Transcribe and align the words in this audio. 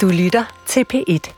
Du 0.00 0.08
lytter 0.08 0.44
til 0.66 0.84
P1. 0.94 1.32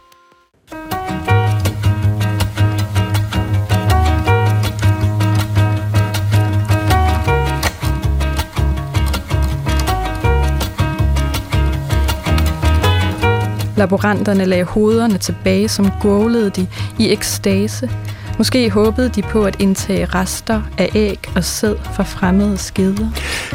Laboranterne 13.77 14.45
lagde 14.45 14.65
hovederne 14.65 15.19
tilbage, 15.19 15.69
som 15.69 15.91
gålede 16.01 16.51
de 16.51 16.69
i 16.99 17.11
ekstase. 17.13 17.91
Måske 18.39 18.71
håbede 18.71 19.09
de 19.09 19.23
på 19.23 19.45
at 19.45 19.57
indtage 19.61 20.05
rester 20.05 20.63
af 20.79 20.91
æg 20.95 21.19
og 21.37 21.45
sæd 21.45 21.75
fra 21.95 22.03
fremmede 22.03 22.59
skeder. 22.59 23.09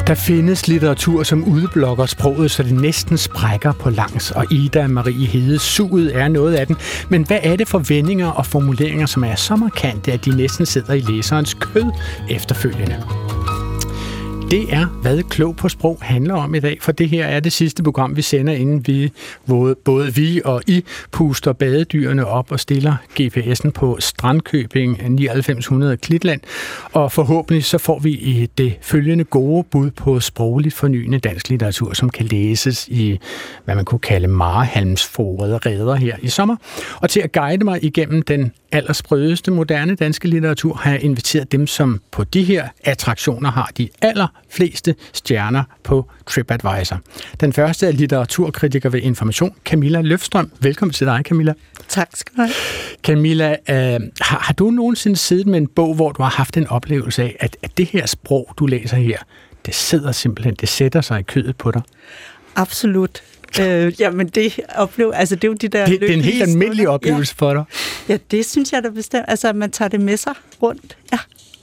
Der 0.06 0.14
findes 0.14 0.68
litteratur, 0.68 1.22
som 1.22 1.44
udblokker 1.44 2.06
sproget, 2.06 2.50
så 2.50 2.62
det 2.62 2.72
næsten 2.72 3.18
sprækker 3.18 3.72
på 3.72 3.90
langs, 3.90 4.30
og 4.30 4.52
Ida 4.52 4.86
Marie 4.86 5.26
Hede 5.26 5.58
suget 5.58 6.16
er 6.16 6.28
noget 6.28 6.54
af 6.54 6.66
den. 6.66 6.76
Men 7.08 7.22
hvad 7.22 7.38
er 7.42 7.56
det 7.56 7.68
for 7.68 7.78
vendinger 7.78 8.28
og 8.28 8.46
formuleringer, 8.46 9.06
som 9.06 9.24
er 9.24 9.34
så 9.34 9.56
markante, 9.56 10.12
at 10.12 10.24
de 10.24 10.36
næsten 10.36 10.66
sidder 10.66 10.92
i 10.92 11.00
læserens 11.00 11.54
kød 11.54 11.90
efterfølgende? 12.30 13.02
Det 14.52 14.72
er, 14.74 14.86
hvad 14.86 15.22
Klog 15.22 15.56
på 15.56 15.68
Sprog 15.68 15.98
handler 16.00 16.34
om 16.34 16.54
i 16.54 16.60
dag, 16.60 16.78
for 16.80 16.92
det 16.92 17.08
her 17.08 17.26
er 17.26 17.40
det 17.40 17.52
sidste 17.52 17.82
program, 17.82 18.16
vi 18.16 18.22
sender, 18.22 18.52
inden 18.52 18.86
vi, 18.86 19.12
både 19.84 20.14
vi 20.14 20.40
og 20.44 20.62
I 20.66 20.84
puster 21.12 21.52
badedyrene 21.52 22.26
op 22.26 22.52
og 22.52 22.60
stiller 22.60 22.96
GPS'en 23.20 23.70
på 23.70 23.96
Strandkøbing 24.00 25.10
9900 25.10 25.96
Klitland. 25.96 26.40
Og 26.92 27.12
forhåbentlig 27.12 27.64
så 27.64 27.78
får 27.78 27.98
vi 27.98 28.10
i 28.10 28.48
det 28.58 28.78
følgende 28.82 29.24
gode 29.24 29.64
bud 29.70 29.90
på 29.90 30.20
sprogligt 30.20 30.74
fornyende 30.74 31.18
dansk 31.18 31.48
litteratur, 31.48 31.92
som 31.92 32.10
kan 32.10 32.26
læses 32.26 32.88
i, 32.88 33.18
hvad 33.64 33.74
man 33.74 33.84
kunne 33.84 33.98
kalde 33.98 34.28
marehalmsforede 34.28 35.58
redder 35.58 35.94
her 35.94 36.16
i 36.22 36.28
sommer. 36.28 36.56
Og 37.00 37.10
til 37.10 37.20
at 37.20 37.32
guide 37.32 37.64
mig 37.64 37.84
igennem 37.84 38.22
den 38.22 38.52
allersprødeste 38.72 39.50
moderne 39.50 39.94
danske 39.94 40.28
litteratur, 40.28 40.74
har 40.74 40.90
jeg 40.90 41.02
inviteret 41.02 41.52
dem, 41.52 41.66
som 41.66 42.00
på 42.10 42.24
de 42.24 42.42
her 42.42 42.68
attraktioner 42.84 43.50
har 43.50 43.70
de 43.78 43.88
allerfleste 44.02 44.94
stjerner 45.12 45.64
på 45.82 46.10
TripAdvisor. 46.26 47.00
Den 47.40 47.52
første 47.52 47.86
er 47.86 47.92
litteraturkritiker 47.92 48.88
ved 48.88 49.00
Information, 49.00 49.54
Camilla 49.64 50.00
Løfstrøm. 50.00 50.52
Velkommen 50.60 50.92
til 50.92 51.06
dig, 51.06 51.20
Camilla. 51.24 51.54
Tak 51.88 52.08
skal 52.14 52.36
du 52.36 52.40
have. 52.40 52.52
Camilla, 53.02 53.50
øh, 53.50 54.00
har, 54.20 54.38
har 54.38 54.54
du 54.58 54.70
nogensinde 54.70 55.16
siddet 55.16 55.46
med 55.46 55.58
en 55.58 55.66
bog, 55.66 55.94
hvor 55.94 56.12
du 56.12 56.22
har 56.22 56.30
haft 56.30 56.56
en 56.56 56.66
oplevelse 56.66 57.22
af, 57.22 57.36
at, 57.40 57.56
at 57.62 57.78
det 57.78 57.86
her 57.86 58.06
sprog, 58.06 58.54
du 58.58 58.66
læser 58.66 58.96
her, 58.96 59.18
det 59.66 59.74
sidder 59.74 60.12
simpelthen, 60.12 60.54
det 60.54 60.68
sætter 60.68 61.00
sig 61.00 61.20
i 61.20 61.22
kødet 61.22 61.56
på 61.56 61.70
dig? 61.70 61.82
Absolut. 62.56 63.22
Øh, 63.60 63.92
jamen 64.00 64.28
det 64.28 64.60
oplever, 64.74 65.12
altså 65.12 65.34
det 65.34 65.44
er 65.44 65.48
jo 65.48 65.54
de 65.54 65.68
der 65.68 65.86
Det, 65.86 66.00
det 66.00 66.10
er 66.10 66.14
en 66.14 66.20
helt 66.20 66.42
almindelig 66.42 66.88
oplevelse 66.88 67.34
ja. 67.40 67.46
for 67.46 67.54
dig. 67.54 67.64
Ja, 68.08 68.18
det 68.30 68.46
synes 68.46 68.72
jeg 68.72 68.82
da 68.82 68.88
bestemt. 68.88 69.24
Altså 69.28 69.52
man 69.52 69.70
tager 69.70 69.88
det 69.88 70.00
med 70.00 70.16
sig 70.16 70.32
rundt. 70.62 70.96
Ja. 71.12 71.18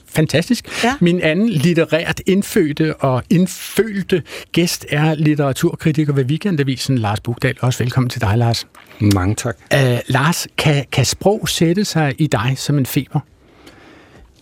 Fantastisk. 0.06 0.84
Ja. 0.84 0.94
Min 1.00 1.20
anden 1.20 1.48
litterært 1.48 2.20
indfødte 2.26 2.96
og 2.96 3.22
indfølte 3.30 4.22
gæst 4.52 4.86
er 4.88 5.14
litteraturkritiker 5.14 6.12
ved 6.12 6.24
Weekendavisen, 6.24 6.98
Lars 6.98 7.20
Bugdal. 7.20 7.56
Også 7.60 7.78
velkommen 7.78 8.10
til 8.10 8.20
dig, 8.20 8.38
Lars. 8.38 8.66
Mange 9.00 9.34
tak. 9.34 9.56
Uh, 9.74 9.80
Lars, 10.06 10.46
kan, 10.58 10.84
kan 10.92 11.04
sprog 11.04 11.48
sætte 11.48 11.84
sig 11.84 12.14
i 12.18 12.26
dig 12.26 12.54
som 12.56 12.78
en 12.78 12.86
feber? 12.86 13.20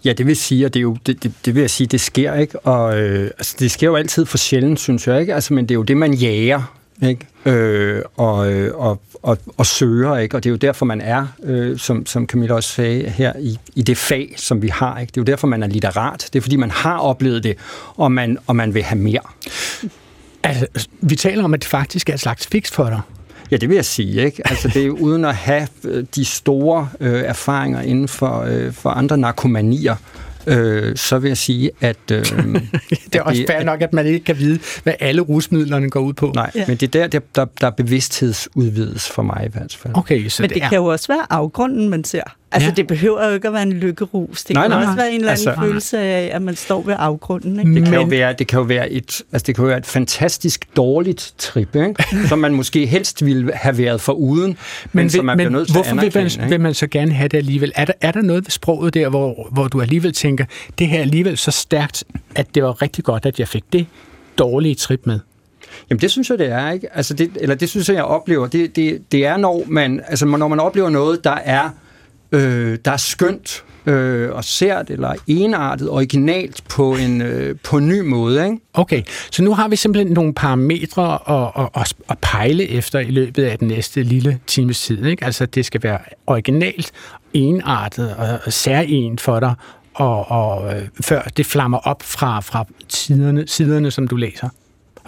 Ja, 0.05 0.13
det 0.13 0.27
vil 0.27 0.37
sige, 0.37 0.67
og 0.67 0.75
det, 0.75 0.81
er 0.81 0.83
jo, 0.83 0.97
det, 1.07 1.23
det, 1.23 1.33
det 1.45 1.55
vil 1.55 1.61
jeg 1.61 1.71
sige, 1.71 1.87
det 1.87 2.01
sker 2.01 2.35
ikke, 2.35 2.59
og 2.59 3.01
øh, 3.01 3.31
altså, 3.39 3.57
det 3.59 3.71
sker 3.71 3.87
jo 3.87 3.97
altid 3.97 4.27
for 4.27 4.39
sjældent, 4.39 4.81
synes 4.81 5.07
jeg 5.07 5.21
ikke, 5.21 5.35
altså, 5.35 5.55
men 5.55 5.65
det 5.65 5.71
er 5.71 5.75
jo 5.75 5.83
det, 5.83 5.97
man 5.97 6.15
jager, 6.15 6.75
ikke? 7.03 7.27
Øh, 7.47 8.03
og, 8.17 8.53
øh, 8.53 8.75
og, 8.75 9.01
og, 9.23 9.39
og 9.57 9.67
søger, 9.67 10.17
ikke? 10.17 10.37
og 10.37 10.45
det 10.45 10.49
er 10.49 10.53
jo 10.53 10.57
derfor, 10.57 10.87
man 10.87 11.01
er, 11.01 11.27
øh, 11.43 11.79
som, 11.79 12.07
som 12.07 12.27
Camilla 12.27 12.55
også 12.55 12.69
sagde 12.69 13.11
her, 13.11 13.33
i, 13.39 13.59
i 13.75 13.83
det 13.83 13.97
fag, 13.97 14.35
som 14.37 14.63
vi 14.63 14.69
har. 14.69 14.99
Ikke? 14.99 15.11
Det 15.11 15.17
er 15.17 15.21
jo 15.21 15.25
derfor, 15.25 15.47
man 15.47 15.63
er 15.63 15.67
litterat. 15.67 16.29
Det 16.33 16.39
er, 16.39 16.43
fordi 16.43 16.57
man 16.57 16.71
har 16.71 16.99
oplevet 16.99 17.45
det, 17.45 17.57
og 17.97 18.13
man, 18.13 18.39
og 18.47 18.57
man 18.57 18.75
vil 18.75 18.83
have 18.83 18.99
mere. 18.99 19.21
Altså, 20.43 20.89
vi 21.01 21.17
taler 21.17 21.45
om, 21.45 21.55
at 21.55 21.61
det 21.61 21.69
faktisk 21.69 22.09
er 22.09 22.15
et 22.15 22.21
slags 22.21 22.47
fix 22.47 22.71
for 22.71 22.85
dig. 22.85 23.01
Ja, 23.51 23.57
det 23.57 23.69
vil 23.69 23.75
jeg 23.75 23.85
sige. 23.85 24.25
Ikke? 24.25 24.43
Altså, 24.51 24.69
det 24.69 24.87
er 24.87 24.91
uden 24.91 25.25
at 25.25 25.35
have 25.35 25.69
øh, 25.85 26.05
de 26.15 26.25
store 26.25 26.89
øh, 27.01 27.23
erfaringer 27.23 27.81
inden 27.81 28.09
for, 28.09 28.41
øh, 28.41 28.73
for 28.73 28.91
andre 28.91 29.19
narkomanier, 29.19 29.97
øh, 30.49 30.97
så 30.97 31.19
vil 31.19 31.29
jeg 31.29 31.37
sige, 31.37 31.71
at... 31.81 31.97
Øh, 32.13 32.19
det 33.13 33.15
er 33.15 33.23
også 33.23 33.45
fair 33.47 33.65
nok, 33.65 33.83
at 33.83 33.93
man 33.93 34.07
ikke 34.07 34.25
kan 34.25 34.39
vide, 34.39 34.59
hvad 34.83 34.95
alle 35.01 35.23
rusmidlerne 35.23 35.91
går 35.91 36.01
ud 36.01 36.13
på. 36.13 36.33
Nej, 36.35 36.51
ja. 36.55 36.65
men 36.69 36.77
det 36.77 36.95
er 36.95 37.07
der, 37.07 37.21
der, 37.35 37.45
der 37.61 37.67
er 37.67 37.71
bevidsthedsudvides 37.71 39.09
for 39.09 39.23
mig 39.23 39.43
i 39.47 39.53
hvert 39.53 39.77
fald. 39.81 39.95
Okay, 39.97 40.29
så 40.29 40.43
men 40.43 40.49
det, 40.49 40.55
det 40.55 40.65
er... 40.65 40.69
kan 40.69 40.79
jo 40.79 40.85
også 40.85 41.09
være 41.09 41.27
afgrunden, 41.31 41.89
man 41.89 42.05
ser. 42.05 42.23
Altså, 42.53 42.69
ja. 42.69 42.75
det 42.75 42.87
behøver 42.87 43.29
jo 43.29 43.35
ikke 43.35 43.49
at 43.49 43.55
være 43.55 43.63
en 43.63 43.73
lykkerus. 43.73 44.45
Det 44.45 44.55
nej, 44.55 44.65
kan 44.65 44.71
nej, 44.71 44.81
også 44.81 44.97
være 44.97 45.09
en 45.09 45.15
eller 45.15 45.33
anden 45.33 45.49
altså, 45.49 45.63
følelse 45.65 45.99
af, 45.99 46.31
at 46.35 46.43
man 46.43 46.57
står 46.57 46.83
ved 46.83 46.95
afgrunden. 46.99 47.61
Ikke? 47.61 47.75
Det, 47.75 47.83
kan 47.83 47.91
men... 47.91 48.01
jo 48.01 48.07
være, 48.07 48.33
det 48.33 48.47
kan 48.47 48.59
jo 48.59 48.65
være 48.65 48.91
et, 48.91 49.23
altså 49.33 49.47
det 49.47 49.55
kan 49.55 49.63
jo 49.63 49.69
være 49.69 49.79
et 49.79 49.87
fantastisk 49.87 50.77
dårligt 50.77 51.35
trip, 51.39 51.77
ikke? 51.77 51.95
som 52.29 52.39
man 52.39 52.55
måske 52.55 52.87
helst 52.87 53.25
ville 53.25 53.53
have 53.55 53.79
været 53.79 54.01
for 54.01 54.13
uden, 54.13 54.47
men, 54.47 54.57
men 54.93 55.11
som 55.11 55.25
man 55.25 55.37
men, 55.37 55.47
bliver 55.47 55.59
nødt 55.59 55.69
til 55.69 55.75
hvorfor 55.75 55.97
at 55.97 56.15
vil 56.15 56.31
man, 56.41 56.51
vil 56.51 56.61
man 56.61 56.75
så 56.75 56.87
gerne 56.87 57.13
have 57.13 57.29
det 57.29 57.39
alligevel? 57.39 57.73
Er 57.75 57.85
der, 57.85 57.93
er 58.01 58.13
der 58.13 58.23
noget 58.23 58.45
ved 58.45 58.51
sproget 58.51 58.95
der, 58.95 59.09
hvor, 59.09 59.49
hvor 59.53 59.69
du 59.69 59.81
alligevel 59.81 60.13
tænker, 60.13 60.45
det 60.79 60.89
her 60.89 60.99
er 60.99 61.03
alligevel 61.03 61.37
så 61.37 61.51
stærkt, 61.51 62.05
at 62.35 62.55
det 62.55 62.63
var 62.63 62.83
rigtig 62.83 63.05
godt, 63.05 63.27
at 63.27 63.39
jeg 63.39 63.49
fik 63.49 63.65
det 63.73 63.87
dårlige 64.39 64.75
trip 64.75 65.01
med? 65.05 65.21
Jamen 65.91 66.01
det 66.01 66.11
synes 66.11 66.31
jeg, 66.31 66.39
det 66.39 66.47
er, 66.47 66.71
ikke? 66.71 66.97
Altså 66.97 67.15
det, 67.15 67.31
eller 67.41 67.55
det 67.55 67.69
synes 67.69 67.89
jeg, 67.89 67.97
jeg 67.97 68.05
oplever. 68.05 68.47
Det, 68.47 68.77
det, 68.77 69.13
det 69.13 69.27
er, 69.27 69.37
når 69.37 69.65
man, 69.67 70.01
altså 70.07 70.27
når 70.27 70.49
man 70.49 70.61
oplever 70.61 70.91
noget, 70.91 71.25
der 71.25 71.39
er 71.45 71.71
øh, 72.33 72.79
der 72.85 72.91
er 72.91 72.97
skønt 72.97 73.65
øh, 73.87 74.31
og 74.33 74.45
sært 74.45 74.91
eller 74.91 75.15
enartet, 75.27 75.91
originalt 75.91 76.63
på 76.69 76.97
en, 76.97 77.23
øh, 77.23 77.57
på 77.65 77.77
en 77.77 77.89
ny 77.89 78.01
måde. 78.01 78.45
Ikke? 78.45 78.59
Okay, 78.75 79.03
så 79.31 79.43
nu 79.43 79.55
har 79.55 79.69
vi 79.69 79.77
simpelthen 79.77 80.15
nogle 80.15 80.35
parametre 80.35 81.19
at, 81.31 81.71
at, 81.77 81.95
at, 82.11 82.19
pejle 82.19 82.69
efter 82.69 82.99
i 82.99 83.11
løbet 83.11 83.45
af 83.45 83.59
den 83.59 83.69
næste 83.69 84.03
lille 84.03 84.41
times 84.47 84.83
tid. 84.83 85.05
Ikke? 85.05 85.25
Altså 85.25 85.47
det 85.47 85.67
skal 85.67 85.83
være 85.83 85.99
originalt, 86.27 86.93
enartet 87.35 88.15
og, 88.17 88.39
og 88.45 88.53
særligt 88.53 89.21
for 89.21 89.41
dig, 89.41 89.55
og, 89.95 90.31
og 90.31 90.77
øh, 90.77 90.89
før 91.01 91.23
det 91.23 91.47
flammer 91.47 91.79
op 91.79 92.03
fra, 92.03 92.41
fra 92.41 92.65
siderne, 92.89 93.45
siderne, 93.47 93.91
som 93.91 94.09
du 94.09 94.17
læser. 94.17 94.49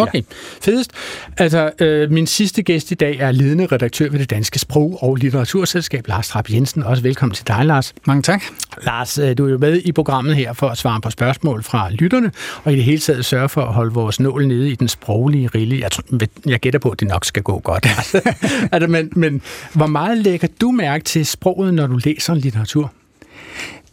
Okay, 0.02 0.18
ja. 0.18 0.34
fedest. 0.60 0.90
Altså, 1.36 1.70
øh, 1.78 2.10
min 2.10 2.26
sidste 2.26 2.62
gæst 2.62 2.90
i 2.90 2.94
dag 2.94 3.16
er 3.16 3.32
ledende 3.32 3.66
redaktør 3.66 4.10
ved 4.10 4.18
det 4.18 4.30
Danske 4.30 4.58
Sprog- 4.58 4.98
og 5.02 5.16
Litteraturselskab, 5.16 6.08
Lars 6.08 6.28
Trapp 6.28 6.50
Jensen. 6.50 6.82
Også 6.82 7.02
velkommen 7.02 7.34
til 7.34 7.46
dig, 7.46 7.64
Lars. 7.64 7.94
Mange 8.04 8.22
tak. 8.22 8.42
Lars, 8.82 9.18
øh, 9.18 9.38
du 9.38 9.46
er 9.46 9.50
jo 9.50 9.58
med 9.58 9.80
i 9.84 9.92
programmet 9.92 10.36
her 10.36 10.52
for 10.52 10.68
at 10.68 10.78
svare 10.78 11.00
på 11.00 11.10
spørgsmål 11.10 11.62
fra 11.62 11.90
lytterne, 11.90 12.32
og 12.64 12.72
i 12.72 12.76
det 12.76 12.84
hele 12.84 12.98
taget 12.98 13.24
sørge 13.24 13.48
for 13.48 13.62
at 13.62 13.74
holde 13.74 13.94
vores 13.94 14.20
nål 14.20 14.46
nede 14.46 14.70
i 14.70 14.74
den 14.74 14.88
sproglige 14.88 15.46
rille. 15.46 15.80
Jeg, 15.80 15.90
tror, 15.90 16.04
jeg 16.46 16.60
gætter 16.60 16.78
på, 16.80 16.90
at 16.90 17.00
det 17.00 17.08
nok 17.08 17.24
skal 17.24 17.42
gå 17.42 17.58
godt. 17.58 17.86
altså, 18.72 18.86
men, 18.88 19.12
men 19.16 19.42
hvor 19.72 19.86
meget 19.86 20.18
lægger 20.18 20.48
du 20.60 20.70
mærke 20.70 21.04
til 21.04 21.26
sproget, 21.26 21.74
når 21.74 21.86
du 21.86 21.98
læser 22.04 22.34
litteratur? 22.34 22.92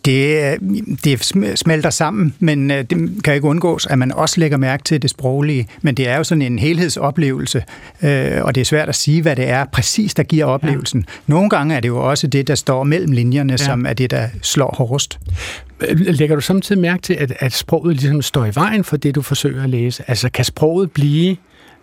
Det, 0.07 0.57
det 1.03 1.23
smelter 1.59 1.89
sammen, 1.89 2.33
men 2.39 2.71
øh, 2.71 2.83
det 2.83 3.23
kan 3.23 3.33
ikke 3.33 3.47
undgås, 3.47 3.85
at 3.85 3.99
man 3.99 4.11
også 4.11 4.39
lægger 4.39 4.57
mærke 4.57 4.83
til 4.83 5.01
det 5.01 5.09
sproglige. 5.09 5.67
Men 5.81 5.95
det 5.95 6.07
er 6.07 6.17
jo 6.17 6.23
sådan 6.23 6.41
en 6.41 6.59
helhedsoplevelse, 6.59 7.63
øh, 8.03 8.43
og 8.43 8.55
det 8.55 8.61
er 8.61 8.65
svært 8.65 8.89
at 8.89 8.95
sige, 8.95 9.21
hvad 9.21 9.35
det 9.35 9.49
er 9.49 9.65
præcis, 9.65 10.13
der 10.13 10.23
giver 10.23 10.45
oplevelsen. 10.45 11.05
Ja. 11.07 11.13
Nogle 11.27 11.49
gange 11.49 11.75
er 11.75 11.79
det 11.79 11.87
jo 11.87 12.09
også 12.09 12.27
det, 12.27 12.47
der 12.47 12.55
står 12.55 12.83
mellem 12.83 13.11
linjerne, 13.11 13.53
ja. 13.53 13.57
som 13.57 13.85
er 13.85 13.93
det, 13.93 14.11
der 14.11 14.27
slår 14.41 14.75
hårdest. 14.77 15.19
Lægger 15.91 16.35
du 16.35 16.41
samtidig 16.41 16.81
mærke 16.81 17.01
til, 17.01 17.13
at, 17.13 17.33
at 17.39 17.53
sproget 17.53 17.95
ligesom 17.95 18.21
står 18.21 18.45
i 18.45 18.51
vejen 18.55 18.83
for 18.83 18.97
det, 18.97 19.15
du 19.15 19.21
forsøger 19.21 19.63
at 19.63 19.69
læse? 19.69 20.03
Altså, 20.07 20.29
kan 20.29 20.45
sproget 20.45 20.91
blive 20.91 21.35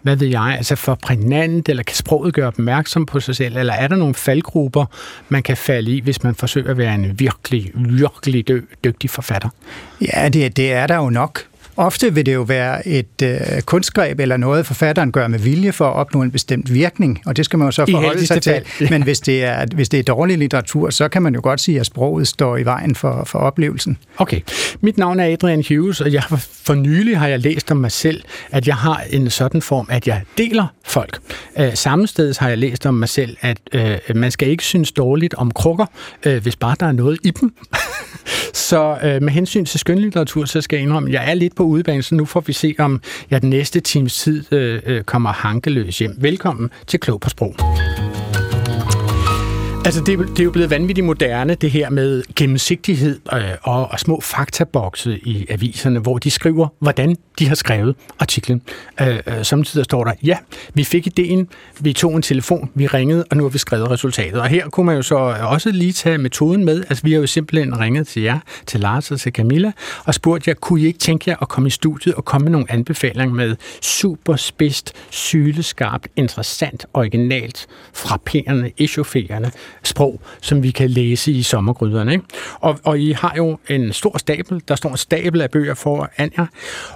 hvad 0.04 0.16
ved 0.16 0.28
jeg, 0.28 0.54
altså 0.58 0.76
for 0.76 0.94
prægnant, 0.94 1.68
eller 1.68 1.82
kan 1.82 1.96
sproget 1.96 2.34
gøre 2.34 2.46
opmærksom 2.46 3.06
på 3.06 3.20
sig 3.20 3.36
selv, 3.36 3.56
eller 3.56 3.72
er 3.72 3.88
der 3.88 3.96
nogle 3.96 4.14
faldgrupper, 4.14 4.84
man 5.28 5.42
kan 5.42 5.56
falde 5.56 5.90
i, 5.90 6.00
hvis 6.00 6.22
man 6.22 6.34
forsøger 6.34 6.70
at 6.70 6.78
være 6.78 6.94
en 6.94 7.20
virkelig, 7.20 7.70
virkelig 7.74 8.44
dygtig 8.84 9.10
forfatter? 9.10 9.48
Ja, 10.00 10.28
det, 10.28 10.56
det 10.56 10.72
er 10.72 10.86
der 10.86 10.96
jo 10.96 11.10
nok. 11.10 11.44
Ofte 11.76 12.14
vil 12.14 12.26
det 12.26 12.34
jo 12.34 12.42
være 12.42 12.88
et 12.88 13.22
øh, 13.22 13.38
kunstgreb 13.62 14.20
eller 14.20 14.36
noget, 14.36 14.66
forfatteren 14.66 15.12
gør 15.12 15.28
med 15.28 15.38
vilje 15.38 15.72
for 15.72 15.86
at 15.86 15.94
opnå 15.94 16.22
en 16.22 16.30
bestemt 16.30 16.74
virkning, 16.74 17.22
og 17.26 17.36
det 17.36 17.44
skal 17.44 17.58
man 17.58 17.68
jo 17.68 17.72
så 17.72 17.86
forholde 17.90 18.26
sig 18.26 18.42
til. 18.42 18.62
Men 18.90 19.02
hvis 19.02 19.20
det, 19.20 19.44
er, 19.44 19.66
hvis 19.74 19.88
det 19.88 19.98
er 19.98 20.02
dårlig 20.02 20.38
litteratur, 20.38 20.90
så 20.90 21.08
kan 21.08 21.22
man 21.22 21.34
jo 21.34 21.40
godt 21.42 21.60
sige, 21.60 21.80
at 21.80 21.86
sproget 21.86 22.28
står 22.28 22.56
i 22.56 22.64
vejen 22.64 22.94
for, 22.94 23.24
for 23.24 23.38
oplevelsen. 23.38 23.98
Okay. 24.18 24.40
Mit 24.80 24.98
navn 24.98 25.20
er 25.20 25.32
Adrian 25.32 25.64
Hughes, 25.68 26.00
og 26.00 26.12
jeg 26.12 26.22
for 26.64 26.74
nylig 26.74 27.18
har 27.18 27.28
jeg 27.28 27.40
læst 27.40 27.70
om 27.70 27.76
mig 27.76 27.92
selv, 27.92 28.22
at 28.50 28.66
jeg 28.66 28.76
har 28.76 29.02
en 29.10 29.30
sådan 29.30 29.62
form, 29.62 29.86
at 29.90 30.06
jeg 30.08 30.22
deler 30.38 30.66
folk. 30.84 31.18
Øh, 31.58 31.74
samme 31.74 32.06
sted 32.06 32.34
har 32.38 32.48
jeg 32.48 32.58
læst 32.58 32.86
om 32.86 32.94
mig 32.94 33.08
selv, 33.08 33.36
at 33.40 33.58
øh, 33.72 33.98
man 34.14 34.30
skal 34.30 34.48
ikke 34.48 34.64
synes 34.64 34.92
dårligt 34.92 35.34
om 35.34 35.50
krukker, 35.50 35.86
øh, 36.26 36.42
hvis 36.42 36.56
bare 36.56 36.76
der 36.80 36.86
er 36.86 36.92
noget 36.92 37.18
i 37.24 37.30
dem. 37.30 37.54
så 38.68 38.98
øh, 39.02 39.22
med 39.22 39.32
hensyn 39.32 39.64
til 39.64 39.80
skønlitteratur, 39.80 40.44
så 40.44 40.60
skal 40.60 40.76
jeg 40.76 40.82
indrømme, 40.82 41.08
at 41.08 41.14
jeg 41.14 41.30
er 41.30 41.34
lidt 41.34 41.56
på 41.56 41.63
udebane, 41.64 42.02
så 42.02 42.14
nu 42.14 42.24
får 42.24 42.40
vi 42.40 42.52
se, 42.52 42.74
om 42.78 43.00
jeg 43.30 43.42
den 43.42 43.50
næste 43.50 43.80
times 43.80 44.18
tid 44.18 44.52
øh, 44.52 44.82
øh, 44.86 45.02
kommer 45.02 45.32
hankeløs 45.32 45.98
hjem. 45.98 46.16
Velkommen 46.18 46.70
til 46.86 47.00
Klog 47.00 47.20
på 47.20 47.28
Sprog. 47.28 47.54
Altså, 49.84 50.00
det 50.00 50.20
er, 50.20 50.24
det 50.24 50.40
er 50.40 50.44
jo 50.44 50.50
blevet 50.50 50.70
vanvittigt 50.70 51.06
moderne, 51.06 51.54
det 51.54 51.70
her 51.70 51.90
med 51.90 52.22
gennemsigtighed 52.36 53.20
øh, 53.32 53.40
og, 53.62 53.90
og 53.90 54.00
små 54.00 54.20
faktabokse 54.20 55.18
i 55.18 55.46
aviserne, 55.48 55.98
hvor 55.98 56.18
de 56.18 56.30
skriver, 56.30 56.68
hvordan 56.78 57.16
de 57.38 57.48
har 57.48 57.54
skrevet 57.54 57.96
artiklen. 58.18 58.62
Øh, 59.00 59.18
øh, 59.26 59.44
samtidig 59.44 59.84
står 59.84 60.04
der, 60.04 60.12
ja, 60.22 60.38
vi 60.74 60.84
fik 60.84 61.06
ideen, 61.06 61.48
vi 61.80 61.92
tog 61.92 62.16
en 62.16 62.22
telefon, 62.22 62.70
vi 62.74 62.86
ringede, 62.86 63.24
og 63.30 63.36
nu 63.36 63.42
har 63.42 63.50
vi 63.50 63.58
skrevet 63.58 63.90
resultatet. 63.90 64.40
Og 64.40 64.46
her 64.46 64.68
kunne 64.68 64.86
man 64.86 64.96
jo 64.96 65.02
så 65.02 65.16
øh, 65.16 65.52
også 65.52 65.70
lige 65.70 65.92
tage 65.92 66.18
metoden 66.18 66.64
med. 66.64 66.84
Altså, 66.88 67.04
vi 67.04 67.12
har 67.12 67.20
jo 67.20 67.26
simpelthen 67.26 67.80
ringet 67.80 68.06
til 68.06 68.22
jer, 68.22 68.38
til 68.66 68.80
Lars 68.80 69.10
og 69.10 69.20
til 69.20 69.32
Camilla, 69.32 69.72
og 70.04 70.14
spurgt 70.14 70.48
jer, 70.48 70.54
kunne 70.54 70.80
I 70.80 70.86
ikke 70.86 70.98
tænke 70.98 71.30
jer 71.30 71.36
at 71.42 71.48
komme 71.48 71.66
i 71.66 71.70
studiet 71.70 72.14
og 72.14 72.24
komme 72.24 72.44
med 72.44 72.52
nogle 72.52 72.66
anbefalinger 72.72 73.34
med 73.34 73.56
super 73.82 74.36
spidst, 74.36 74.92
syleskarpt, 75.10 76.08
interessant, 76.16 76.86
originalt, 76.94 77.66
frapperende, 77.92 78.70
echaufferende 78.78 79.50
sprog, 79.82 80.20
som 80.40 80.62
vi 80.62 80.70
kan 80.70 80.90
læse 80.90 81.32
i 81.32 81.42
sommergryderne. 81.42 82.12
Ikke? 82.12 82.24
Og, 82.60 82.78
og 82.84 83.00
I 83.00 83.12
har 83.12 83.34
jo 83.36 83.58
en 83.68 83.92
stor 83.92 84.18
stabel, 84.18 84.62
der 84.68 84.74
står 84.74 84.90
en 84.90 84.96
stabel 84.96 85.40
af 85.40 85.50
bøger 85.50 85.74
foran 85.74 86.30
jer. 86.38 86.46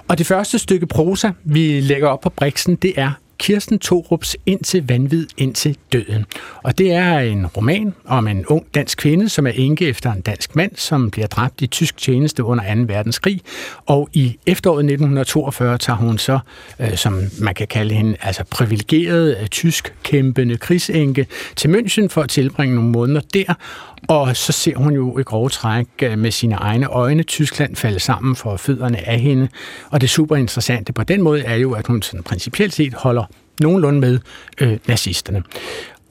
Og 0.07 0.17
det 0.17 0.27
første 0.27 0.59
stykke 0.59 0.87
prosa, 0.87 1.29
vi 1.43 1.79
lægger 1.81 2.07
op 2.07 2.21
på 2.21 2.29
Brixen, 2.29 2.75
det 2.75 2.93
er 2.97 3.11
Kirsten 3.39 3.79
Torups 3.79 4.37
Indtil 4.45 4.87
vanvid, 4.87 5.27
indtil 5.37 5.77
døden. 5.93 6.25
Og 6.63 6.77
det 6.77 6.93
er 6.93 7.19
en 7.19 7.47
roman 7.47 7.93
om 8.05 8.27
en 8.27 8.45
ung 8.45 8.65
dansk 8.73 8.97
kvinde, 8.97 9.29
som 9.29 9.47
er 9.47 9.51
enke 9.51 9.87
efter 9.87 10.11
en 10.11 10.21
dansk 10.21 10.55
mand, 10.55 10.71
som 10.75 11.11
bliver 11.11 11.27
dræbt 11.27 11.61
i 11.61 11.67
tysk 11.67 11.97
tjeneste 11.97 12.43
under 12.43 12.75
2. 12.75 12.81
verdenskrig. 12.93 13.41
Og 13.85 14.09
i 14.13 14.37
efteråret 14.45 14.79
1942 14.79 15.77
tager 15.77 15.97
hun 15.97 16.17
så, 16.17 16.39
øh, 16.79 16.95
som 16.95 17.21
man 17.41 17.53
kan 17.55 17.67
kalde 17.67 17.93
hende, 17.93 18.15
altså 18.21 18.43
privilegeret 18.43 19.37
øh, 19.41 19.47
tysk 19.47 19.93
kæmpende 20.03 20.57
krigsenke 20.57 21.27
til 21.55 21.67
München 21.67 22.07
for 22.07 22.21
at 22.21 22.29
tilbringe 22.29 22.75
nogle 22.75 22.91
måneder 22.91 23.21
der. 23.33 23.53
Og 24.07 24.37
så 24.37 24.51
ser 24.51 24.75
hun 24.75 24.93
jo 24.93 25.19
i 25.19 25.23
grove 25.23 25.49
træk 25.49 25.87
øh, 26.03 26.19
med 26.19 26.31
sine 26.31 26.55
egne 26.55 26.85
øjne 26.85 27.23
Tyskland 27.23 27.75
falde 27.75 27.99
sammen 27.99 28.35
for 28.35 28.57
fødderne 28.57 29.07
af 29.07 29.19
hende. 29.19 29.47
Og 29.89 30.01
det 30.01 30.09
super 30.09 30.35
interessante 30.35 30.93
på 30.93 31.03
den 31.03 31.21
måde 31.21 31.43
er 31.43 31.55
jo, 31.55 31.73
at 31.73 31.87
hun 31.87 32.01
sådan 32.01 32.23
principielt 32.23 32.73
set 32.73 32.93
holder 32.93 33.23
nogenlunde 33.59 33.99
med 33.99 34.19
øh, 34.61 34.77
nazisterne. 34.87 35.43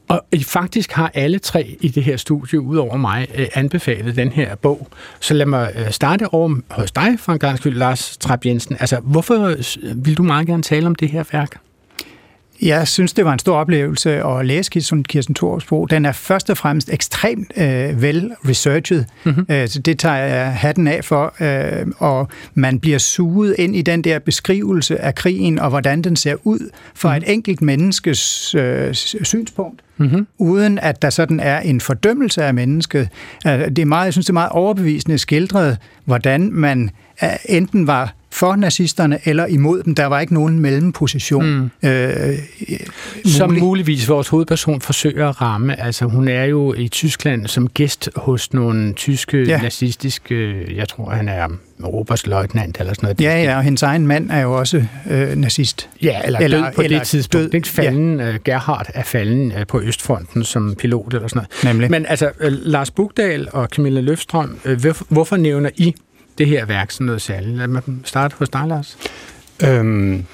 Og 0.08 0.24
øh, 0.34 0.44
faktisk 0.44 0.92
har 0.92 1.10
alle 1.14 1.38
tre 1.38 1.76
i 1.80 1.88
det 1.88 2.04
her 2.04 2.16
studie, 2.16 2.60
ud 2.60 2.76
over 2.76 2.96
mig, 2.96 3.26
øh, 3.34 3.46
anbefalet 3.54 4.16
den 4.16 4.32
her 4.32 4.54
bog. 4.54 4.88
Så 5.20 5.34
lad 5.34 5.46
mig 5.46 5.88
starte 5.90 6.34
over 6.34 6.56
hos 6.70 6.90
dig, 6.90 7.16
for 7.18 7.32
en 7.32 7.38
gang 7.38 7.58
skyld, 7.58 7.76
Lars 7.76 8.16
Trapp 8.16 8.46
Jensen. 8.46 8.76
Altså, 8.80 9.00
hvorfor 9.00 9.56
vil 9.94 10.16
du 10.16 10.22
meget 10.22 10.46
gerne 10.46 10.62
tale 10.62 10.86
om 10.86 10.94
det 10.94 11.08
her 11.08 11.24
værk? 11.32 11.60
Jeg 12.62 12.88
synes, 12.88 13.12
det 13.12 13.24
var 13.24 13.32
en 13.32 13.38
stor 13.38 13.56
oplevelse 13.56 14.24
at 14.24 14.46
læse 14.46 14.70
Kirsten, 14.70 15.04
Kirsten 15.04 15.34
Thorups 15.34 15.64
bog. 15.64 15.90
Den 15.90 16.04
er 16.04 16.12
først 16.12 16.50
og 16.50 16.56
fremmest 16.56 16.90
ekstremt 16.92 17.52
øh, 17.56 18.02
vel 18.02 18.32
researchet. 18.48 19.06
Mm-hmm. 19.24 19.46
Øh, 19.48 19.68
så 19.68 19.78
det 19.78 19.98
tager 19.98 20.16
jeg 20.16 20.54
hatten 20.54 20.88
af 20.88 21.04
for. 21.04 21.34
Øh, 21.40 21.86
og 21.98 22.28
man 22.54 22.80
bliver 22.80 22.98
suget 22.98 23.54
ind 23.58 23.76
i 23.76 23.82
den 23.82 24.04
der 24.04 24.18
beskrivelse 24.18 25.00
af 25.00 25.14
krigen 25.14 25.58
og 25.58 25.70
hvordan 25.70 26.02
den 26.02 26.16
ser 26.16 26.36
ud 26.44 26.70
fra 26.94 27.08
mm-hmm. 27.08 27.24
et 27.28 27.32
enkelt 27.32 27.62
menneskes 27.62 28.54
øh, 28.54 28.94
synspunkt. 28.94 29.80
Mm-hmm. 30.00 30.26
uden 30.38 30.78
at 30.78 31.02
der 31.02 31.10
sådan 31.10 31.40
er 31.40 31.60
en 31.60 31.80
fordømmelse 31.80 32.44
af 32.44 32.54
mennesket. 32.54 33.08
Øh, 33.46 33.52
det 33.52 33.78
er 33.78 33.84
meget, 33.84 34.04
jeg 34.04 34.12
synes, 34.12 34.26
det 34.26 34.30
er 34.30 34.34
meget 34.34 34.50
overbevisende 34.50 35.18
skildret, 35.18 35.78
hvordan 36.04 36.52
man 36.52 36.90
øh, 37.22 37.28
enten 37.48 37.86
var 37.86 38.14
for 38.38 38.56
nazisterne 38.56 39.18
eller 39.24 39.46
imod 39.46 39.82
dem. 39.82 39.94
Der 39.94 40.06
var 40.06 40.20
ikke 40.20 40.34
nogen 40.34 40.60
mellemposition. 40.60 41.70
Mm. 41.82 41.88
Øh, 41.88 42.38
som 43.24 43.52
muligvis 43.52 44.08
vores 44.08 44.28
hovedperson 44.28 44.80
forsøger 44.80 45.28
at 45.28 45.40
ramme. 45.40 45.80
Altså 45.80 46.04
hun 46.04 46.28
er 46.28 46.44
jo 46.44 46.74
i 46.74 46.88
Tyskland 46.88 47.46
som 47.46 47.68
gæst 47.68 48.10
hos 48.16 48.52
nogle 48.52 48.92
tyske 48.92 49.42
ja. 49.42 49.62
nazistiske, 49.62 50.64
jeg 50.76 50.88
tror 50.88 51.10
han 51.10 51.28
er 51.28 51.48
Europas 51.80 52.26
løjtnant 52.26 52.76
eller 52.80 52.92
sådan 52.94 53.06
noget. 53.06 53.20
Ja, 53.20 53.42
ja, 53.42 53.56
og 53.56 53.62
hendes 53.62 53.82
egen 53.82 54.06
mand 54.06 54.30
er 54.30 54.40
jo 54.40 54.58
også 54.58 54.84
øh, 55.10 55.36
nazist. 55.36 55.88
Ja, 56.02 56.20
eller, 56.24 56.38
eller 56.38 56.64
død 56.64 56.72
på 56.74 56.82
eller 56.82 56.98
det 56.98 57.08
tidspunkt. 57.08 57.52
Død, 57.52 57.62
falden, 57.64 58.20
ja. 58.20 58.28
uh, 58.28 58.36
Gerhard 58.44 58.86
er 58.94 59.02
falden 59.02 59.52
uh, 59.52 59.66
på 59.68 59.80
Østfronten 59.80 60.44
som 60.44 60.74
pilot 60.78 61.14
eller 61.14 61.28
sådan 61.28 61.46
noget. 61.64 61.74
Nemlig. 61.74 61.90
Men 61.90 62.06
altså, 62.06 62.26
uh, 62.26 62.46
Lars 62.48 62.90
Bugdal 62.90 63.48
og 63.52 63.68
Camilla 63.68 64.00
Løfstrøm, 64.00 64.58
uh, 64.64 64.72
hvorfor, 64.72 65.06
hvorfor 65.08 65.36
nævner 65.36 65.70
I 65.76 65.94
det 66.38 66.46
her 66.46 66.64
værk 66.64 66.90
som 66.90 67.06
noget 67.06 67.22
særligt? 67.22 67.56
Lad 67.56 67.68
mig 67.68 67.82
starte 68.04 68.34
hos 68.38 68.48
dig, 68.48 68.64
Lars. 68.66 68.98
Øhm, 69.64 70.24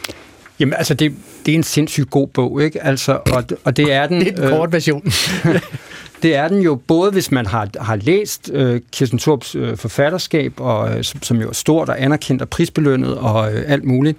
jamen, 0.60 0.74
altså, 0.74 0.94
det, 0.94 1.14
det 1.46 1.52
er 1.52 1.56
en 1.56 1.62
sindssygt 1.62 2.10
god 2.10 2.28
bog, 2.28 2.62
ikke? 2.62 2.84
Altså, 2.84 3.18
og, 3.32 3.44
og 3.64 3.76
det 3.76 3.92
er 3.92 4.06
den... 4.06 4.20
det 4.20 4.28
er 4.28 4.36
den 4.36 4.48
kort 4.48 4.72
version. 4.72 5.02
det 6.22 6.34
er 6.34 6.48
den 6.48 6.60
jo 6.60 6.74
både, 6.74 7.10
hvis 7.10 7.30
man 7.30 7.46
har, 7.46 7.68
har 7.80 7.96
læst 7.96 8.50
øh, 8.52 8.80
Kirsten 8.92 9.18
Torps 9.18 9.54
øh, 9.54 9.76
forfatterskab, 9.76 10.52
og, 10.60 10.96
øh, 10.96 11.04
som, 11.04 11.22
som 11.22 11.40
jo 11.40 11.48
er 11.48 11.52
stort 11.52 11.88
og 11.88 12.02
anerkendt 12.02 12.42
og 12.42 12.48
prisbelønnet 12.48 13.18
og 13.18 13.54
øh, 13.54 13.64
alt 13.66 13.84
muligt, 13.84 14.18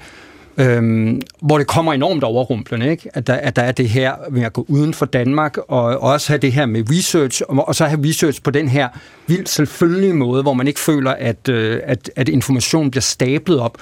øhm, 0.58 1.22
hvor 1.42 1.58
det 1.58 1.68
kommer 1.68 1.94
enormt 1.94 2.24
overrumplende, 2.24 2.90
ikke? 2.90 3.10
At, 3.14 3.28
der, 3.28 3.34
at 3.34 3.56
der 3.56 3.62
er 3.62 3.72
det 3.72 3.90
her 3.90 4.14
med 4.32 4.44
at 4.44 4.54
gå 4.54 4.66
uden 4.68 4.94
for 4.94 5.06
Danmark, 5.06 5.58
og 5.58 5.84
også 5.84 6.28
have 6.28 6.38
det 6.38 6.52
her 6.52 6.66
med 6.66 6.84
research, 6.90 7.42
og, 7.50 7.68
og 7.68 7.76
så 7.76 7.86
have 7.86 8.10
research 8.10 8.44
på 8.44 8.52
den 8.52 8.70
her 8.70 8.90
vildt 9.28 9.50
selvfølgelige 9.50 10.14
måde, 10.14 10.42
hvor 10.42 10.54
man 10.54 10.68
ikke 10.68 10.80
føler, 10.80 11.12
at, 11.12 11.50
øh, 11.50 11.82
at, 11.84 12.12
at 12.16 12.30
informationen 12.30 12.92
bliver 12.92 13.02
stablet 13.02 13.60
op. 13.60 13.78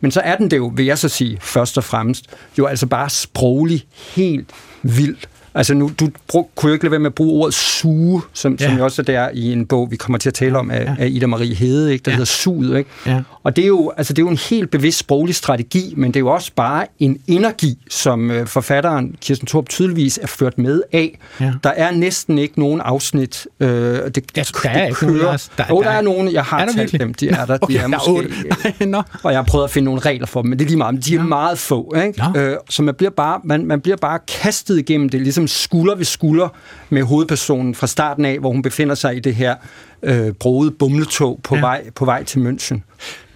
Men 0.00 0.10
så 0.10 0.20
er 0.20 0.36
den 0.36 0.50
det 0.50 0.56
jo, 0.56 0.72
vil 0.74 0.86
jeg 0.86 0.98
så 0.98 1.08
sige, 1.08 1.38
først 1.40 1.78
og 1.78 1.84
fremmest, 1.84 2.26
jo 2.58 2.66
altså 2.66 2.86
bare 2.86 3.10
sproglig 3.10 3.84
helt 4.14 4.50
vildt 4.82 5.28
Altså 5.56 5.74
nu, 5.74 5.90
du 6.00 6.08
brug, 6.28 6.50
kunne 6.54 6.70
jo 6.70 6.72
ikke 6.72 6.84
lade 6.84 6.90
være 6.90 7.00
med 7.00 7.10
at 7.10 7.14
bruge 7.14 7.42
ordet 7.42 7.54
suge, 7.54 8.22
som, 8.32 8.56
ja. 8.60 8.68
som 8.68 8.78
jo 8.78 8.84
også 8.84 9.02
er 9.02 9.04
der 9.04 9.28
i 9.34 9.52
en 9.52 9.66
bog, 9.66 9.90
vi 9.90 9.96
kommer 9.96 10.18
til 10.18 10.30
at 10.30 10.34
tale 10.34 10.58
om 10.58 10.70
af, 10.70 10.84
ja. 10.84 10.94
af 10.98 11.08
Ida 11.10 11.26
Marie 11.26 11.54
Hede, 11.54 11.92
ikke? 11.92 12.02
der 12.02 12.10
ja. 12.10 12.14
hedder 12.14 12.26
Suget. 12.26 12.78
Ikke? 12.78 12.90
Ja. 13.06 13.22
Og 13.42 13.56
det 13.56 13.62
er, 13.62 13.68
jo, 13.68 13.92
altså, 13.96 14.12
det 14.12 14.22
er 14.22 14.26
jo 14.26 14.30
en 14.30 14.38
helt 14.50 14.70
bevidst 14.70 14.98
sproglig 14.98 15.34
strategi, 15.34 15.94
men 15.96 16.10
det 16.10 16.16
er 16.16 16.20
jo 16.20 16.28
også 16.28 16.52
bare 16.56 16.86
en 16.98 17.18
energi, 17.26 17.78
som 17.90 18.30
øh, 18.30 18.46
forfatteren 18.46 19.16
Kirsten 19.20 19.46
Torp 19.46 19.68
tydeligvis 19.68 20.18
er 20.22 20.26
ført 20.26 20.58
med 20.58 20.82
af. 20.92 21.18
Ja. 21.40 21.52
Der 21.64 21.70
er 21.70 21.90
næsten 21.90 22.38
ikke 22.38 22.60
nogen 22.60 22.80
afsnit. 22.80 23.46
Øh, 23.60 23.68
det, 23.68 24.24
ja, 24.36 24.42
der 24.62 24.70
er 24.70 24.86
ikke 24.86 24.96
kører. 24.96 25.10
Nogen, 25.12 25.38
der, 25.58 25.64
jo, 25.70 25.82
der, 25.82 25.90
er 25.90 26.00
nogen, 26.00 26.32
jeg 26.32 26.44
har 26.44 26.72
talt 26.76 27.00
dem. 27.00 27.14
De 27.14 27.28
er 27.28 27.46
der, 27.46 27.58
okay, 27.62 27.74
de 27.74 27.78
er 27.78 27.86
måske, 27.86 28.84
øh, 28.84 28.94
og 29.24 29.32
jeg 29.32 29.38
har 29.38 29.44
prøvet 29.44 29.64
at 29.64 29.70
finde 29.70 29.84
nogle 29.84 30.00
regler 30.00 30.26
for 30.26 30.42
dem, 30.42 30.48
men 30.48 30.58
det 30.58 30.64
er 30.64 30.68
lige 30.68 30.78
meget. 30.78 31.04
De 31.04 31.14
er 31.14 31.18
ja. 31.18 31.26
meget 31.26 31.58
få. 31.58 31.94
Ikke? 32.06 32.22
Øh, 32.36 32.56
så 32.70 32.82
man 32.82 32.94
bliver, 32.94 33.10
bare, 33.10 33.40
man, 33.44 33.66
man 33.66 33.80
bliver 33.80 33.96
bare 33.96 34.18
kastet 34.28 34.78
igennem 34.78 35.08
det, 35.08 35.20
ligesom 35.20 35.45
skulder 35.48 35.94
ved 35.94 36.04
skulder 36.04 36.48
med 36.88 37.02
hovedpersonen 37.02 37.74
fra 37.74 37.86
starten 37.86 38.24
af, 38.24 38.38
hvor 38.38 38.50
hun 38.50 38.62
befinder 38.62 38.94
sig 38.94 39.16
i 39.16 39.20
det 39.20 39.34
her 39.34 39.54
øh, 40.02 40.32
broede 40.32 40.70
bumletog 40.70 41.40
på, 41.42 41.54
ja. 41.54 41.60
vej, 41.60 41.90
på 41.90 42.04
vej 42.04 42.24
til 42.24 42.38
München. 42.38 42.80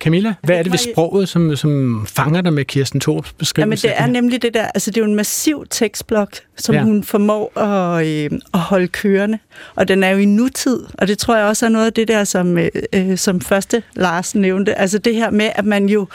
Camilla, 0.00 0.34
hvad 0.42 0.58
er 0.58 0.62
det 0.62 0.72
ved 0.72 0.78
sproget, 0.78 1.28
som, 1.28 1.56
som 1.56 2.06
fanger 2.06 2.40
dig 2.40 2.52
med 2.52 2.64
Kirsten 2.64 3.00
Thorups 3.00 3.32
beskrivelse? 3.32 3.88
Jamen, 3.88 3.98
det 3.98 4.02
er 4.02 4.20
nemlig 4.20 4.42
det 4.42 4.54
der, 4.54 4.66
altså 4.66 4.90
det 4.90 4.96
er 4.96 5.00
jo 5.00 5.08
en 5.08 5.14
massiv 5.14 5.66
tekstblok, 5.70 6.36
som 6.56 6.74
ja. 6.74 6.82
hun 6.82 7.04
formår 7.04 7.58
at, 7.58 8.06
øh, 8.06 8.30
at 8.54 8.60
holde 8.60 8.88
kørende. 8.88 9.38
Og 9.74 9.88
den 9.88 10.02
er 10.02 10.10
jo 10.10 10.18
i 10.18 10.24
nutid, 10.24 10.80
og 10.98 11.08
det 11.08 11.18
tror 11.18 11.36
jeg 11.36 11.46
også 11.46 11.66
er 11.66 11.70
noget 11.70 11.86
af 11.86 11.92
det 11.92 12.08
der, 12.08 12.24
som, 12.24 12.58
øh, 12.58 12.68
øh 12.92 13.18
som 13.18 13.40
første 13.40 13.82
Lars 13.96 14.34
nævnte. 14.34 14.74
Altså 14.74 14.98
det 14.98 15.14
her 15.14 15.30
med, 15.30 15.50
at 15.54 15.64
man 15.64 15.88
jo 15.88 16.06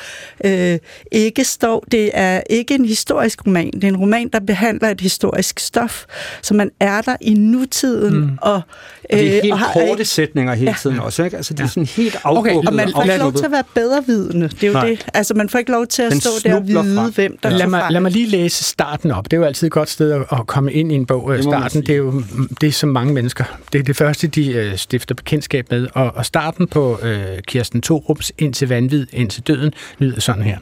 øh, 0.46 0.77
ikke 1.12 1.44
står, 1.44 1.86
det 1.92 2.10
er 2.13 2.42
ikke 2.50 2.75
en 2.75 2.86
historisk 2.86 3.48
roman, 3.48 3.72
det 3.72 3.84
er 3.84 3.88
en 3.88 3.98
roman, 3.98 4.30
der 4.34 4.39
behandler 4.39 4.89
et 4.89 5.01
historisk 5.01 5.60
stof, 5.60 6.06
så 6.42 6.54
man 6.54 6.72
er 6.80 7.01
der 7.01 7.15
i 7.22 7.34
nutiden. 7.34 8.20
Mm. 8.20 8.38
Og, 8.42 8.56
øh, 8.56 8.62
og 9.10 9.18
det 9.18 9.38
er 9.38 9.42
helt 9.42 9.54
og 9.54 9.60
har, 9.60 9.74
korte 9.74 10.06
sætninger 10.06 10.54
hele 10.54 10.72
ja. 10.72 10.75
tiden 10.82 11.00
også, 11.00 11.24
ikke? 11.24 11.38
Altså 11.38 11.54
det 11.54 11.63
er 11.63 11.68
sådan 11.68 11.86
helt 11.86 12.18
afgående. 12.24 12.60
Okay, 12.60 12.68
og 12.68 12.74
man 12.74 12.92
får 12.92 13.18
lov 13.18 13.34
til 13.34 13.46
at 13.46 13.51
være 13.51 13.63
bedre 13.75 14.03
vidende. 14.08 14.48
Det 14.48 14.63
er 14.63 14.67
jo 14.67 14.74
Nej. 14.74 14.88
det. 14.89 15.05
Altså, 15.13 15.34
man 15.34 15.50
får 15.50 15.60
ikke 15.60 15.72
lov 15.72 15.88
til 15.88 16.01
at 16.01 16.12
Den 16.12 16.22
stå 16.22 16.29
der 16.44 16.55
og 16.55 16.67
vide, 16.67 16.96
frem. 16.96 17.13
hvem 17.13 17.38
der 17.44 17.50
lad 17.50 17.67
mig, 17.67 17.84
lad 17.89 18.01
mig 18.01 18.12
lige 18.12 18.27
læse 18.27 18.63
starten 18.63 19.12
op. 19.12 19.24
Det 19.25 19.34
er 19.34 19.38
jo 19.38 19.44
altid 19.44 19.67
et 19.67 19.74
godt 19.74 19.89
sted 19.89 20.12
at 20.32 20.48
komme 20.48 20.74
ind 20.74 20.91
i 20.91 20.96
en 20.96 21.05
bog. 21.05 21.34
Det 21.34 21.44
starten, 21.44 21.82
det 21.82 21.89
er 21.89 21.96
jo 21.98 22.24
det 22.62 22.67
er 22.67 22.72
som 22.72 22.89
mange 22.89 23.13
mennesker. 23.13 23.44
Det 23.74 23.79
er 23.79 23.84
det 23.84 23.96
første, 23.96 24.27
de 24.27 24.51
øh, 24.53 24.77
stifter 24.77 25.15
bekendtskab 25.15 25.72
med. 25.72 25.88
Og, 25.94 26.12
og 26.15 26.25
starten 26.25 26.67
på 26.67 27.00
øh, 27.03 27.25
Kirsten 27.48 27.82
Torups 27.82 28.32
Indtil 28.38 28.70
vanvid, 28.70 29.08
indtil 29.13 29.44
døden, 29.44 29.74
lyder 30.00 30.20
sådan 30.22 30.44
her. 30.44 30.58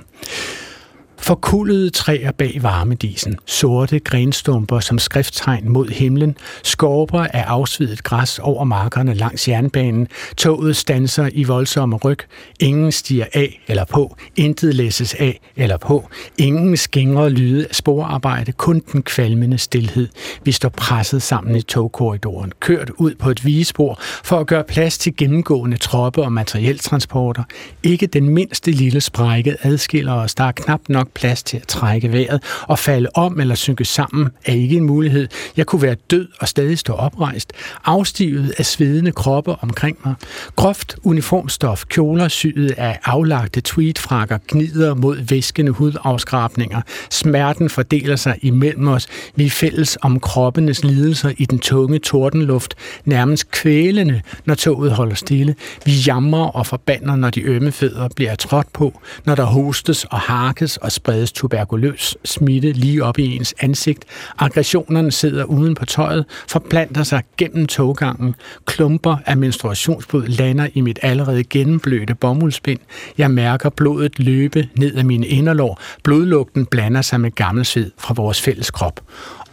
Forkullede 1.23 1.89
træer 1.89 2.31
bag 2.31 2.59
varmedisen, 2.61 3.37
sorte 3.45 3.99
grenstumper 3.99 4.79
som 4.79 4.99
skrifttegn 4.99 5.69
mod 5.69 5.87
himlen, 5.87 6.37
skorper 6.63 7.19
af 7.19 7.43
afsvidet 7.47 8.03
græs 8.03 8.39
over 8.39 8.63
markerne 8.63 9.13
langs 9.13 9.47
jernbanen, 9.47 10.07
toget 10.37 10.75
stanser 10.75 11.29
i 11.33 11.43
voldsomme 11.43 11.95
ryg, 11.95 12.17
ingen 12.59 12.91
stiger 12.91 13.25
af 13.33 13.61
eller 13.67 13.85
på, 13.85 14.15
intet 14.35 14.75
læses 14.75 15.13
af 15.13 15.39
eller 15.55 15.77
på, 15.77 16.09
ingen 16.37 16.77
skingre 16.77 17.29
lyde 17.29 17.67
af 17.69 17.75
sporarbejde, 17.75 18.51
kun 18.51 18.81
den 18.91 19.03
kvalmende 19.03 19.57
stillhed. 19.57 20.07
Vi 20.43 20.51
står 20.51 20.69
presset 20.69 21.21
sammen 21.21 21.55
i 21.55 21.61
togkorridoren, 21.61 22.51
kørt 22.59 22.89
ud 22.89 23.15
på 23.15 23.29
et 23.29 23.45
vigespor 23.45 23.99
for 24.01 24.39
at 24.39 24.47
gøre 24.47 24.63
plads 24.63 24.97
til 24.97 25.15
gennemgående 25.17 25.77
troppe 25.77 26.23
og 26.23 26.31
materieltransporter. 26.31 27.43
Ikke 27.83 28.07
den 28.07 28.29
mindste 28.29 28.71
lille 28.71 29.01
sprække 29.01 29.55
adskiller 29.61 30.13
os, 30.13 30.35
der 30.35 30.43
er 30.43 30.51
knap 30.51 30.81
nok 30.89 31.12
plads 31.15 31.43
til 31.43 31.57
at 31.57 31.67
trække 31.67 32.11
vejret, 32.11 32.43
og 32.61 32.79
falde 32.79 33.09
om 33.15 33.39
eller 33.39 33.55
synke 33.55 33.85
sammen 33.85 34.29
er 34.45 34.53
ikke 34.53 34.77
en 34.77 34.83
mulighed. 34.83 35.27
Jeg 35.57 35.65
kunne 35.65 35.81
være 35.81 35.95
død 35.95 36.27
og 36.39 36.47
stadig 36.47 36.79
stå 36.79 36.93
oprejst, 36.93 37.53
afstivet 37.85 38.53
af 38.57 38.65
svedende 38.65 39.11
kroppe 39.11 39.55
omkring 39.61 39.97
mig. 40.05 40.13
Groft 40.55 40.95
uniformstof, 41.03 41.85
kjoler 41.85 42.27
syet 42.27 42.71
af 42.77 42.99
aflagte 43.05 43.61
tweedfrakker, 43.61 44.37
gnider 44.47 44.93
mod 44.93 45.17
væskende 45.29 45.71
hudafskrabninger. 45.71 46.81
Smerten 47.09 47.69
fordeler 47.69 48.15
sig 48.15 48.37
imellem 48.41 48.87
os. 48.87 49.07
Vi 49.35 49.45
er 49.45 49.49
fælles 49.49 49.97
om 50.01 50.19
kroppenes 50.19 50.83
lidelser 50.83 51.31
i 51.37 51.45
den 51.45 51.59
tunge 51.59 51.99
tordenluft, 51.99 52.75
nærmest 53.05 53.51
kvælende, 53.51 54.21
når 54.45 54.55
toget 54.55 54.91
holder 54.91 55.15
stille. 55.15 55.55
Vi 55.85 55.91
jamrer 55.91 56.45
og 56.47 56.67
forbander, 56.67 57.15
når 57.15 57.29
de 57.29 57.41
ømme 57.41 57.71
fødder 57.71 58.09
bliver 58.15 58.35
trådt 58.35 58.73
på, 58.73 58.99
når 59.25 59.35
der 59.35 59.43
hostes 59.43 60.03
og 60.03 60.19
harkes 60.19 60.77
og 60.77 60.91
spredes 61.03 61.31
tuberkuløs 61.31 62.17
smitte 62.25 62.71
lige 62.71 63.03
op 63.03 63.19
i 63.19 63.35
ens 63.35 63.53
ansigt. 63.59 64.05
Aggressionerne 64.39 65.11
sidder 65.11 65.43
uden 65.43 65.75
på 65.75 65.85
tøjet, 65.85 66.25
forplanter 66.47 67.03
sig 67.03 67.23
gennem 67.37 67.65
toggangen. 67.65 68.35
Klumper 68.65 69.17
af 69.25 69.37
menstruationsblod 69.37 70.27
lander 70.27 70.67
i 70.73 70.81
mit 70.81 70.99
allerede 71.01 71.43
gennemblødte 71.43 72.15
bomuldsbind. 72.15 72.79
Jeg 73.17 73.31
mærker 73.31 73.69
blodet 73.69 74.19
løbe 74.19 74.69
ned 74.77 74.95
ad 74.95 75.03
mine 75.03 75.27
inderlår. 75.27 75.81
Blodlugten 76.03 76.65
blander 76.65 77.01
sig 77.01 77.21
med 77.21 77.31
gammel 77.31 77.65
sved 77.65 77.91
fra 77.97 78.13
vores 78.13 78.41
fælles 78.41 78.71
krop 78.71 78.99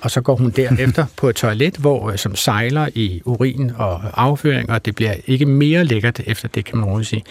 og 0.00 0.11
så 0.11 0.21
går 0.21 0.37
hun 0.37 0.50
derefter 0.50 1.07
på 1.16 1.28
et 1.28 1.37
toilet, 1.37 1.76
hvor 1.76 2.11
øh, 2.11 2.19
som 2.19 2.37
sejler 2.37 2.88
i 2.95 3.23
urin 3.25 3.73
og 3.76 4.23
afføring, 4.23 4.71
og 4.71 4.85
det 4.85 4.95
bliver 4.95 5.14
ikke 5.26 5.47
mere 5.47 5.85
lækkert 5.85 6.21
efter 6.26 6.49
det, 6.49 6.64
kan 6.64 6.78
man 6.78 6.88
roligt 6.88 7.09
sige. 7.09 7.25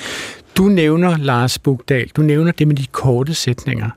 Du 0.57 0.63
nævner, 0.63 1.17
Lars 1.17 1.59
Bugdal, 1.59 2.09
du 2.15 2.21
nævner 2.21 2.51
det 2.51 2.67
med 2.67 2.75
de 2.75 2.85
korte 2.91 3.33
sætninger. 3.33 3.89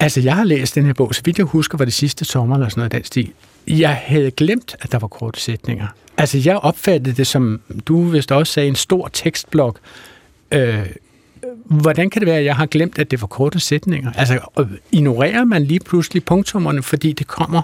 Altså, 0.00 0.20
jeg 0.20 0.36
har 0.36 0.44
læst 0.44 0.74
den 0.74 0.86
her 0.86 0.92
bog, 0.92 1.14
så 1.14 1.22
vidt 1.24 1.38
jeg 1.38 1.46
husker, 1.46 1.78
var 1.78 1.84
det 1.84 1.94
sidste 1.94 2.24
sommer 2.24 2.56
eller 2.56 2.68
sådan 2.68 2.80
noget 2.80 2.92
den 2.92 3.04
stil. 3.04 3.32
Jeg 3.68 4.00
havde 4.04 4.30
glemt, 4.30 4.76
at 4.80 4.92
der 4.92 4.98
var 4.98 5.08
korte 5.08 5.40
sætninger. 5.40 5.86
Altså, 6.16 6.38
jeg 6.44 6.56
opfattede 6.56 7.16
det 7.16 7.26
som, 7.26 7.60
du 7.86 8.02
vist 8.02 8.32
også 8.32 8.52
sagde, 8.52 8.68
en 8.68 8.74
stor 8.74 9.08
tekstblok, 9.12 9.78
øh, 10.52 10.86
hvordan 11.64 12.10
kan 12.10 12.20
det 12.20 12.26
være, 12.26 12.38
at 12.38 12.44
jeg 12.44 12.56
har 12.56 12.66
glemt, 12.66 12.98
at 12.98 13.10
det 13.10 13.20
var 13.20 13.26
korte 13.26 13.60
sætninger? 13.60 14.12
Altså, 14.16 14.38
ignorerer 14.92 15.44
man 15.44 15.64
lige 15.64 15.80
pludselig 15.80 16.24
punktummerne, 16.24 16.82
fordi 16.82 17.12
det 17.12 17.26
kommer 17.26 17.62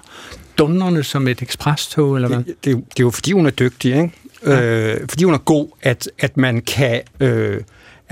dunderne 0.58 1.02
som 1.02 1.28
et 1.28 1.42
ekspresstog, 1.42 2.14
eller 2.14 2.28
hvad? 2.28 2.38
Det, 2.38 2.46
det, 2.46 2.56
det 2.64 2.74
er 2.74 2.84
jo 3.00 3.10
fordi, 3.10 3.32
hun 3.32 3.46
er 3.46 3.50
dygtig, 3.50 3.96
ikke? 3.96 4.12
Ja. 4.46 4.94
Øh, 4.94 5.00
fordi 5.08 5.24
hun 5.24 5.34
er 5.34 5.38
god, 5.38 5.68
at, 5.82 6.08
at 6.18 6.36
man 6.36 6.60
kan... 6.60 7.00
Øh, 7.20 7.60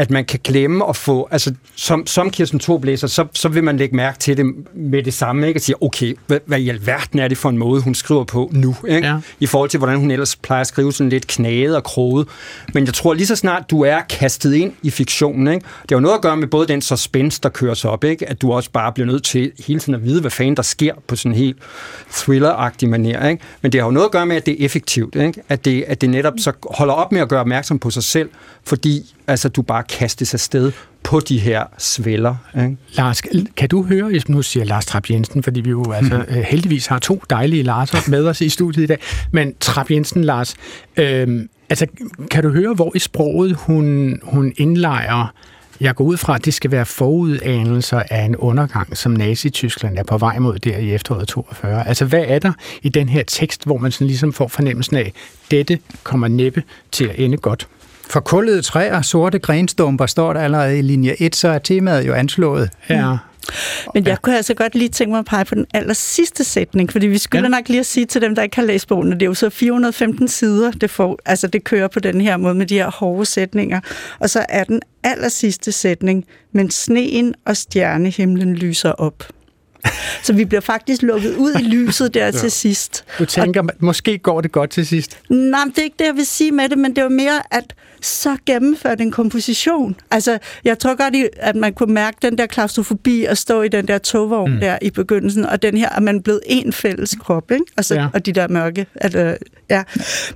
at 0.02 0.10
man 0.10 0.24
kan 0.24 0.40
glemme 0.44 0.88
at 0.88 0.96
få, 0.96 1.28
altså 1.30 1.54
som, 1.74 2.06
som 2.06 2.30
Kirsten 2.30 2.58
Thorup 2.58 2.84
læser, 2.84 3.06
så, 3.06 3.26
så 3.34 3.48
vil 3.48 3.64
man 3.64 3.76
lægge 3.76 3.96
mærke 3.96 4.18
til 4.18 4.36
det 4.36 4.46
med 4.74 5.02
det 5.02 5.14
samme, 5.14 5.48
ikke? 5.48 5.58
og 5.58 5.62
sige, 5.62 5.82
okay, 5.82 6.14
hvad, 6.26 6.38
hvad 6.46 6.58
i 6.58 6.68
alverden 6.68 7.18
er 7.18 7.28
det 7.28 7.38
for 7.38 7.48
en 7.48 7.58
måde, 7.58 7.82
hun 7.82 7.94
skriver 7.94 8.24
på 8.24 8.50
nu, 8.52 8.76
ikke? 8.88 9.08
Ja. 9.08 9.18
i 9.40 9.46
forhold 9.46 9.70
til, 9.70 9.78
hvordan 9.78 9.98
hun 9.98 10.10
ellers 10.10 10.36
plejer 10.36 10.60
at 10.60 10.66
skrive 10.66 10.92
sådan 10.92 11.10
lidt 11.10 11.26
knaget 11.26 11.76
og 11.76 11.84
kroget. 11.84 12.28
Men 12.74 12.86
jeg 12.86 12.94
tror 12.94 13.14
lige 13.14 13.26
så 13.26 13.36
snart, 13.36 13.70
du 13.70 13.82
er 13.82 14.00
kastet 14.08 14.54
ind 14.54 14.72
i 14.82 14.90
fiktionen, 14.90 15.48
ikke? 15.48 15.66
det 15.82 15.90
har 15.90 15.96
jo 15.96 16.00
noget 16.00 16.14
at 16.14 16.22
gøre 16.22 16.36
med 16.36 16.46
både 16.46 16.68
den 16.68 16.82
suspense, 16.82 17.40
der 17.42 17.48
kører 17.48 17.74
sig 17.74 17.90
op, 17.90 18.04
ikke? 18.04 18.28
at 18.28 18.42
du 18.42 18.52
også 18.52 18.70
bare 18.70 18.92
bliver 18.92 19.06
nødt 19.06 19.24
til 19.24 19.52
hele 19.66 19.80
tiden 19.80 19.94
at 19.94 20.04
vide, 20.04 20.20
hvad 20.20 20.30
fanden 20.30 20.56
der 20.56 20.62
sker 20.62 20.94
på 21.06 21.16
sådan 21.16 21.32
en 21.32 21.38
helt 21.38 21.56
thriller-agtig 22.10 22.88
manier. 22.88 23.28
Ikke? 23.28 23.42
Men 23.62 23.72
det 23.72 23.80
har 23.80 23.86
jo 23.86 23.92
noget 23.92 24.06
at 24.06 24.12
gøre 24.12 24.26
med, 24.26 24.36
at 24.36 24.46
det 24.46 24.60
er 24.60 24.64
effektivt, 24.64 25.14
ikke? 25.14 25.42
At, 25.48 25.64
det, 25.64 25.84
at 25.86 26.00
det 26.00 26.10
netop 26.10 26.34
så 26.38 26.52
holder 26.70 26.94
op 26.94 27.12
med 27.12 27.20
at 27.20 27.28
gøre 27.28 27.40
opmærksom 27.40 27.78
på 27.78 27.90
sig 27.90 28.02
selv, 28.02 28.28
fordi 28.64 29.14
altså, 29.26 29.48
du 29.48 29.62
bare 29.62 29.82
kastes 29.98 30.34
afsted 30.34 30.72
på 31.02 31.20
de 31.20 31.38
her 31.38 31.64
svælder. 31.78 32.36
Ikke? 32.56 32.76
Lars, 32.94 33.22
kan 33.56 33.68
du 33.68 33.82
høre, 33.82 34.04
hvis 34.04 34.28
nu 34.28 34.42
siger 34.42 34.64
Lars 34.64 34.86
Trapp 34.86 35.10
Jensen, 35.10 35.42
fordi 35.42 35.60
vi 35.60 35.70
jo 35.70 35.92
altså, 35.92 36.24
mm. 36.28 36.34
heldigvis 36.44 36.86
har 36.86 36.98
to 36.98 37.22
dejlige 37.30 37.62
Larser 37.62 38.10
med 38.10 38.26
os 38.26 38.40
i 38.40 38.48
studiet 38.48 38.84
i 38.84 38.86
dag, 38.86 38.98
men 39.30 39.54
Trapp 39.60 39.90
Jensen, 39.90 40.24
Lars, 40.24 40.54
øh, 40.96 41.44
altså, 41.70 41.86
kan 42.30 42.42
du 42.42 42.50
høre, 42.50 42.74
hvor 42.74 42.92
i 42.94 42.98
sproget 42.98 43.54
hun, 43.54 44.18
hun 44.22 44.52
indlejer 44.56 45.32
jeg 45.82 45.94
går 45.94 46.04
ud 46.04 46.16
fra, 46.16 46.34
at 46.34 46.44
det 46.44 46.54
skal 46.54 46.70
være 46.70 46.86
forudanelser 46.86 48.02
af 48.10 48.22
en 48.22 48.36
undergang, 48.36 48.96
som 48.96 49.12
Nazi-Tyskland 49.12 49.98
er 49.98 50.02
på 50.02 50.18
vej 50.18 50.38
mod 50.38 50.58
der 50.58 50.76
i 50.76 50.94
efteråret 50.94 51.28
42. 51.28 51.88
Altså, 51.88 52.04
hvad 52.04 52.24
er 52.26 52.38
der 52.38 52.52
i 52.82 52.88
den 52.88 53.08
her 53.08 53.22
tekst, 53.22 53.64
hvor 53.64 53.78
man 53.78 53.92
sådan 53.92 54.06
ligesom 54.06 54.32
får 54.32 54.48
fornemmelsen 54.48 54.96
af, 54.96 55.12
dette 55.50 55.78
kommer 56.02 56.28
næppe 56.28 56.62
til 56.92 57.04
at 57.04 57.18
ende 57.18 57.36
godt? 57.36 57.68
Forkullede 58.12 58.62
træer, 58.62 59.02
sorte 59.02 59.38
grenstumper, 59.38 60.06
står 60.06 60.32
der 60.32 60.40
allerede 60.40 60.78
i 60.78 60.82
linje 60.82 61.16
1, 61.18 61.36
så 61.36 61.48
er 61.48 61.58
temaet 61.58 62.06
jo 62.06 62.14
anslået. 62.14 62.70
Ja. 62.90 63.16
Men 63.94 64.06
jeg 64.06 64.22
kunne 64.22 64.36
altså 64.36 64.54
godt 64.54 64.74
lige 64.74 64.88
tænke 64.88 65.10
mig 65.10 65.18
at 65.18 65.24
pege 65.24 65.44
på 65.44 65.54
den 65.54 65.66
aller 65.74 65.94
sidste 65.94 66.44
sætning, 66.44 66.92
fordi 66.92 67.06
vi 67.06 67.18
skulle 67.18 67.42
ja. 67.42 67.48
nok 67.48 67.68
lige 67.68 67.80
at 67.80 67.86
sige 67.86 68.06
til 68.06 68.22
dem, 68.22 68.34
der 68.34 68.42
ikke 68.42 68.56
har 68.56 68.62
læst 68.62 68.88
bogen, 68.88 69.12
at 69.12 69.20
det 69.20 69.26
er 69.26 69.30
jo 69.30 69.34
så 69.34 69.50
415 69.50 70.28
sider, 70.28 70.70
det, 70.70 70.90
får, 70.90 71.18
altså 71.26 71.46
det 71.46 71.64
kører 71.64 71.88
på 71.88 72.00
den 72.00 72.20
her 72.20 72.36
måde 72.36 72.54
med 72.54 72.66
de 72.66 72.74
her 72.74 72.90
hårde 72.90 73.26
sætninger. 73.26 73.80
Og 74.18 74.30
så 74.30 74.46
er 74.48 74.64
den 74.64 74.80
aller 75.02 75.28
sidste 75.28 75.72
sætning, 75.72 76.24
men 76.52 76.70
sneen 76.70 77.34
og 77.46 77.56
stjernehimlen 77.56 78.54
lyser 78.54 78.92
op. 78.92 79.24
Så 80.22 80.32
vi 80.32 80.44
bliver 80.44 80.60
faktisk 80.60 81.02
lukket 81.02 81.36
ud 81.36 81.54
i 81.54 81.62
lyset 81.62 82.14
der 82.14 82.24
ja. 82.26 82.30
til 82.30 82.50
sidst. 82.50 83.04
Du 83.18 83.24
tænker, 83.24 83.60
og, 83.60 83.68
måske 83.78 84.18
går 84.18 84.40
det 84.40 84.52
godt 84.52 84.70
til 84.70 84.86
sidst? 84.86 85.18
Nej, 85.28 85.64
det 85.66 85.78
er 85.78 85.82
ikke 85.82 85.96
det, 85.98 86.06
jeg 86.06 86.16
vil 86.16 86.26
sige 86.26 86.52
med 86.52 86.68
det, 86.68 86.78
men 86.78 86.96
det 86.96 87.04
var 87.04 87.10
mere, 87.10 87.42
at 87.50 87.74
så 88.04 88.36
gennemført 88.46 89.00
en 89.00 89.10
komposition. 89.10 89.96
Altså, 90.10 90.38
jeg 90.64 90.78
tror 90.78 90.94
godt, 90.94 91.30
at 91.36 91.56
man 91.56 91.72
kunne 91.72 91.94
mærke 91.94 92.16
den 92.22 92.38
der 92.38 92.46
klaustrofobi 92.46 93.24
at 93.24 93.38
stå 93.38 93.62
i 93.62 93.68
den 93.68 93.88
der 93.88 93.98
togvogn 93.98 94.52
mm. 94.52 94.60
der 94.60 94.78
i 94.82 94.90
begyndelsen, 94.90 95.46
og 95.46 95.62
den 95.62 95.76
her, 95.76 95.88
at 95.88 96.02
man 96.02 96.22
blevet 96.22 96.40
en 96.46 96.72
fælles 96.72 97.16
krop, 97.20 97.50
ikke? 97.50 97.64
Altså, 97.76 97.94
ja. 97.94 98.06
og 98.14 98.26
de 98.26 98.32
der 98.32 98.48
mørke. 98.48 98.86
At, 98.94 99.14
øh, 99.14 99.34
ja. 99.70 99.82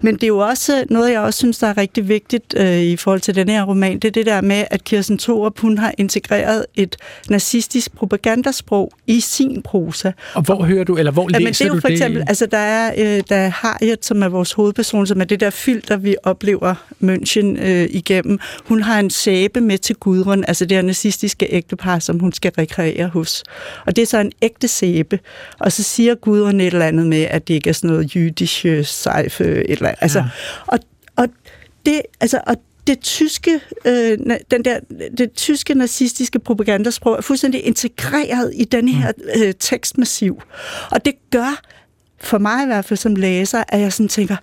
Men 0.01 0.15
det 0.15 0.23
er 0.23 0.27
jo 0.27 0.39
også 0.39 0.85
noget, 0.91 1.13
jeg 1.13 1.21
også 1.21 1.39
synes, 1.39 1.59
der 1.59 1.67
er 1.67 1.77
rigtig 1.77 2.09
vigtigt 2.09 2.55
øh, 2.57 2.81
i 2.81 2.97
forhold 2.97 3.21
til 3.21 3.35
den 3.35 3.49
her 3.49 3.63
roman, 3.63 3.99
det 3.99 4.09
er 4.09 4.13
det 4.13 4.27
der 4.27 4.41
med, 4.41 4.65
at 4.71 4.85
Kirsten 4.85 5.19
Thorup, 5.19 5.59
hun 5.59 5.79
har 5.79 5.95
integreret 5.99 6.67
et 6.75 6.97
nazistisk 7.31 7.95
propagandasprog 7.95 8.93
i 9.07 9.21
sin 9.37 9.63
prosa. 9.63 10.13
Og 10.35 10.43
hvor 10.43 10.65
hører 10.65 10.85
du, 10.85 10.97
eller 10.97 11.13
hvor 11.13 11.29
læser 11.29 11.41
ja, 11.41 11.45
men 11.45 11.53
det 11.53 11.61
er 11.61 11.67
jo 11.67 11.81
for 11.81 11.89
eksempel, 11.89 12.21
det? 12.21 12.29
Altså, 12.29 12.47
der 12.47 12.59
er, 12.59 12.93
øh, 12.99 13.23
der 13.29 13.37
er 13.37 13.49
Harriet, 13.49 14.05
som 14.05 14.23
er 14.23 14.29
vores 14.29 14.53
hovedperson, 14.53 15.07
som 15.07 15.21
er 15.21 15.25
det 15.25 15.41
der 15.41 15.51
filter, 15.51 15.97
vi 15.97 16.17
oplever 16.23 16.75
München 17.03 17.63
øh, 17.65 17.89
igennem. 17.91 18.39
Hun 18.65 18.83
har 18.83 19.01
en 19.01 19.11
sæbe 19.11 19.61
med 19.61 19.79
til 19.79 19.97
Gudrun, 19.97 20.45
altså 20.49 20.65
det 20.65 20.77
her 20.77 20.83
nazistiske 20.83 21.47
ægtepar, 21.51 21.99
som 21.99 22.19
hun 22.19 22.33
skal 22.33 22.53
rekreere 22.59 23.09
hos. 23.09 23.45
Og 23.87 23.97
det 23.97 24.03
er 24.03 24.07
så 24.07 24.19
en 24.19 24.33
ægte 24.43 24.69
sæbe. 24.69 25.19
Og 25.59 25.73
så 25.73 25.83
siger 25.83 26.15
Gudrun 26.15 26.61
et 26.61 26.67
eller 26.67 26.87
andet 26.87 27.07
med, 27.07 27.23
at 27.31 27.49
det 27.49 27.55
ikke 27.55 27.69
er 27.71 27.75
sådan 27.75 27.91
noget 27.91 28.15
jydische 28.15 28.85
seife, 28.85 29.45
et 29.45 29.71
eller 29.71 29.89
andet. 29.89 30.03
Altså, 30.03 30.25
og, 30.67 30.79
og 31.17 31.29
det, 31.87 32.03
altså, 32.21 32.41
og 32.47 32.57
det 32.87 33.01
tyske, 33.01 33.61
øh, 33.85 34.19
den 34.51 34.65
der, 34.65 34.81
det 35.19 35.33
tyske 35.33 35.75
nazistiske 35.75 36.39
propagandasprog 36.39 37.17
er 37.17 37.21
fuldstændig 37.21 37.67
integreret 37.67 38.53
i 38.55 38.65
den 38.65 38.89
her 38.89 39.13
mm. 39.19 39.43
øh, 39.43 39.55
tekstmassiv. 39.59 40.43
Og 40.91 41.05
det 41.05 41.15
gør, 41.31 41.63
for 42.21 42.39
mig 42.39 42.63
i 42.63 42.67
hvert 42.67 42.85
fald 42.85 42.99
som 42.99 43.17
læser, 43.17 43.65
at 43.69 43.81
jeg 43.81 43.93
sådan 43.93 44.09
tænker, 44.09 44.37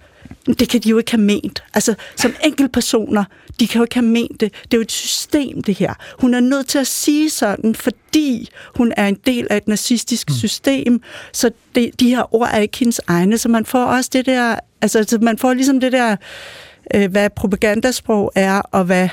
det 0.46 0.70
kan 0.70 0.82
de 0.82 0.90
jo 0.90 0.98
ikke 0.98 1.12
have 1.12 1.22
ment. 1.22 1.64
Altså, 1.74 1.96
som 2.16 2.34
enkeltpersoner, 2.44 3.24
de 3.60 3.68
kan 3.68 3.80
jo 3.80 3.84
ikke 3.84 3.96
have 3.96 4.06
ment 4.06 4.42
det. 4.42 4.54
Det 4.64 4.74
er 4.74 4.78
jo 4.78 4.82
et 4.82 4.92
system, 4.92 5.64
det 5.64 5.76
her. 5.76 5.94
Hun 6.20 6.34
er 6.34 6.40
nødt 6.40 6.68
til 6.68 6.80
at 6.80 6.88
sige 6.88 7.30
sådan, 7.30 7.76
fordi 7.76 8.50
hun 8.76 8.94
er 8.98 9.08
en 9.08 9.18
del 9.26 9.48
af 9.50 9.58
et 9.58 9.68
nazistisk 9.68 10.30
mm. 10.30 10.36
system, 10.36 11.02
så 11.32 11.52
det, 11.76 12.00
de 12.00 12.10
her 12.10 12.36
ord 12.36 12.50
er 12.54 12.60
ikke 12.60 12.78
hendes 12.78 13.02
egne, 13.08 13.38
så 13.38 13.50
man 13.50 13.66
får 13.66 13.86
også 13.86 14.10
det 14.14 14.26
der, 14.26 14.56
altså 14.82 15.18
man 15.22 15.38
får 15.38 15.54
ligesom 15.54 15.80
det 15.80 15.92
der, 15.92 16.16
øh, 16.94 17.12
hvad 17.12 17.30
propagandasprog 17.30 18.32
er, 18.36 18.62
og 18.72 18.84
hvad 18.84 19.10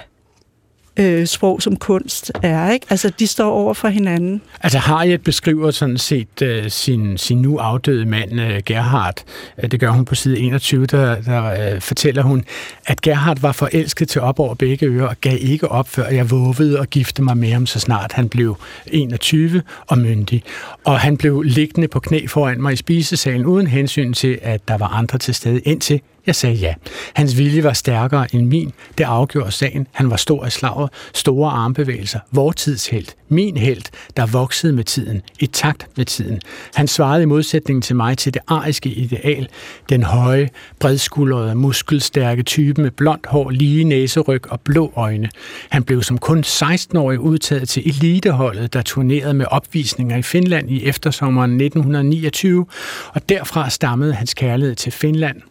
øh, 1.00 1.26
sprog 1.26 1.62
som 1.62 1.76
kunst 1.76 2.32
er. 2.42 2.70
Ikke? 2.70 2.86
Altså, 2.90 3.12
de 3.18 3.26
står 3.26 3.50
over 3.50 3.74
for 3.74 3.88
hinanden. 3.88 4.42
Altså, 4.62 4.78
Harriet 4.78 5.22
beskriver 5.22 5.70
sådan 5.70 5.98
set 5.98 6.42
øh, 6.42 6.70
sin, 6.70 7.18
sin 7.18 7.42
nu 7.42 7.58
afdøde 7.58 8.06
mand, 8.06 8.40
øh, 8.40 8.60
Gerhard. 8.66 9.14
Øh, 9.62 9.70
det 9.70 9.80
gør 9.80 9.90
hun 9.90 10.04
på 10.04 10.14
side 10.14 10.38
21, 10.38 10.86
der, 10.86 11.20
der 11.20 11.74
øh, 11.74 11.80
fortæller 11.80 12.22
hun, 12.22 12.44
at 12.86 13.00
Gerhard 13.00 13.40
var 13.40 13.52
forelsket 13.52 14.08
til 14.08 14.20
op 14.20 14.38
over 14.38 14.54
begge 14.54 14.86
ører 14.86 15.06
og 15.06 15.16
gav 15.20 15.36
ikke 15.40 15.68
op, 15.68 15.88
før 15.88 16.08
jeg 16.08 16.30
vågede 16.30 16.78
og 16.80 16.86
gifte 16.86 17.22
mig 17.22 17.36
med 17.36 17.52
ham, 17.52 17.66
så 17.66 17.80
snart 17.80 18.12
han 18.12 18.28
blev 18.28 18.56
21 18.86 19.62
og 19.86 19.98
myndig. 19.98 20.42
Og 20.84 21.00
han 21.00 21.16
blev 21.16 21.42
liggende 21.42 21.88
på 21.88 22.00
knæ 22.00 22.26
foran 22.26 22.62
mig 22.62 22.72
i 22.72 22.76
spisesalen, 22.76 23.46
uden 23.46 23.66
hensyn 23.66 24.12
til, 24.12 24.38
at 24.42 24.68
der 24.68 24.78
var 24.78 24.86
andre 24.86 25.18
til 25.18 25.34
stede, 25.34 25.60
indtil 25.60 26.00
jeg 26.26 26.34
sagde 26.34 26.56
ja. 26.56 26.74
Hans 27.14 27.38
vilje 27.38 27.64
var 27.64 27.72
stærkere 27.72 28.34
end 28.34 28.46
min. 28.46 28.72
Det 28.98 29.04
afgjorde 29.04 29.52
sagen. 29.52 29.86
Han 29.92 30.10
var 30.10 30.16
stor 30.16 30.46
i 30.46 30.50
slaget, 30.50 30.90
store 31.14 31.50
armbevægelser, 31.50 32.20
vor 32.32 32.52
tids 32.52 32.86
held. 32.86 33.06
Min 33.28 33.56
held, 33.56 33.82
der 34.16 34.26
voksede 34.26 34.72
med 34.72 34.84
tiden, 34.84 35.22
i 35.40 35.46
takt 35.46 35.86
med 35.96 36.04
tiden. 36.04 36.40
Han 36.74 36.88
svarede 36.88 37.22
i 37.22 37.26
modsætning 37.26 37.82
til 37.82 37.96
mig 37.96 38.18
til 38.18 38.34
det 38.34 38.42
ariske 38.46 38.88
ideal. 38.88 39.48
Den 39.88 40.02
høje, 40.02 40.48
bredskuldrede, 40.78 41.54
muskelstærke 41.54 42.42
type 42.42 42.82
med 42.82 42.90
blondt 42.90 43.26
hår, 43.26 43.50
lige 43.50 43.84
næseryg 43.84 44.52
og 44.52 44.60
blå 44.60 44.92
øjne. 44.96 45.28
Han 45.68 45.82
blev 45.82 46.02
som 46.02 46.18
kun 46.18 46.44
16-årig 46.46 47.20
udtaget 47.20 47.68
til 47.68 47.88
eliteholdet, 47.88 48.72
der 48.72 48.82
turnerede 48.82 49.34
med 49.34 49.46
opvisninger 49.50 50.16
i 50.16 50.22
Finland 50.22 50.70
i 50.70 50.84
eftersommeren 50.84 51.50
1929, 51.50 52.66
og 53.14 53.28
derfra 53.28 53.70
stammede 53.70 54.14
hans 54.14 54.34
kærlighed 54.34 54.74
til 54.76 54.92
Finland 54.92 55.42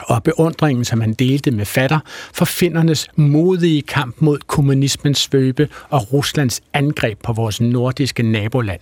og 0.00 0.22
beundringen, 0.22 0.84
som 0.84 1.00
han 1.00 1.12
delte 1.12 1.50
med 1.50 1.64
fatter, 1.64 2.00
for 2.34 2.44
findernes 2.44 3.08
modige 3.16 3.82
kamp 3.82 4.16
mod 4.18 4.38
kommunismens 4.46 5.18
svøbe 5.18 5.68
og 5.90 6.12
Ruslands 6.12 6.60
angreb 6.72 7.18
på 7.22 7.32
vores 7.32 7.60
nordiske 7.60 8.22
naboland. 8.22 8.80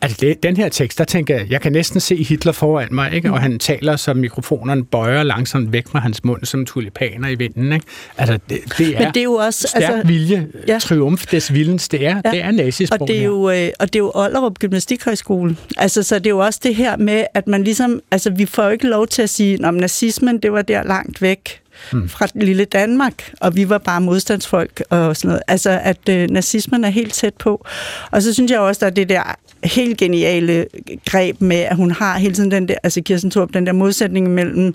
Altså, 0.00 0.34
den 0.42 0.56
her 0.56 0.68
tekst, 0.68 0.98
der 0.98 1.04
tænker 1.04 1.36
jeg, 1.36 1.50
jeg 1.50 1.60
kan 1.60 1.72
næsten 1.72 2.00
se 2.00 2.16
Hitler 2.16 2.52
foran 2.52 2.88
mig, 2.90 3.12
ikke? 3.12 3.32
og 3.32 3.40
han 3.40 3.58
taler, 3.58 3.96
så 3.96 4.14
mikrofonerne 4.14 4.84
bøjer 4.84 5.22
langsomt 5.22 5.72
væk 5.72 5.88
fra 5.88 5.98
hans 5.98 6.24
mund, 6.24 6.44
som 6.44 6.66
tulipaner 6.66 7.28
i 7.28 7.34
vinden. 7.34 7.72
Ikke? 7.72 7.86
Altså, 8.18 8.38
det, 8.48 8.60
det 8.78 8.96
er, 8.96 8.98
Men 8.98 9.08
det 9.08 9.16
er 9.16 9.24
jo 9.24 9.32
også, 9.32 9.68
stærk 9.68 9.82
altså, 9.82 10.06
vilje, 10.06 10.46
ja. 10.68 10.78
triumf 10.78 11.26
des 11.26 11.52
vildens, 11.52 11.88
det 11.88 12.06
er, 12.06 12.20
ja. 12.24 12.30
det 12.30 12.44
er 12.44 12.50
nazisprog. 12.50 13.00
Og 13.00 13.08
det 13.08 13.18
er 13.18 13.24
jo, 13.24 13.50
øh, 13.50 13.68
og 13.78 13.92
det 13.92 13.94
er 13.94 14.02
jo 14.02 14.12
Ollerup 14.14 14.58
Gymnastikhøjskole. 14.58 15.56
Altså, 15.76 16.02
så 16.02 16.18
det 16.18 16.26
er 16.26 16.30
jo 16.30 16.38
også 16.38 16.60
det 16.62 16.74
her 16.74 16.96
med, 16.96 17.24
at 17.34 17.46
man 17.46 17.64
ligesom, 17.64 18.00
altså, 18.10 18.30
vi 18.30 18.46
får 18.46 18.64
jo 18.64 18.70
ikke 18.70 18.86
lov 18.86 19.06
til 19.06 19.22
at 19.22 19.30
sige, 19.30 19.66
at 19.66 19.74
nazismen, 19.74 20.38
det 20.38 20.52
var 20.52 20.62
der 20.62 20.82
langt 20.82 21.22
væk 21.22 21.60
hmm. 21.92 22.08
fra 22.08 22.26
lille 22.34 22.64
Danmark, 22.64 23.32
og 23.40 23.56
vi 23.56 23.68
var 23.68 23.78
bare 23.78 24.00
modstandsfolk 24.00 24.82
og 24.90 25.16
sådan 25.16 25.28
noget. 25.28 25.42
Altså, 25.48 25.80
at 25.82 26.08
øh, 26.08 26.30
nazismen 26.30 26.84
er 26.84 26.88
helt 26.88 27.12
tæt 27.12 27.34
på. 27.34 27.66
Og 28.10 28.22
så 28.22 28.34
synes 28.34 28.50
jeg 28.50 28.60
også, 28.60 28.78
der 28.80 28.86
er 28.86 28.90
det 28.90 29.08
der 29.08 29.34
helt 29.64 29.98
geniale 29.98 30.66
greb 31.10 31.40
med, 31.40 31.56
at 31.56 31.76
hun 31.76 31.90
har 31.90 32.18
hele 32.18 32.34
tiden 32.34 32.50
den 32.50 32.68
der, 32.68 32.74
altså 32.82 33.02
Kirsten 33.02 33.30
Torp, 33.30 33.54
den 33.54 33.66
der 33.66 33.72
modsætning 33.72 34.30
mellem 34.30 34.74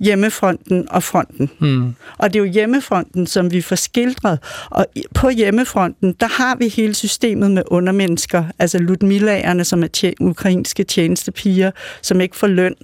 hjemmefronten 0.00 0.86
og 0.90 1.02
fronten. 1.02 1.50
Mm. 1.60 1.94
Og 2.18 2.32
det 2.32 2.38
er 2.40 2.44
jo 2.44 2.50
hjemmefronten, 2.52 3.26
som 3.26 3.52
vi 3.52 3.60
får 3.60 3.76
skildret. 3.76 4.38
Og 4.70 4.86
på 5.14 5.28
hjemmefronten, 5.28 6.14
der 6.20 6.26
har 6.26 6.56
vi 6.56 6.68
hele 6.68 6.94
systemet 6.94 7.50
med 7.50 7.62
undermennesker, 7.66 8.44
altså 8.58 8.78
Ludmillagerne, 8.78 9.64
som 9.64 9.82
er 9.82 9.88
tje- 9.96 10.14
ukrainske 10.20 10.84
tjenestepiger, 10.84 11.70
som 12.02 12.20
ikke 12.20 12.36
får 12.36 12.46
løn. 12.46 12.74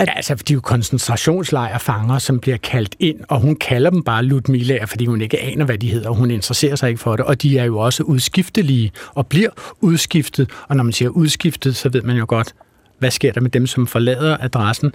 At... 0.00 0.08
Ja, 0.08 0.12
altså, 0.16 0.34
de 0.34 0.52
er 0.52 0.54
jo 0.54 0.60
koncentrationslejrfanger, 0.60 2.18
som 2.18 2.40
bliver 2.40 2.56
kaldt 2.56 2.96
ind, 2.98 3.20
og 3.28 3.40
hun 3.40 3.56
kalder 3.56 3.90
dem 3.90 4.02
bare 4.02 4.22
Ludmilla, 4.22 4.84
fordi 4.84 5.06
hun 5.06 5.20
ikke 5.20 5.40
aner, 5.40 5.64
hvad 5.64 5.78
de 5.78 5.90
hedder, 5.90 6.08
og 6.08 6.14
hun 6.14 6.30
interesserer 6.30 6.76
sig 6.76 6.88
ikke 6.88 7.00
for 7.00 7.16
det. 7.16 7.24
Og 7.24 7.42
de 7.42 7.58
er 7.58 7.64
jo 7.64 7.78
også 7.78 8.02
udskiftelige, 8.02 8.92
og 9.14 9.26
bliver 9.26 9.50
udskiftet. 9.80 10.50
Og 10.68 10.76
når 10.76 10.84
man 10.84 10.92
siger 10.92 11.08
udskiftet, 11.08 11.76
så 11.76 11.88
ved 11.88 12.02
man 12.02 12.16
jo 12.16 12.24
godt, 12.28 12.54
hvad 12.98 13.10
sker 13.10 13.32
der 13.32 13.40
med 13.40 13.50
dem, 13.50 13.66
som 13.66 13.86
forlader 13.86 14.36
adressen 14.40 14.92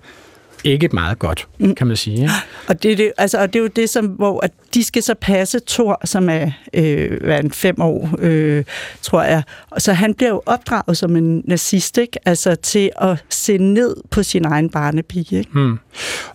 ikke 0.66 0.90
meget 0.94 1.20
godt, 1.20 1.48
mm. 1.60 1.76
kan 1.76 1.88
man 1.88 1.96
sige. 1.96 2.22
Ja? 2.22 2.30
Og, 2.68 2.84
det, 2.84 2.98
det, 2.98 3.12
altså, 3.18 3.42
og 3.42 3.54
det 3.54 3.60
er 3.60 3.64
jo 3.64 3.68
det, 3.68 3.90
som, 3.90 4.06
hvor 4.06 4.40
at 4.44 4.52
de 4.74 4.84
skal 4.84 5.04
så 5.04 5.16
passe 5.22 5.60
Thor, 5.68 6.02
som 6.06 6.30
er 6.30 6.52
øh, 6.74 7.24
hvad, 7.24 7.44
en 7.44 7.52
fem 7.52 7.82
år, 7.82 8.10
øh, 8.20 8.64
tror 9.02 9.24
jeg. 9.24 9.44
Så 9.78 9.94
han 9.94 10.14
bliver 10.14 10.30
jo 10.30 10.42
opdraget 10.46 10.98
som 10.98 11.16
en 11.16 11.44
nazist, 11.46 11.98
ikke? 11.98 12.20
Altså 12.28 12.56
til 12.56 12.92
at 13.02 13.24
se 13.30 13.58
ned 13.58 13.96
på 14.10 14.24
sin 14.24 14.46
egen 14.46 14.70
barnepige. 14.70 15.38
Ikke? 15.38 15.50
Mm. 15.54 15.80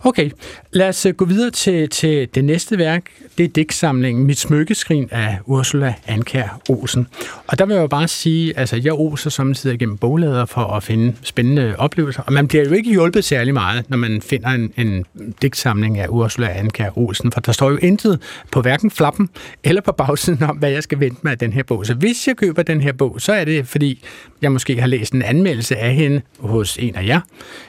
Okay, 0.03 0.29
lad 0.73 0.89
os 0.89 1.05
øh, 1.05 1.13
gå 1.13 1.25
videre 1.25 1.51
til, 1.51 1.89
til 1.89 2.27
det 2.35 2.45
næste 2.45 2.77
værk. 2.77 3.03
Det 3.37 3.43
er 3.43 3.47
digtsamlingen 3.47 4.25
Mit 4.25 4.39
smykkeskrin 4.39 5.07
af 5.11 5.37
Ursula 5.45 5.93
Anker 6.07 6.61
Olsen. 6.69 7.07
Og 7.47 7.59
der 7.59 7.65
vil 7.65 7.73
jeg 7.73 7.81
jo 7.81 7.87
bare 7.87 8.07
sige, 8.07 8.59
altså 8.59 8.75
jeg 8.83 8.93
oser 8.93 9.29
samtidig 9.29 9.79
gennem 9.79 9.97
boglader 9.97 10.45
for 10.45 10.61
at 10.61 10.83
finde 10.83 11.15
spændende 11.23 11.75
oplevelser, 11.77 12.21
og 12.21 12.33
man 12.33 12.47
bliver 12.47 12.65
jo 12.65 12.71
ikke 12.71 12.91
hjulpet 12.91 13.23
særlig 13.23 13.53
meget, 13.53 13.89
når 13.89 13.97
man 13.97 14.21
finder 14.21 14.49
en, 14.49 14.73
en 14.77 15.05
digtsamling 15.41 15.99
af 15.99 16.07
Ursula 16.09 16.47
Anker 16.47 16.97
Olsen, 16.97 17.31
for 17.31 17.39
der 17.39 17.51
står 17.51 17.69
jo 17.69 17.77
intet 17.77 18.19
på 18.51 18.61
hverken 18.61 18.91
flappen 18.91 19.29
eller 19.63 19.81
på 19.81 19.91
bagsiden 19.91 20.43
om, 20.43 20.57
hvad 20.57 20.71
jeg 20.71 20.83
skal 20.83 20.99
vente 20.99 21.19
med 21.21 21.31
af 21.31 21.37
den 21.37 21.53
her 21.53 21.63
bog. 21.63 21.85
Så 21.85 21.93
hvis 21.93 22.27
jeg 22.27 22.35
køber 22.35 22.63
den 22.63 22.81
her 22.81 22.91
bog, 22.91 23.21
så 23.21 23.33
er 23.33 23.45
det, 23.45 23.67
fordi 23.67 24.03
jeg 24.41 24.51
måske 24.51 24.79
har 24.79 24.87
læst 24.87 25.13
en 25.13 25.21
anmeldelse 25.21 25.77
af 25.77 25.95
hende 25.95 26.21
hos 26.39 26.77
en 26.77 26.95
af 26.95 27.05
jer, 27.07 27.19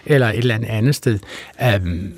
eller 0.07 0.29
et 0.29 0.39
eller 0.39 0.55
andet 0.55 0.69
andet 0.69 0.95
sted. 0.95 1.19
Um, 1.83 2.13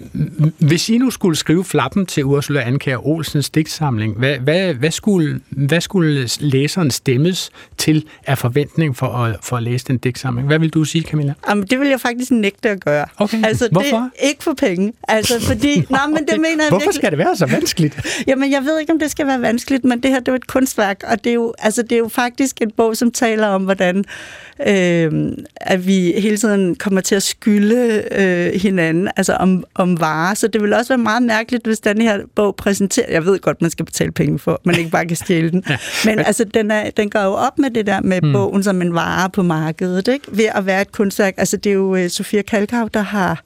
hvis 0.74 0.88
I 0.88 0.98
nu 0.98 1.10
skulle 1.10 1.36
skrive 1.36 1.64
flappen 1.64 2.06
til 2.06 2.24
Ursula 2.24 2.60
Ankær 2.60 3.06
Olsens 3.06 3.50
digtsamling, 3.50 4.18
hvad, 4.18 4.38
hvad, 4.38 4.74
hvad, 4.74 4.90
skulle, 4.90 5.40
hvad 5.50 5.80
skulle 5.80 6.28
læseren 6.40 6.90
stemmes 6.90 7.50
til 7.78 8.04
af 8.26 8.38
forventning 8.38 8.96
for 8.96 9.06
at, 9.06 9.36
for 9.42 9.56
at 9.56 9.62
læse 9.62 9.84
den 9.84 9.98
digtsamling? 9.98 10.46
Hvad 10.46 10.58
vil 10.58 10.70
du 10.70 10.84
sige, 10.84 11.04
Camilla? 11.04 11.34
Jamen, 11.48 11.66
det 11.66 11.80
vil 11.80 11.88
jeg 11.88 12.00
faktisk 12.00 12.30
nægte 12.30 12.70
at 12.70 12.84
gøre. 12.84 13.06
Okay. 13.16 13.44
Altså, 13.44 13.68
Hvorfor? 13.72 13.96
Det, 13.96 14.10
ikke 14.28 14.44
for 14.44 14.54
penge. 14.54 14.92
Altså, 15.08 15.40
fordi, 15.40 15.80
nå, 15.90 15.98
men 16.08 16.16
det 16.16 16.40
mener 16.40 16.48
jeg 16.48 16.56
Hvorfor 16.68 16.78
virkelig. 16.78 16.94
skal 16.94 17.10
det 17.10 17.18
være 17.18 17.36
så 17.36 17.46
vanskeligt? 17.46 18.00
Jamen, 18.28 18.52
jeg 18.52 18.62
ved 18.64 18.80
ikke, 18.80 18.92
om 18.92 18.98
det 18.98 19.10
skal 19.10 19.26
være 19.26 19.40
vanskeligt, 19.40 19.84
men 19.84 20.02
det 20.02 20.10
her 20.10 20.18
det 20.18 20.28
er 20.28 20.32
jo 20.32 20.36
et 20.36 20.46
kunstværk, 20.46 21.02
og 21.06 21.24
det 21.24 21.30
er 21.30 21.34
jo, 21.34 21.54
altså, 21.58 21.82
det 21.82 21.92
er 21.92 21.98
jo 21.98 22.08
faktisk 22.08 22.62
en 22.62 22.70
bog, 22.70 22.96
som 22.96 23.10
taler 23.10 23.46
om, 23.46 23.64
hvordan 23.64 24.04
øh, 24.66 25.32
at 25.56 25.86
vi 25.86 26.12
hele 26.18 26.36
tiden 26.36 26.74
kommer 26.74 27.00
til 27.00 27.14
at 27.14 27.22
skylde 27.22 28.02
øh, 28.12 28.60
hinanden, 28.60 29.08
altså 29.16 29.32
om, 29.32 29.64
om 29.74 30.00
varer. 30.00 30.34
Så 30.34 30.48
det 30.48 30.60
vil 30.64 30.72
også 30.72 30.88
være 30.88 30.98
meget 30.98 31.22
mærkeligt, 31.22 31.66
hvis 31.66 31.80
den 31.80 32.02
her 32.02 32.18
bog 32.34 32.56
præsenterer... 32.56 33.06
Jeg 33.10 33.24
ved 33.24 33.38
godt, 33.38 33.62
man 33.62 33.70
skal 33.70 33.84
betale 33.84 34.12
penge 34.12 34.38
for, 34.38 34.60
man 34.64 34.78
ikke 34.78 34.90
bare 34.90 35.06
kan 35.06 35.16
stjæle 35.16 35.50
den. 35.50 35.64
Men 36.06 36.18
altså, 36.18 36.44
den, 36.44 36.70
er, 36.70 36.90
den 36.90 37.10
går 37.10 37.20
jo 37.20 37.32
op 37.32 37.58
med 37.58 37.70
det 37.70 37.86
der 37.86 38.00
med 38.00 38.20
hmm. 38.20 38.32
bogen 38.32 38.62
som 38.62 38.82
en 38.82 38.94
vare 38.94 39.30
på 39.30 39.42
markedet, 39.42 40.08
ikke? 40.08 40.26
ved 40.28 40.48
at 40.54 40.66
være 40.66 40.82
et 40.82 40.92
kunstværk. 40.92 41.34
Altså, 41.36 41.56
det 41.56 41.70
er 41.70 41.74
jo 41.74 41.96
øh, 41.96 42.10
Sofia 42.10 42.42
Kalkhav, 42.42 42.88
der 42.94 43.02
har 43.02 43.42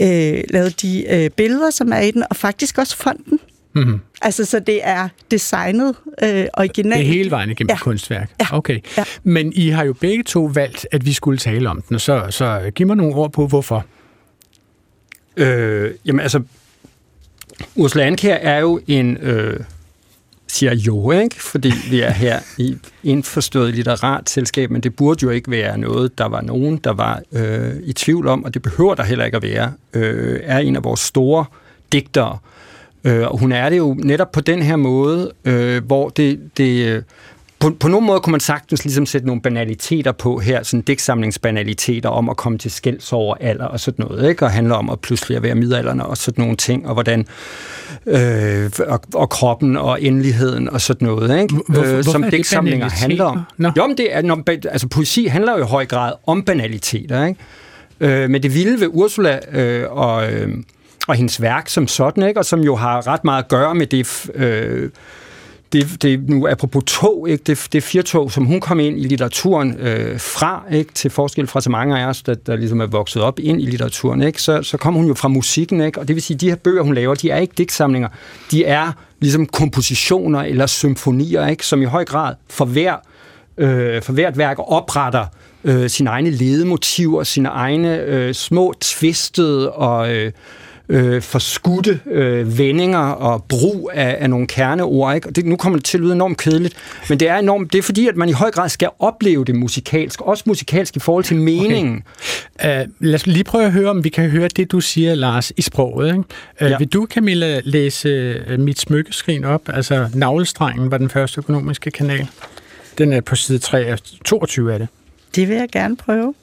øh, 0.00 0.40
lavet 0.50 0.82
de 0.82 1.04
øh, 1.10 1.30
billeder, 1.30 1.70
som 1.70 1.92
er 1.92 2.00
i 2.00 2.10
den, 2.10 2.24
og 2.30 2.36
faktisk 2.36 2.78
også 2.78 2.96
fonden. 2.96 3.38
Mm-hmm. 3.74 4.00
Altså, 4.22 4.44
så 4.44 4.58
det 4.58 4.80
er 4.82 5.08
designet 5.30 5.94
øh, 6.22 6.46
originalt. 6.54 6.98
Det 6.98 7.06
er 7.06 7.12
hele 7.12 7.30
vejen 7.30 7.50
igennem 7.50 7.70
ja. 7.70 7.78
kunstværk. 7.78 8.30
Ja. 8.40 8.56
Okay. 8.56 8.80
Ja. 8.96 9.04
Men 9.22 9.52
I 9.52 9.68
har 9.68 9.84
jo 9.84 9.92
begge 9.92 10.22
to 10.22 10.50
valgt, 10.54 10.86
at 10.92 11.06
vi 11.06 11.12
skulle 11.12 11.38
tale 11.38 11.70
om 11.70 11.82
den, 11.88 11.98
så, 11.98 12.26
så 12.30 12.70
giv 12.74 12.86
mig 12.86 12.96
nogle 12.96 13.14
ord 13.14 13.32
på, 13.32 13.46
hvorfor. 13.46 13.86
Øh, 15.38 15.90
jamen 16.04 16.20
altså, 16.20 16.42
Ursula 17.76 18.04
Ankær 18.04 18.34
er 18.34 18.58
jo 18.58 18.80
en, 18.86 19.16
øh, 19.16 19.60
siger 20.48 20.74
jo, 20.74 21.10
ikke? 21.10 21.42
fordi 21.42 21.72
vi 21.90 22.00
er 22.00 22.10
her 22.10 22.40
i 22.58 22.76
indforstået 23.04 23.74
litterat 23.74 24.30
selskab, 24.30 24.70
men 24.70 24.80
det 24.80 24.96
burde 24.96 25.22
jo 25.22 25.30
ikke 25.30 25.50
være 25.50 25.78
noget, 25.78 26.18
der 26.18 26.28
var 26.28 26.40
nogen, 26.40 26.76
der 26.76 26.92
var 26.92 27.22
øh, 27.32 27.76
i 27.84 27.92
tvivl 27.92 28.26
om, 28.28 28.44
og 28.44 28.54
det 28.54 28.62
behøver 28.62 28.94
der 28.94 29.02
heller 29.02 29.24
ikke 29.24 29.36
at 29.36 29.42
være, 29.42 29.72
øh, 29.92 30.40
er 30.42 30.58
en 30.58 30.76
af 30.76 30.84
vores 30.84 31.00
store 31.00 31.44
digtere, 31.92 32.38
Øh, 33.04 33.26
og 33.28 33.38
hun 33.38 33.52
er 33.52 33.68
det 33.68 33.78
jo 33.78 33.96
netop 33.98 34.32
på 34.32 34.40
den 34.40 34.62
her 34.62 34.76
måde, 34.76 35.32
øh, 35.44 35.84
hvor 35.84 36.08
det, 36.08 36.50
det 36.56 37.04
på, 37.60 37.70
på 37.80 37.88
nogen 37.88 38.06
måde 38.06 38.20
kunne 38.20 38.30
man 38.30 38.40
sagtens 38.40 38.84
ligesom 38.84 39.06
sætte 39.06 39.26
nogle 39.26 39.42
banaliteter 39.42 40.12
på 40.12 40.38
her, 40.38 40.62
sådan 40.62 40.80
digtsamlingsbanaliteter 40.80 42.08
om 42.08 42.28
at 42.28 42.36
komme 42.36 42.58
til 42.58 42.70
skælds 42.70 43.12
over 43.12 43.34
alder 43.40 43.64
og 43.64 43.80
sådan 43.80 44.04
noget, 44.08 44.28
ikke? 44.28 44.44
og 44.44 44.50
handler 44.50 44.74
om 44.74 44.90
at 44.90 45.00
pludselig 45.00 45.36
at 45.36 45.42
være 45.42 45.54
midalderne 45.54 46.06
og 46.06 46.16
sådan 46.16 46.42
nogle 46.42 46.56
ting, 46.56 46.88
og 46.88 46.94
hvordan 46.94 47.26
øh, 48.06 48.70
og, 48.86 49.00
og 49.14 49.30
kroppen 49.30 49.76
og 49.76 50.02
endeligheden 50.02 50.70
og 50.70 50.80
sådan 50.80 51.08
noget, 51.08 51.40
ikke? 51.42 51.54
Hvorfor, 51.68 51.96
øh, 51.96 52.04
som 52.04 52.22
digtsamlinger 52.30 52.90
handler 52.90 53.24
om. 53.24 53.40
Nå. 53.56 53.72
Jo, 53.76 53.86
men 53.86 53.96
det 53.96 54.16
er, 54.16 54.22
når, 54.22 54.42
altså 54.48 54.88
poesi 54.88 55.26
handler 55.26 55.58
jo 55.58 55.64
i 55.64 55.66
høj 55.66 55.86
grad 55.86 56.12
om 56.26 56.42
banaliteter, 56.42 57.26
ikke? 57.26 57.40
Øh, 58.00 58.30
men 58.30 58.42
det 58.42 58.54
vilde 58.54 58.80
ved 58.80 58.88
Ursula 58.92 59.38
øh, 59.52 59.84
og... 59.90 60.32
Øh, 60.32 60.48
og 61.08 61.14
hendes 61.14 61.42
værk 61.42 61.68
som 61.68 61.88
sådan, 61.88 62.22
ikke? 62.22 62.40
og 62.40 62.44
som 62.44 62.60
jo 62.60 62.76
har 62.76 63.06
ret 63.06 63.24
meget 63.24 63.42
at 63.42 63.48
gøre 63.48 63.74
med 63.74 63.86
det, 63.86 64.30
øh, 64.34 64.90
det, 65.72 66.02
det 66.02 66.28
nu 66.28 66.48
apropos 66.48 66.82
tog, 66.86 67.28
ikke? 67.28 67.44
Det, 67.46 67.68
det 67.72 67.82
firtog, 67.82 68.32
som 68.32 68.44
hun 68.44 68.60
kom 68.60 68.80
ind 68.80 68.98
i 69.00 69.02
litteraturen 69.02 69.76
øh, 69.78 70.20
fra, 70.20 70.64
ikke? 70.72 70.92
til 70.92 71.10
forskel 71.10 71.46
fra 71.46 71.60
så 71.60 71.70
mange 71.70 71.98
af 71.98 72.06
os, 72.06 72.22
der, 72.22 72.34
der 72.34 72.56
ligesom 72.56 72.80
er 72.80 72.86
vokset 72.86 73.22
op 73.22 73.38
ind 73.38 73.62
i 73.62 73.64
litteraturen, 73.64 74.22
ikke? 74.22 74.42
Så, 74.42 74.62
så 74.62 74.76
kom 74.76 74.94
hun 74.94 75.06
jo 75.06 75.14
fra 75.14 75.28
musikken, 75.28 75.80
ikke? 75.80 76.00
og 76.00 76.08
det 76.08 76.16
vil 76.16 76.22
sige, 76.22 76.34
at 76.34 76.40
de 76.40 76.48
her 76.48 76.56
bøger, 76.56 76.82
hun 76.82 76.94
laver, 76.94 77.14
de 77.14 77.30
er 77.30 77.36
ikke 77.36 77.54
digtsamlinger, 77.58 78.08
de 78.50 78.64
er 78.64 78.92
ligesom 79.20 79.46
kompositioner 79.46 80.40
eller 80.40 80.66
symfonier, 80.66 81.46
ikke? 81.46 81.66
som 81.66 81.82
i 81.82 81.84
høj 81.84 82.04
grad 82.04 82.34
for, 82.50 82.64
hver, 82.64 82.96
øh, 83.58 84.02
for 84.02 84.12
hvert 84.12 84.38
værk 84.38 84.56
opretter 84.58 85.26
øh, 85.64 85.90
sine 85.90 86.10
egne 86.10 86.30
ledemotiver, 86.30 87.22
sine 87.22 87.48
egne 87.48 88.00
øh, 88.00 88.34
små 88.34 88.74
tvistede 88.80 89.72
og... 89.72 90.14
Øh, 90.14 90.32
øh, 90.88 91.22
forskudte 91.22 92.00
øh, 92.06 92.58
vendinger 92.58 92.98
og 92.98 93.44
brug 93.44 93.90
af, 93.94 94.16
af 94.20 94.30
nogle 94.30 94.46
kerneord. 94.46 95.14
Ikke? 95.14 95.28
Og 95.28 95.36
det, 95.36 95.44
nu 95.44 95.56
kommer 95.56 95.78
det 95.78 95.84
til 95.84 95.98
at 95.98 96.02
lyde 96.02 96.12
enormt 96.12 96.38
kedeligt, 96.38 96.74
men 97.08 97.20
det 97.20 97.28
er 97.28 97.36
enormt, 97.36 97.72
det 97.72 97.78
er 97.78 97.82
fordi, 97.82 98.08
at 98.08 98.16
man 98.16 98.28
i 98.28 98.32
høj 98.32 98.50
grad 98.50 98.68
skal 98.68 98.88
opleve 98.98 99.44
det 99.44 99.54
musikalsk, 99.54 100.20
også 100.20 100.44
musikalsk 100.46 100.96
i 100.96 101.00
forhold 101.00 101.24
til 101.24 101.36
meningen. 101.36 102.02
Uh, 102.64 102.68
lad 103.00 103.14
os 103.14 103.26
lige 103.26 103.44
prøve 103.44 103.64
at 103.64 103.72
høre, 103.72 103.90
om 103.90 104.04
vi 104.04 104.08
kan 104.08 104.30
høre 104.30 104.48
det, 104.48 104.72
du 104.72 104.80
siger, 104.80 105.14
Lars, 105.14 105.52
i 105.56 105.62
sproget. 105.62 106.08
Ikke? 106.08 106.18
Uh, 106.18 106.70
ja. 106.70 106.78
Vil 106.78 106.88
du, 106.88 107.06
Camilla, 107.10 107.60
læse 107.64 108.34
uh, 108.52 108.60
mit 108.60 108.78
smykkeskrin 108.78 109.44
op? 109.44 109.62
Altså, 109.68 110.08
navlestrengen 110.14 110.90
var 110.90 110.98
den 110.98 111.10
første 111.10 111.38
økonomiske 111.38 111.90
kanal. 111.90 112.28
Den 112.98 113.12
er 113.12 113.20
på 113.20 113.36
side 113.36 113.58
3, 113.58 113.96
22 114.24 114.72
af 114.72 114.78
det. 114.78 114.88
Det 115.34 115.48
vil 115.48 115.56
jeg 115.56 115.68
gerne 115.72 115.96
prøve. 115.96 116.34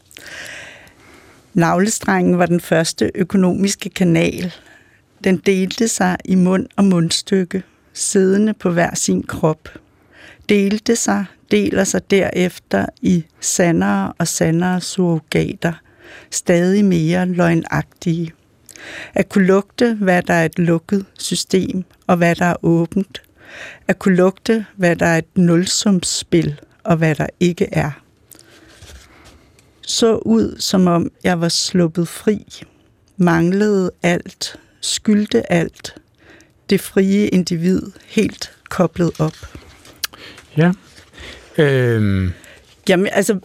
Navlestrengen 1.56 2.38
var 2.38 2.46
den 2.46 2.60
første 2.60 3.12
økonomiske 3.16 3.90
kanal. 3.90 4.54
Den 5.24 5.38
delte 5.38 5.88
sig 5.88 6.18
i 6.26 6.36
mund 6.36 6.68
og 6.76 6.86
mundstykke, 6.86 7.64
siddende 7.94 8.54
på 8.54 8.70
hver 8.70 8.96
sin 8.96 9.24
krop. 9.24 9.70
Delte 10.50 10.96
sig, 10.96 11.26
deler 11.52 11.84
sig 11.84 12.12
derefter 12.12 12.86
i 13.02 13.26
sandere 13.40 14.14
og 14.18 14.28
sandere 14.28 14.82
surrogater, 14.82 15.74
stadig 16.32 16.86
mere 16.86 17.26
løgnagtige. 17.26 18.34
At 19.14 19.30
kunne 19.30 19.46
lugte, 19.46 19.94
hvad 19.94 20.22
der 20.22 20.34
er 20.34 20.46
et 20.46 20.60
lukket 20.60 21.06
system, 21.20 21.84
og 22.08 22.18
hvad 22.18 22.36
der 22.36 22.46
er 22.46 22.66
åbent. 22.66 23.22
At 23.88 24.00
kunne 24.00 24.16
lugte, 24.16 24.66
hvad 24.76 24.96
der 24.96 25.06
er 25.06 25.18
et 25.18 25.38
nulsumsspil, 25.38 26.62
og 26.84 26.98
hvad 26.98 27.16
der 27.16 27.28
ikke 27.40 27.68
er. 27.72 28.05
Så 29.88 30.16
ud, 30.16 30.56
som 30.60 30.88
om 30.88 31.12
jeg 31.24 31.42
var 31.42 31.50
sluppet 31.50 32.08
fri, 32.08 32.64
manglede 33.18 33.92
alt, 34.04 34.60
skyldte 34.82 35.52
alt, 35.52 35.96
det 36.70 36.82
frie 36.82 37.28
individ 37.28 37.82
helt 38.06 38.52
koblet 38.70 39.12
op. 39.20 39.36
Ja. 40.58 40.72
Øhm. 41.58 42.32
Jamen, 42.90 43.08
altså, 43.12 43.40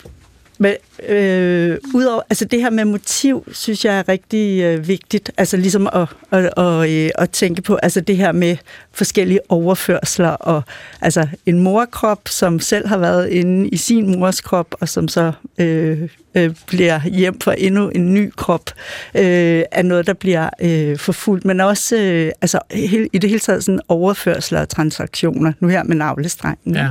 men, 0.59 0.75
øh, 1.09 1.79
udover, 1.95 2.23
altså 2.31 2.45
det 2.45 2.61
her 2.61 2.71
med 2.71 2.85
motiv, 2.85 3.45
synes 3.53 3.85
jeg 3.85 3.99
er 3.99 4.09
rigtig 4.09 4.63
øh, 4.63 4.89
vigtigt. 4.89 5.31
Altså 5.37 5.57
ligesom 5.57 5.89
at, 5.93 6.09
at, 6.31 6.53
at, 6.57 6.91
øh, 6.91 7.11
at 7.15 7.31
tænke 7.31 7.63
på 7.63 7.77
altså 7.77 8.01
det 8.01 8.17
her 8.17 8.33
med 8.33 8.57
forskellige 8.93 9.41
overførsler. 9.49 10.29
Og, 10.29 10.63
altså 11.01 11.29
en 11.47 11.59
morkrop, 11.59 12.29
som 12.29 12.61
selv 12.61 12.89
har 12.89 12.99
været 12.99 13.29
inde 13.29 13.69
i 13.69 13.77
sin 13.77 14.19
mors 14.19 14.41
krop, 14.41 14.75
og 14.81 14.89
som 14.89 15.09
så 15.09 15.33
øh, 15.59 16.09
øh, 16.35 16.55
bliver 16.67 17.01
hjem 17.09 17.41
for 17.41 17.53
endnu 17.53 17.89
en 17.89 18.15
ny 18.15 18.33
krop, 18.37 18.71
øh, 19.15 19.63
er 19.73 19.83
noget, 19.83 20.07
der 20.07 20.13
bliver 20.13 20.51
øh, 20.63 20.99
forfulgt. 20.99 21.45
Men 21.45 21.61
også 21.61 21.97
øh, 21.97 22.33
altså, 22.41 22.59
he, 22.71 23.09
i 23.13 23.19
det 23.19 23.31
hele 23.31 23.41
taget 23.41 23.65
sådan 23.65 23.81
overførsler 23.89 24.61
og 24.61 24.69
transaktioner, 24.69 25.53
nu 25.61 25.69
her 25.69 25.83
med 25.83 25.97
navlestrengen. 25.97 26.75
Ja. 26.75 26.89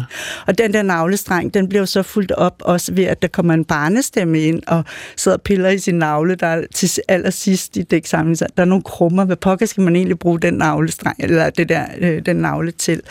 Og 0.48 0.58
den 0.58 0.74
der 0.74 0.82
navlestreng, 0.82 1.54
den 1.54 1.70
bliver 1.70 1.86
så 1.86 2.04
fuldt 2.04 2.32
op 2.32 2.56
også 2.60 2.94
ved, 2.94 3.04
at 3.04 3.22
der 3.22 3.28
kommer 3.28 3.54
en 3.54 3.66
barnestemme 3.66 4.42
ind 4.42 4.64
og 4.68 4.84
sidder 5.16 5.38
og 5.38 5.42
piller 5.42 5.70
i 5.70 5.78
sin 5.80 5.96
navle, 5.96 6.36
der 6.36 6.48
er 6.48 6.64
til 6.74 6.90
allersidst 7.08 7.78
i 7.78 7.84
dæksamlingen, 7.84 8.48
der 8.58 8.64
er 8.64 8.66
nogle 8.66 8.84
krummer. 8.84 9.26
Hvad 9.26 9.36
pokker 9.36 9.66
skal 9.66 9.84
man 9.84 9.96
egentlig 9.96 10.20
bruge 10.20 10.40
den 10.40 10.54
navlestreng, 10.54 11.16
eller 11.20 11.50
det 11.50 11.70
der, 11.70 11.86
øh, 12.00 12.26
den 12.26 12.36
navle 12.36 12.72
til? 12.72 13.02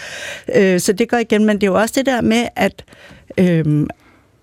Øh, 0.55 0.81
så 0.81 0.93
det 0.93 1.09
går 1.09 1.17
igen, 1.17 1.45
men 1.45 1.57
det 1.57 1.63
er 1.63 1.71
jo 1.71 1.79
også 1.79 1.95
det 1.99 2.07
der 2.07 2.21
med, 2.21 2.49
at 2.57 2.85
øh, 3.39 3.87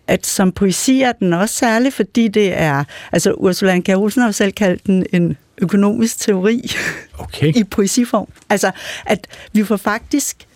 at 0.07 0.25
som 0.25 0.51
poesi 0.51 1.01
er 1.01 1.11
den 1.11 1.33
også 1.33 1.55
særlig, 1.55 1.93
fordi 1.93 2.27
det 2.27 2.53
er, 2.53 2.83
altså 3.11 3.33
Ursula 3.33 3.81
Olsen 3.95 4.21
har 4.21 4.27
jo 4.27 4.31
selv 4.31 4.51
kaldt 4.51 4.87
den 4.87 5.05
en 5.13 5.37
økonomisk 5.61 6.19
teori 6.19 6.71
okay. 7.17 7.55
i 7.55 7.63
poesiform. 7.63 8.27
Altså, 8.49 8.71
at 9.05 9.27
vi 9.53 9.63
får 9.63 9.77
faktisk 9.77 10.47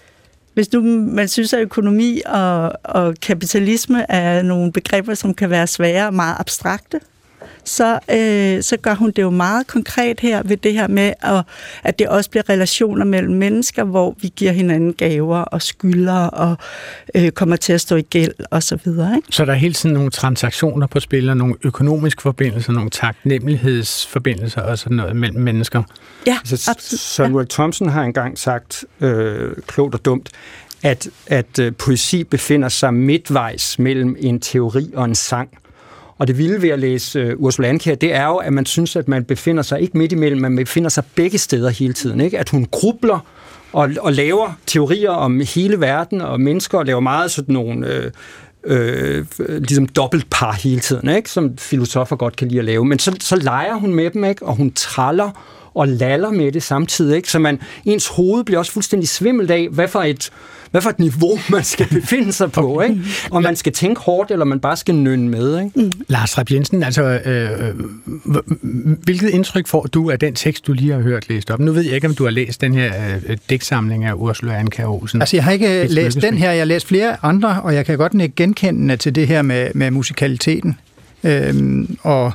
hvis 0.53 0.73
nu 0.73 0.81
man 1.11 1.27
synes, 1.27 1.53
at 1.53 1.59
økonomi 1.59 2.21
og, 2.25 2.73
og 2.83 3.15
kapitalisme 3.21 4.11
er 4.11 4.41
nogle 4.41 4.71
begreber, 4.71 5.13
som 5.13 5.33
kan 5.33 5.49
være 5.49 5.67
svære 5.67 6.07
og 6.07 6.13
meget 6.13 6.35
abstrakte, 6.39 6.99
så, 7.63 7.99
øh, 8.11 8.63
så 8.63 8.77
gør 8.77 8.95
hun 8.95 9.11
det 9.15 9.21
jo 9.21 9.29
meget 9.29 9.67
konkret 9.67 10.19
her 10.19 10.41
ved 10.45 10.57
det 10.57 10.73
her 10.73 10.87
med, 10.87 11.13
at, 11.21 11.43
at 11.83 11.99
det 11.99 12.07
også 12.07 12.29
bliver 12.29 12.49
relationer 12.49 13.05
mellem 13.05 13.33
mennesker, 13.33 13.83
hvor 13.83 14.15
vi 14.21 14.33
giver 14.35 14.51
hinanden 14.51 14.93
gaver 14.93 15.37
og 15.37 15.61
skylder 15.61 16.27
og 16.27 16.57
øh, 17.15 17.31
kommer 17.31 17.55
til 17.55 17.73
at 17.73 17.81
stå 17.81 17.95
i 17.95 18.01
gæld 18.01 18.33
og 18.51 18.63
så 18.63 18.79
videre. 18.83 19.15
Ikke? 19.15 19.27
Så 19.31 19.45
der 19.45 19.51
er 19.51 19.57
hele 19.57 19.73
tiden 19.73 19.93
nogle 19.93 20.11
transaktioner 20.11 20.87
på 20.87 20.99
spil, 20.99 21.29
og 21.29 21.37
nogle 21.37 21.55
økonomiske 21.63 22.21
forbindelser, 22.21 22.73
nogle 22.73 22.89
taknemmelighedsforbindelser 22.89 24.61
og 24.61 24.79
sådan 24.79 24.97
noget 24.97 25.15
mellem 25.15 25.41
mennesker. 25.41 25.83
Ja, 26.27 26.37
altså, 26.51 26.71
absolut. 26.71 26.99
Samuel 26.99 27.47
ja. 27.49 27.53
Thompson 27.55 27.89
har 27.89 28.03
engang 28.03 28.37
sagt, 28.37 28.85
øh, 29.01 29.51
klogt 29.67 29.95
og 29.95 30.05
dumt, 30.05 30.29
at, 30.83 31.09
at 31.27 31.59
øh, 31.59 31.73
poesi 31.73 32.23
befinder 32.23 32.69
sig 32.69 32.93
midtvejs 32.93 33.79
mellem 33.79 34.15
en 34.19 34.39
teori 34.39 34.91
og 34.93 35.05
en 35.05 35.15
sang. 35.15 35.49
Og 36.19 36.27
det 36.27 36.37
vilde 36.37 36.61
ved 36.61 36.69
at 36.69 36.79
læse 36.79 37.19
øh, 37.19 37.33
Ursula 37.37 37.67
Andkjær, 37.67 37.95
det 37.95 38.13
er 38.13 38.25
jo, 38.25 38.35
at 38.35 38.53
man 38.53 38.65
synes, 38.65 38.95
at 38.95 39.07
man 39.07 39.23
befinder 39.23 39.63
sig 39.63 39.81
ikke 39.81 39.97
midt 39.97 40.11
imellem, 40.11 40.41
man 40.41 40.55
befinder 40.55 40.89
sig 40.89 41.03
begge 41.15 41.37
steder 41.37 41.69
hele 41.69 41.93
tiden. 41.93 42.21
Ikke? 42.21 42.39
At 42.39 42.49
hun 42.49 42.65
grubler 42.71 43.19
og, 43.73 43.89
og 43.99 44.13
laver 44.13 44.59
teorier 44.65 45.11
om 45.11 45.41
hele 45.55 45.81
verden 45.81 46.21
og 46.21 46.41
mennesker, 46.41 46.77
og 46.77 46.85
laver 46.85 46.99
meget 46.99 47.31
sådan 47.31 47.53
nogle... 47.53 47.87
Øh, 47.87 48.11
øh, 48.63 49.25
ligesom 49.47 49.87
dobbeltpar 49.87 50.51
hele 50.51 50.79
tiden, 50.79 51.09
ikke? 51.09 51.29
som 51.29 51.57
filosofer 51.57 52.15
godt 52.15 52.35
kan 52.35 52.47
lide 52.47 52.59
at 52.59 52.65
lave. 52.65 52.85
Men 52.85 52.99
så, 52.99 53.15
så 53.19 53.35
leger 53.35 53.75
hun 53.75 53.93
med 53.93 54.09
dem, 54.09 54.23
ikke? 54.23 54.45
og 54.45 54.55
hun 54.55 54.71
traller 54.71 55.31
og 55.73 55.87
laller 55.87 56.31
med 56.31 56.51
det 56.51 56.63
samtidig. 56.63 57.15
Ikke? 57.15 57.31
Så 57.31 57.39
man, 57.39 57.59
ens 57.85 58.07
hoved 58.07 58.43
bliver 58.43 58.59
også 58.59 58.71
fuldstændig 58.71 59.09
svimmelt 59.09 59.51
af, 59.51 59.67
hvad 59.71 59.87
for 59.87 60.01
et 60.01 60.31
hvad 60.71 60.81
for 60.81 60.89
et 60.89 60.99
niveau 60.99 61.39
man 61.49 61.63
skal 61.63 61.87
befinde 61.87 62.31
sig 62.31 62.51
på, 62.51 62.81
ikke? 62.81 63.01
Om 63.31 63.43
man 63.43 63.55
skal 63.55 63.73
tænke 63.73 64.01
hårdt, 64.01 64.31
eller 64.31 64.45
man 64.45 64.59
bare 64.59 64.77
skal 64.77 64.95
nynne 64.95 65.29
med, 65.29 65.63
ikke? 65.63 65.79
Mm. 65.79 65.91
Lars 66.07 66.37
Rapp 66.37 66.51
Jensen, 66.51 66.83
altså, 66.83 67.03
øh, 67.03 67.75
hvilket 69.03 69.29
indtryk 69.29 69.67
får 69.67 69.83
du 69.83 70.11
af 70.11 70.19
den 70.19 70.35
tekst, 70.35 70.67
du 70.67 70.73
lige 70.73 70.91
har 70.91 70.99
hørt 70.99 71.29
læst 71.29 71.51
op? 71.51 71.59
Nu 71.59 71.71
ved 71.71 71.81
jeg 71.81 71.93
ikke, 71.93 72.07
om 72.07 72.15
du 72.15 72.23
har 72.23 72.31
læst 72.31 72.61
den 72.61 72.73
her 72.73 72.93
øh, 73.27 73.37
digtsamling 73.49 74.05
af 74.05 74.13
Ursula 74.13 74.53
Anker 74.53 74.87
Olsen. 74.87 75.21
Altså, 75.21 75.37
jeg 75.37 75.43
har 75.43 75.51
ikke 75.51 75.87
læst 75.87 76.21
den 76.21 76.37
her, 76.37 76.51
jeg 76.51 76.59
har 76.59 76.65
læst 76.65 76.87
flere 76.87 77.17
andre, 77.21 77.61
og 77.61 77.75
jeg 77.75 77.85
kan 77.85 77.97
godt 77.97 78.13
ikke 78.13 78.35
genkende 78.35 78.97
til 78.97 79.15
det 79.15 79.27
her 79.27 79.41
med, 79.41 79.67
med 79.73 79.91
musikaliteten. 79.91 80.77
Øhm, 81.23 81.97
og 82.01 82.33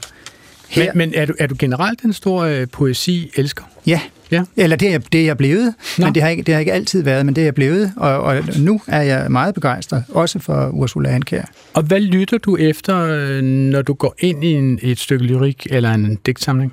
her... 0.68 0.84
Men, 0.94 0.98
men 0.98 1.12
er, 1.14 1.24
du, 1.26 1.34
er 1.38 1.46
du 1.46 1.54
generelt 1.58 2.02
en 2.02 2.12
stor 2.12 2.42
øh, 2.42 2.66
poesi-elsker? 2.72 3.64
Ja, 3.86 4.00
Ja. 4.30 4.44
Eller 4.56 4.76
det 4.76 4.94
er, 4.94 4.98
det 4.98 5.20
er 5.20 5.24
jeg 5.24 5.36
blevet, 5.36 5.74
Nå. 5.98 6.04
men 6.04 6.14
det 6.14 6.22
har, 6.22 6.30
ikke, 6.30 6.42
det 6.42 6.54
har 6.54 6.60
ikke 6.60 6.72
altid 6.72 7.02
været, 7.02 7.26
men 7.26 7.36
det 7.36 7.42
er 7.42 7.46
jeg 7.46 7.54
blevet, 7.54 7.92
og, 7.96 8.20
og 8.20 8.42
nu 8.58 8.80
er 8.86 9.02
jeg 9.02 9.30
meget 9.30 9.54
begejstret, 9.54 10.04
også 10.08 10.38
for 10.38 10.68
Ursula 10.68 11.10
Andkær. 11.10 11.42
Og 11.74 11.82
hvad 11.82 12.00
lytter 12.00 12.38
du 12.38 12.56
efter, 12.56 12.98
øh, 12.98 13.42
når 13.42 13.82
du 13.82 13.94
går 13.94 14.14
ind 14.18 14.44
i 14.44 14.52
en, 14.52 14.78
et 14.82 14.98
stykke 14.98 15.24
lyrik 15.24 15.66
eller 15.70 15.90
en 15.90 16.18
digtsamling? 16.26 16.72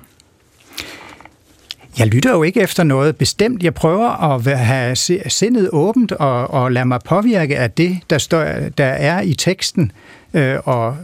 Jeg 1.98 2.06
lytter 2.06 2.30
jo 2.30 2.42
ikke 2.42 2.60
efter 2.60 2.84
noget 2.84 3.16
bestemt. 3.16 3.62
Jeg 3.62 3.74
prøver 3.74 4.34
at 4.34 4.58
have 4.58 4.96
sindet 5.28 5.70
åbent 5.72 6.12
og, 6.12 6.50
og 6.50 6.72
lade 6.72 6.84
mig 6.84 7.00
påvirke 7.04 7.58
af 7.58 7.70
det, 7.70 7.98
der, 8.10 8.18
står, 8.18 8.44
der 8.78 8.84
er 8.84 9.20
i 9.20 9.34
teksten. 9.34 9.92
Øh, 10.34 10.58
og 10.64 10.96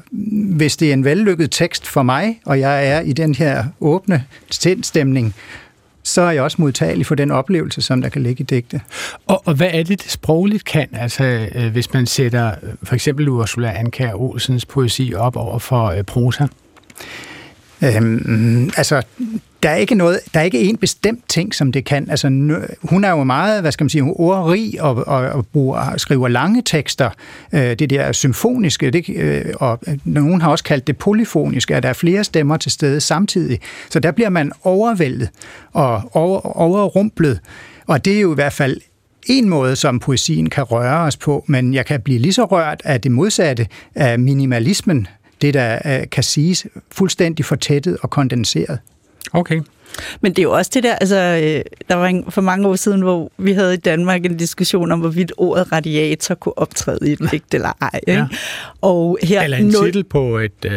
hvis 0.57 0.77
det 0.77 0.89
er 0.89 0.93
en 0.93 1.05
vellykket 1.05 1.51
tekst 1.51 1.87
for 1.87 2.03
mig, 2.03 2.41
og 2.45 2.61
jeg 2.61 2.87
er 2.87 3.01
i 3.01 3.13
den 3.13 3.35
her 3.35 3.65
åbne 3.81 4.25
sindstemning, 4.51 5.35
så 6.03 6.23
er 6.23 6.31
jeg 6.31 6.43
også 6.43 6.57
modtagelig 6.61 7.07
for 7.07 7.15
den 7.15 7.31
oplevelse, 7.31 7.83
som 7.83 8.03
der 8.03 8.09
kan 8.09 8.23
ligge 8.23 8.41
i 8.43 8.45
digte. 8.45 8.81
Og, 9.27 9.43
og 9.47 9.55
hvad 9.55 9.71
er 9.73 9.83
det, 9.83 10.03
det 10.03 10.11
sprogligt 10.11 10.65
kan? 10.65 10.89
Altså, 10.93 11.49
øh, 11.55 11.73
hvis 11.73 11.93
man 11.93 12.07
sætter 12.07 12.49
øh, 12.63 12.69
for 12.83 12.95
eksempel 12.95 13.29
Ursula 13.29 13.73
Anker 13.77 14.15
Olsens 14.15 14.65
poesi 14.65 15.13
op 15.17 15.37
over 15.37 15.59
for 15.59 15.87
øh, 15.87 16.03
prosa? 16.03 16.47
Øhm, 17.83 18.71
altså, 18.77 19.03
der 19.63 19.71
er 19.71 19.75
ikke 19.75 19.95
noget, 19.95 20.21
der 20.35 20.41
er 20.41 20.45
ikke 20.45 20.61
en 20.61 20.77
bestemt 20.77 21.29
ting, 21.29 21.55
som 21.55 21.73
det 21.73 21.85
kan. 21.85 22.11
Altså, 22.11 22.29
hun 22.83 23.05
er 23.05 23.11
jo 23.11 23.25
meget, 23.25 23.61
hvad 23.61 23.73
skal 23.73 23.85
man 23.85 23.89
sige, 23.89 24.03
ordrig 24.03 24.83
og, 24.83 25.09
og, 25.09 25.29
og 25.29 25.47
bruger, 25.47 25.97
skriver 25.97 26.29
lange 26.29 26.63
tekster. 26.63 27.11
Øh, 27.53 27.61
det 27.61 27.91
der 27.91 28.13
symfoniske, 28.13 28.91
det, 28.91 29.05
øh, 29.17 29.45
og 29.55 29.81
nogen 30.05 30.41
har 30.41 30.51
også 30.51 30.65
kaldt 30.65 30.87
det 30.87 30.97
polyfoniske, 30.97 31.77
at 31.77 31.83
der 31.83 31.89
er 31.89 31.93
flere 31.93 32.25
stemmer 32.25 32.57
til 32.57 32.73
stede 32.73 33.01
samtidig. 33.01 33.61
Så 33.91 34.01
der 34.01 34.11
bliver 34.11 34.31
man 34.31 34.53
overvældet 34.63 35.29
og 35.73 36.03
over, 36.13 36.57
overrumplet. 36.57 37.41
Og 37.87 38.05
det 38.05 38.17
er 38.17 38.21
jo 38.21 38.33
i 38.33 38.35
hvert 38.35 38.53
fald 38.53 38.81
en 39.27 39.49
måde, 39.49 39.77
som 39.77 39.99
poesien 39.99 40.51
kan 40.51 40.65
røre 40.65 40.99
os 40.99 41.17
på, 41.17 41.45
men 41.47 41.75
jeg 41.75 41.87
kan 41.87 42.01
blive 42.01 42.19
lige 42.19 42.33
så 42.33 42.45
rørt 42.45 42.83
af 42.85 43.01
det 43.01 43.13
modsatte 43.13 43.67
af 43.95 44.19
minimalismen, 44.19 45.07
det 45.41 45.55
der 45.55 45.79
øh, 45.85 46.11
kan 46.11 46.23
siges 46.23 46.67
fuldstændig 46.91 47.45
fortættet 47.45 47.99
og 48.03 48.11
kondenseret. 48.11 48.79
Okay. 49.33 49.61
Men 50.21 50.33
det 50.33 50.39
er 50.39 50.43
jo 50.43 50.53
også 50.53 50.71
det 50.75 50.83
der, 50.83 50.95
altså, 50.95 51.17
øh, 51.17 51.61
der 51.89 51.95
var 51.95 52.07
en, 52.07 52.25
for 52.31 52.41
mange 52.41 52.69
år 52.69 52.77
siden, 52.77 53.01
hvor 53.03 53.33
vi 53.39 53.53
havde 53.53 53.75
i 53.75 53.77
Danmark 53.77 54.25
en 54.25 54.37
diskussion 54.37 54.93
om, 54.93 55.01
hvorvidt 55.01 55.33
ordet 55.37 55.73
radiator 55.73 56.35
kunne 56.35 56.59
optræde 56.59 56.99
i 57.09 57.13
et 57.13 57.19
digt 57.31 57.55
eller 57.55 57.69
ej. 57.81 58.01
Ikke? 58.09 58.13
Ja. 58.21 58.27
Og 58.81 59.19
her, 59.23 59.43
Eller 59.43 59.57
en 59.57 59.69
nul- 59.75 59.85
titel 59.85 60.05
på 60.05 60.39
et... 60.39 60.53
Øh, 60.65 60.73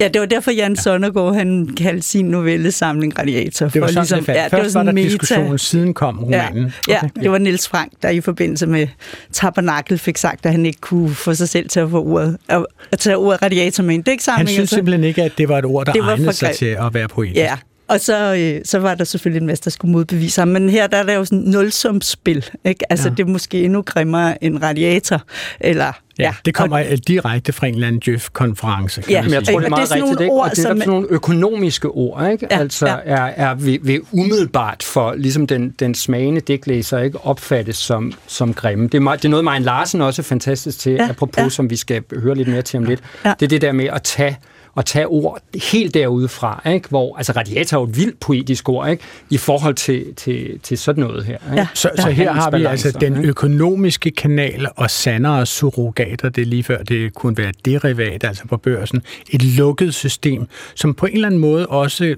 Ja, 0.00 0.08
det 0.08 0.20
var 0.20 0.26
derfor 0.26 0.50
Jan 0.50 0.72
ja. 0.74 0.80
Sonnergaard, 0.82 1.34
han 1.34 1.68
kaldte 1.76 2.02
sin 2.02 2.24
novellesamling 2.24 3.18
Radiator. 3.18 3.68
det 3.68 3.80
var 3.80 3.86
for 3.86 3.92
sådan, 3.92 4.02
ligesom, 4.02 4.18
det 4.18 4.26
faldt. 4.26 4.38
ja, 4.52 4.58
Først 4.58 4.72
sådan 4.72 4.86
var 4.86 4.92
der 4.92 4.98
meta- 5.02 5.04
diskussion, 5.04 5.58
siden 5.58 5.94
kom 5.94 6.26
Ja, 6.30 6.46
romanen. 6.48 6.72
ja, 6.88 7.00
det 7.22 7.30
var 7.30 7.38
Niels 7.38 7.68
Frank, 7.68 7.92
der 8.02 8.08
i 8.08 8.20
forbindelse 8.20 8.66
med 8.66 8.88
Tabernakel 9.32 9.98
fik 9.98 10.16
sagt, 10.16 10.46
at 10.46 10.52
han 10.52 10.66
ikke 10.66 10.80
kunne 10.80 11.10
få 11.14 11.34
sig 11.34 11.48
selv 11.48 11.68
til 11.68 11.80
at 11.80 11.90
få 11.90 12.02
ordet, 12.04 12.36
at, 12.48 12.66
at 12.92 12.98
tage 12.98 13.16
ordet 13.16 13.42
radiator 13.42 13.84
med 13.84 13.94
en 13.94 13.98
Han 14.06 14.12
digtsamling. 14.12 14.48
synes 14.48 14.60
altså. 14.60 14.74
simpelthen 14.74 15.04
ikke, 15.04 15.22
at 15.22 15.32
det 15.38 15.48
var 15.48 15.58
et 15.58 15.64
ord, 15.64 15.86
der 15.86 15.92
Det 15.92 16.02
var 16.02 16.08
egnede 16.10 16.32
sig 16.32 16.50
til 16.54 16.66
at 16.66 16.94
være 16.94 17.08
poetisk. 17.08 17.36
Ja, 17.36 17.56
og 17.88 18.00
så, 18.00 18.34
øh, 18.34 18.60
så 18.64 18.78
var 18.78 18.94
der 18.94 19.04
selvfølgelig 19.04 19.40
en 19.40 19.46
masse, 19.46 19.64
der 19.64 19.70
skulle 19.70 19.92
modbevise 19.92 20.40
ham. 20.40 20.48
Men 20.48 20.70
her 20.70 20.86
der 20.86 20.96
er 20.96 21.02
der 21.02 21.14
jo 21.14 21.24
sådan 21.24 21.38
nulsumsspil. 21.38 22.44
Ikke? 22.64 22.92
Altså, 22.92 23.08
Ja. 23.08 23.10
ja. 23.10 23.14
det 23.16 23.22
er 23.28 23.32
måske 23.32 23.62
endnu 23.64 23.82
grimmere 23.82 24.44
end 24.44 24.62
radiator. 24.62 25.22
Eller, 25.60 25.92
Ja, 26.18 26.34
det 26.44 26.54
kommer 26.54 26.78
og, 26.78 27.08
direkte 27.08 27.52
fra 27.52 27.66
en 27.66 27.74
eller 27.74 27.86
anden 27.86 28.00
Djøf-konference. 28.00 29.02
kan 29.02 29.10
Ja, 29.10 29.22
Men 29.22 29.32
jeg 29.32 29.44
tror, 29.44 29.46
det 29.46 29.52
er 29.52 29.56
Og 29.56 29.60
det 29.62 29.66
er 29.66 29.70
meget 29.70 29.88
sådan 29.88 30.02
rigtigt, 30.02 30.20
nogle 30.20 30.32
ord, 30.32 30.44
og 30.44 30.50
det 30.50 30.58
er 30.58 30.62
som- 30.62 30.78
sådan 30.78 30.88
nogle 30.92 31.06
økonomiske 31.10 31.88
ord, 31.88 32.30
ikke? 32.32 32.46
Ja, 32.50 32.58
altså 32.58 32.86
ja. 32.88 32.96
er, 33.04 33.16
er 33.36 33.54
ved, 33.54 33.78
ved 33.82 33.98
umiddelbart 34.12 34.82
for 34.82 35.14
ligesom 35.14 35.46
den, 35.46 35.70
den 35.78 35.94
smagende 35.94 36.40
digtlæser 36.40 36.98
ikke 36.98 37.18
opfattes 37.24 37.76
som, 37.76 38.12
som 38.26 38.54
grimme. 38.54 38.84
Det 38.84 38.94
er, 38.94 39.00
meget, 39.00 39.22
det 39.22 39.28
er 39.28 39.30
noget, 39.30 39.44
Majen 39.44 39.62
Larsen 39.62 40.00
også 40.00 40.22
er 40.22 40.24
fantastisk 40.24 40.78
til, 40.78 40.92
Ja, 40.92 41.08
apropos, 41.08 41.38
ja. 41.42 41.48
som 41.48 41.70
vi 41.70 41.76
skal 41.76 42.02
høre 42.22 42.34
lidt 42.34 42.48
mere 42.48 42.62
til 42.62 42.76
om 42.78 42.84
lidt. 42.84 43.00
Ja. 43.24 43.34
Det 43.40 43.46
er 43.46 43.48
det 43.50 43.62
der 43.62 43.72
med 43.72 43.84
at 43.92 44.02
tage 44.02 44.36
at 44.76 44.84
tage 44.84 45.06
ord 45.06 45.40
helt 45.72 45.94
derude 45.94 46.28
fra, 46.28 46.62
ikke? 46.66 46.88
hvor 46.88 47.16
altså 47.16 47.32
radiator 47.32 47.76
er 47.76 47.80
jo 47.80 47.86
et 47.86 47.96
vildt 47.96 48.20
poetisk 48.20 48.68
ord, 48.68 48.90
ikke? 48.90 49.02
i 49.30 49.38
forhold 49.38 49.74
til, 49.74 50.14
til, 50.14 50.60
til 50.62 50.78
sådan 50.78 51.04
noget 51.04 51.24
her. 51.24 51.38
Ikke? 51.50 51.56
Ja. 51.56 51.66
Så, 51.74 51.90
så 51.96 52.10
her 52.10 52.32
har 52.32 52.50
vi 52.50 52.64
altså 52.64 52.98
den 53.00 53.24
økonomiske 53.24 54.10
kanal 54.10 54.68
og 54.76 54.90
sandere 54.90 55.46
surrogater, 55.46 56.28
det 56.28 56.42
er 56.42 56.46
lige 56.46 56.62
før 56.62 56.82
det 56.82 57.14
kunne 57.14 57.36
være 57.36 57.52
derivat, 57.64 58.24
altså 58.24 58.46
på 58.48 58.56
børsen. 58.56 59.02
Et 59.30 59.42
lukket 59.42 59.94
system, 59.94 60.46
som 60.74 60.94
på 60.94 61.06
en 61.06 61.14
eller 61.14 61.26
anden 61.26 61.40
måde 61.40 61.66
også 61.66 62.04
øh, 62.04 62.16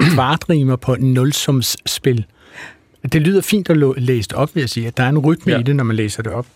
kvartrimer 0.00 0.76
på 0.76 0.94
et 0.94 1.00
nulsumsspil. 1.00 2.24
Det 3.12 3.22
lyder 3.22 3.40
fint 3.40 3.70
at 3.70 3.76
læse 3.96 4.28
op, 4.34 4.54
vil 4.54 4.60
jeg 4.60 4.68
sige. 4.68 4.86
At 4.86 4.96
der 4.96 5.04
er 5.04 5.08
en 5.08 5.18
rytme. 5.18 5.52
Ja. 5.52 5.58
i 5.58 5.62
det, 5.62 5.76
når 5.76 5.84
man 5.84 5.96
læser 5.96 6.22
det 6.22 6.32
op. 6.32 6.46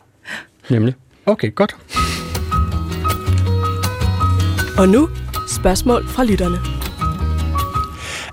Nemlig. 0.70 0.94
Okay, 1.26 1.54
godt. 1.54 1.76
Og 4.78 4.88
nu 4.88 5.08
spørgsmål 5.46 6.06
fra 6.06 6.24
lytterne. 6.24 6.75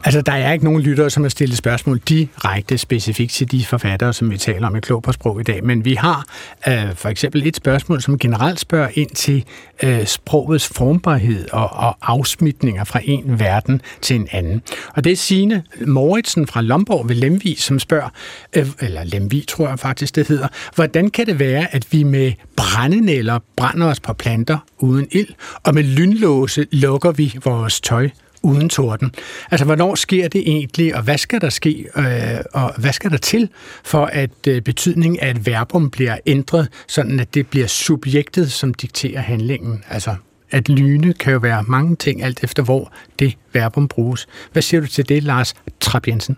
Altså, 0.06 0.22
der 0.22 0.32
er 0.32 0.54
ikke 0.54 0.66
nogen 0.66 0.82
lyttere, 0.82 1.10
som 1.10 1.24
har 1.24 1.30
stillet 1.30 1.58
spørgsmål 1.58 1.98
direkte 1.98 2.78
specifikt 2.78 3.32
til 3.32 3.52
de 3.52 3.66
forfattere, 3.66 4.14
som 4.14 4.32
vi 4.32 4.38
taler 4.38 4.68
om 4.68 4.76
i 4.76 4.80
Klog 4.80 5.04
på 5.04 5.12
Sprog 5.12 5.40
i 5.40 5.44
dag. 5.44 5.64
Men 5.64 5.86
vi 5.86 5.94
har 5.94 6.26
øh, 6.68 6.96
for 6.96 7.10
eksempel 7.10 7.48
et 7.48 7.56
spørgsmål, 7.56 8.02
som 8.02 8.20
generelt 8.20 8.60
spørger 8.60 8.90
ind 8.94 9.10
til 9.10 9.46
øh, 9.84 10.06
sprogets 10.06 10.68
formbarhed 10.68 11.50
og, 11.52 11.70
og 11.74 11.98
afsmitninger 12.02 12.84
fra 12.84 13.00
en 13.04 13.40
verden 13.40 13.82
til 14.02 14.16
en 14.16 14.28
anden. 14.32 14.62
Og 14.96 15.04
det 15.04 15.12
er 15.12 15.16
Signe 15.16 15.64
Moritsen 15.88 16.48
fra 16.48 16.62
Lomborg 16.62 17.10
ved 17.10 17.16
Lemvi, 17.16 17.56
som 17.56 17.80
spørger, 17.80 18.10
øh, 18.56 18.68
eller 18.80 19.04
Lemvi 19.04 19.46
tror 19.48 19.70
jeg 19.70 19.80
faktisk 19.80 20.16
det 20.16 20.28
hedder, 20.28 20.48
hvordan 20.76 21.10
kan 21.10 21.26
det 21.26 21.40
være, 21.40 21.76
at 21.76 21.88
vi 21.92 22.04
med 22.04 22.32
brændenæller 22.56 23.40
brænder 23.56 23.88
os 23.88 24.00
på 24.00 24.14
planter 24.14 24.58
uden 24.80 25.08
ild, 25.12 25.30
og 25.64 25.74
med 25.74 25.84
lynlåse 25.84 26.66
lukker 26.72 27.12
vi 27.12 27.36
vores 27.44 27.82
tøj 27.82 28.10
uden 28.44 28.70
torden. 28.70 29.12
Altså, 29.52 29.66
hvornår 29.66 29.96
sker 29.96 30.28
det 30.28 30.42
egentlig, 30.46 30.96
og 30.96 31.04
hvad 31.04 31.18
skal 31.18 31.42
der 31.42 31.50
ske, 31.50 31.86
øh, 31.98 32.06
og 32.54 32.74
hvad 32.78 32.94
skal 32.94 33.12
der 33.12 33.18
til, 33.18 33.50
for 33.84 34.06
at 34.06 34.48
øh, 34.48 34.62
betydningen 34.62 35.20
af 35.20 35.30
et 35.30 35.46
verbum 35.46 35.90
bliver 35.90 36.18
ændret, 36.26 36.68
sådan 36.88 37.20
at 37.20 37.34
det 37.34 37.48
bliver 37.48 37.68
subjektet, 37.68 38.52
som 38.52 38.74
dikterer 38.74 39.22
handlingen? 39.22 39.84
Altså, 39.90 40.16
at 40.54 40.70
lyne 40.70 41.14
kan 41.14 41.34
jo 41.34 41.40
være 41.40 41.64
mange 41.68 41.96
ting, 41.96 42.24
alt 42.24 42.44
efter 42.44 42.64
hvor 42.64 42.92
det 43.20 43.38
verbum 43.54 43.88
bruges. 43.88 44.28
Hvad 44.52 44.62
siger 44.62 44.82
du 44.82 44.88
til 44.88 45.10
det, 45.10 45.24
Lars 45.24 45.54
Trapp 45.80 46.08
Jensen? 46.08 46.38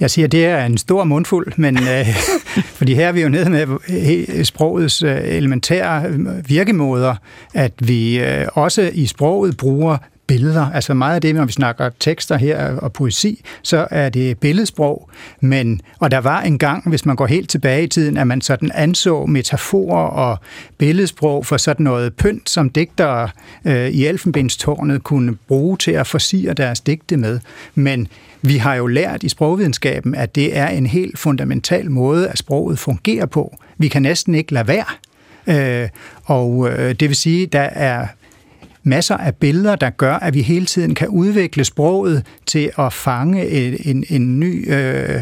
Jeg 0.00 0.10
siger, 0.10 0.28
det 0.28 0.44
er 0.44 0.66
en 0.66 0.78
stor 0.78 1.04
mundfuld, 1.04 1.52
men 1.56 1.78
øh, 1.78 2.06
fordi 2.78 2.94
her 2.94 3.08
er 3.08 3.12
vi 3.12 3.22
jo 3.22 3.28
nede 3.28 3.50
med 3.50 4.44
sprogets 4.44 5.02
øh, 5.02 5.20
elementære 5.24 6.06
øh, 6.08 6.48
virkemåder, 6.48 7.14
at 7.54 7.72
vi 7.78 8.18
øh, 8.18 8.46
også 8.52 8.90
i 8.94 9.06
sproget 9.06 9.56
bruger 9.56 9.98
billeder. 10.32 10.70
Altså 10.70 10.94
meget 10.94 11.14
af 11.14 11.20
det, 11.20 11.34
når 11.34 11.44
vi 11.44 11.52
snakker 11.52 11.90
tekster 12.00 12.36
her 12.36 12.76
og 12.76 12.92
poesi, 12.92 13.44
så 13.62 13.86
er 13.90 14.08
det 14.08 14.38
billedsprog. 14.38 15.10
Men, 15.40 15.80
og 15.98 16.10
der 16.10 16.18
var 16.18 16.40
en 16.40 16.58
gang, 16.58 16.88
hvis 16.88 17.06
man 17.06 17.16
går 17.16 17.26
helt 17.26 17.50
tilbage 17.50 17.84
i 17.84 17.86
tiden, 17.86 18.16
at 18.16 18.26
man 18.26 18.40
sådan 18.40 18.70
anså 18.74 19.26
metaforer 19.26 20.08
og 20.08 20.38
billedsprog 20.78 21.46
for 21.46 21.56
sådan 21.56 21.84
noget 21.84 22.14
pynt, 22.14 22.50
som 22.50 22.70
digtere 22.70 23.28
øh, 23.64 23.88
i 23.88 24.06
Elfenbenstårnet 24.06 25.02
kunne 25.02 25.34
bruge 25.34 25.76
til 25.76 25.92
at 25.92 26.06
forsige 26.06 26.54
deres 26.54 26.80
digte 26.80 27.16
med. 27.16 27.40
Men 27.74 28.08
vi 28.42 28.56
har 28.56 28.74
jo 28.74 28.86
lært 28.86 29.22
i 29.22 29.28
sprogvidenskaben, 29.28 30.14
at 30.14 30.34
det 30.34 30.56
er 30.56 30.68
en 30.68 30.86
helt 30.86 31.18
fundamental 31.18 31.90
måde, 31.90 32.28
at 32.28 32.38
sproget 32.38 32.78
fungerer 32.78 33.26
på. 33.26 33.56
Vi 33.78 33.88
kan 33.88 34.02
næsten 34.02 34.34
ikke 34.34 34.54
lade 34.54 34.68
være. 34.68 34.84
Øh, 35.46 35.88
og 36.24 36.68
øh, 36.70 36.94
det 36.94 37.08
vil 37.08 37.16
sige, 37.16 37.46
der 37.46 37.60
er 37.60 38.06
masser 38.84 39.16
af 39.16 39.34
billeder, 39.34 39.76
der 39.76 39.90
gør, 39.90 40.14
at 40.14 40.34
vi 40.34 40.42
hele 40.42 40.66
tiden 40.66 40.94
kan 40.94 41.08
udvikle 41.08 41.64
sproget 41.64 42.26
til 42.46 42.70
at 42.78 42.92
fange 42.92 43.48
en, 43.48 43.76
en, 43.84 44.04
en 44.08 44.40
ny 44.40 44.72
øh, 44.72 45.20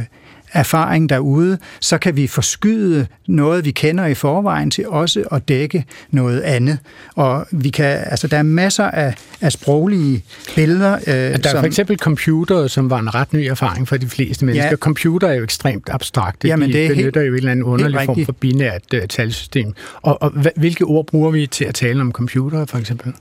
erfaring 0.53 1.09
derude, 1.09 1.59
så 1.81 1.99
kan 1.99 2.17
vi 2.17 2.27
forskyde 2.27 3.07
noget, 3.29 3.65
vi 3.65 3.71
kender 3.71 4.07
i 4.07 4.15
forvejen, 4.15 4.71
til 4.71 4.89
også 4.89 5.23
at 5.33 5.49
dække 5.49 5.85
noget 6.11 6.41
andet. 6.41 6.79
Og 7.15 7.47
vi 7.51 7.71
kan, 7.71 7.85
altså, 7.87 8.27
der 8.27 8.37
er 8.37 8.43
masser 8.43 8.85
af, 8.85 9.15
af 9.41 9.53
sproglige 9.53 10.25
billeder. 10.55 10.95
Øh, 10.95 11.01
Der 11.07 11.13
er 11.15 11.39
som, 11.51 11.59
for 11.59 11.67
eksempel 11.67 11.99
computer, 11.99 12.67
som 12.67 12.91
var 12.91 12.99
en 12.99 13.15
ret 13.15 13.33
ny 13.33 13.39
erfaring 13.39 13.89
for 13.89 13.97
de 13.97 14.07
fleste 14.07 14.45
mennesker. 14.45 14.71
Ja. 14.71 14.77
Computer 14.77 15.29
er 15.29 15.35
jo 15.35 15.43
ekstremt 15.45 15.89
abstrakt. 15.91 16.45
Jamen, 16.45 16.69
de 16.69 16.73
det 16.73 16.83
er 16.83 16.87
helt- 16.87 16.99
benytter 16.99 17.21
jo 17.23 17.33
en 17.33 17.37
eller 17.37 17.51
anden 17.51 17.65
underlig 17.65 17.99
helt 17.99 18.07
form 18.07 18.25
for 18.25 18.33
binært 18.33 18.83
uh, 18.95 19.01
talsystem. 19.09 19.73
Og, 20.03 20.23
og 20.23 20.33
hvilke 20.57 20.85
ord 20.85 21.07
bruger 21.07 21.31
vi 21.31 21.47
til 21.47 21.65
at 21.65 21.75
tale 21.75 22.01
om 22.01 22.13
computer, 22.13 22.65
for 22.67 22.79
eksempel? 22.79 23.13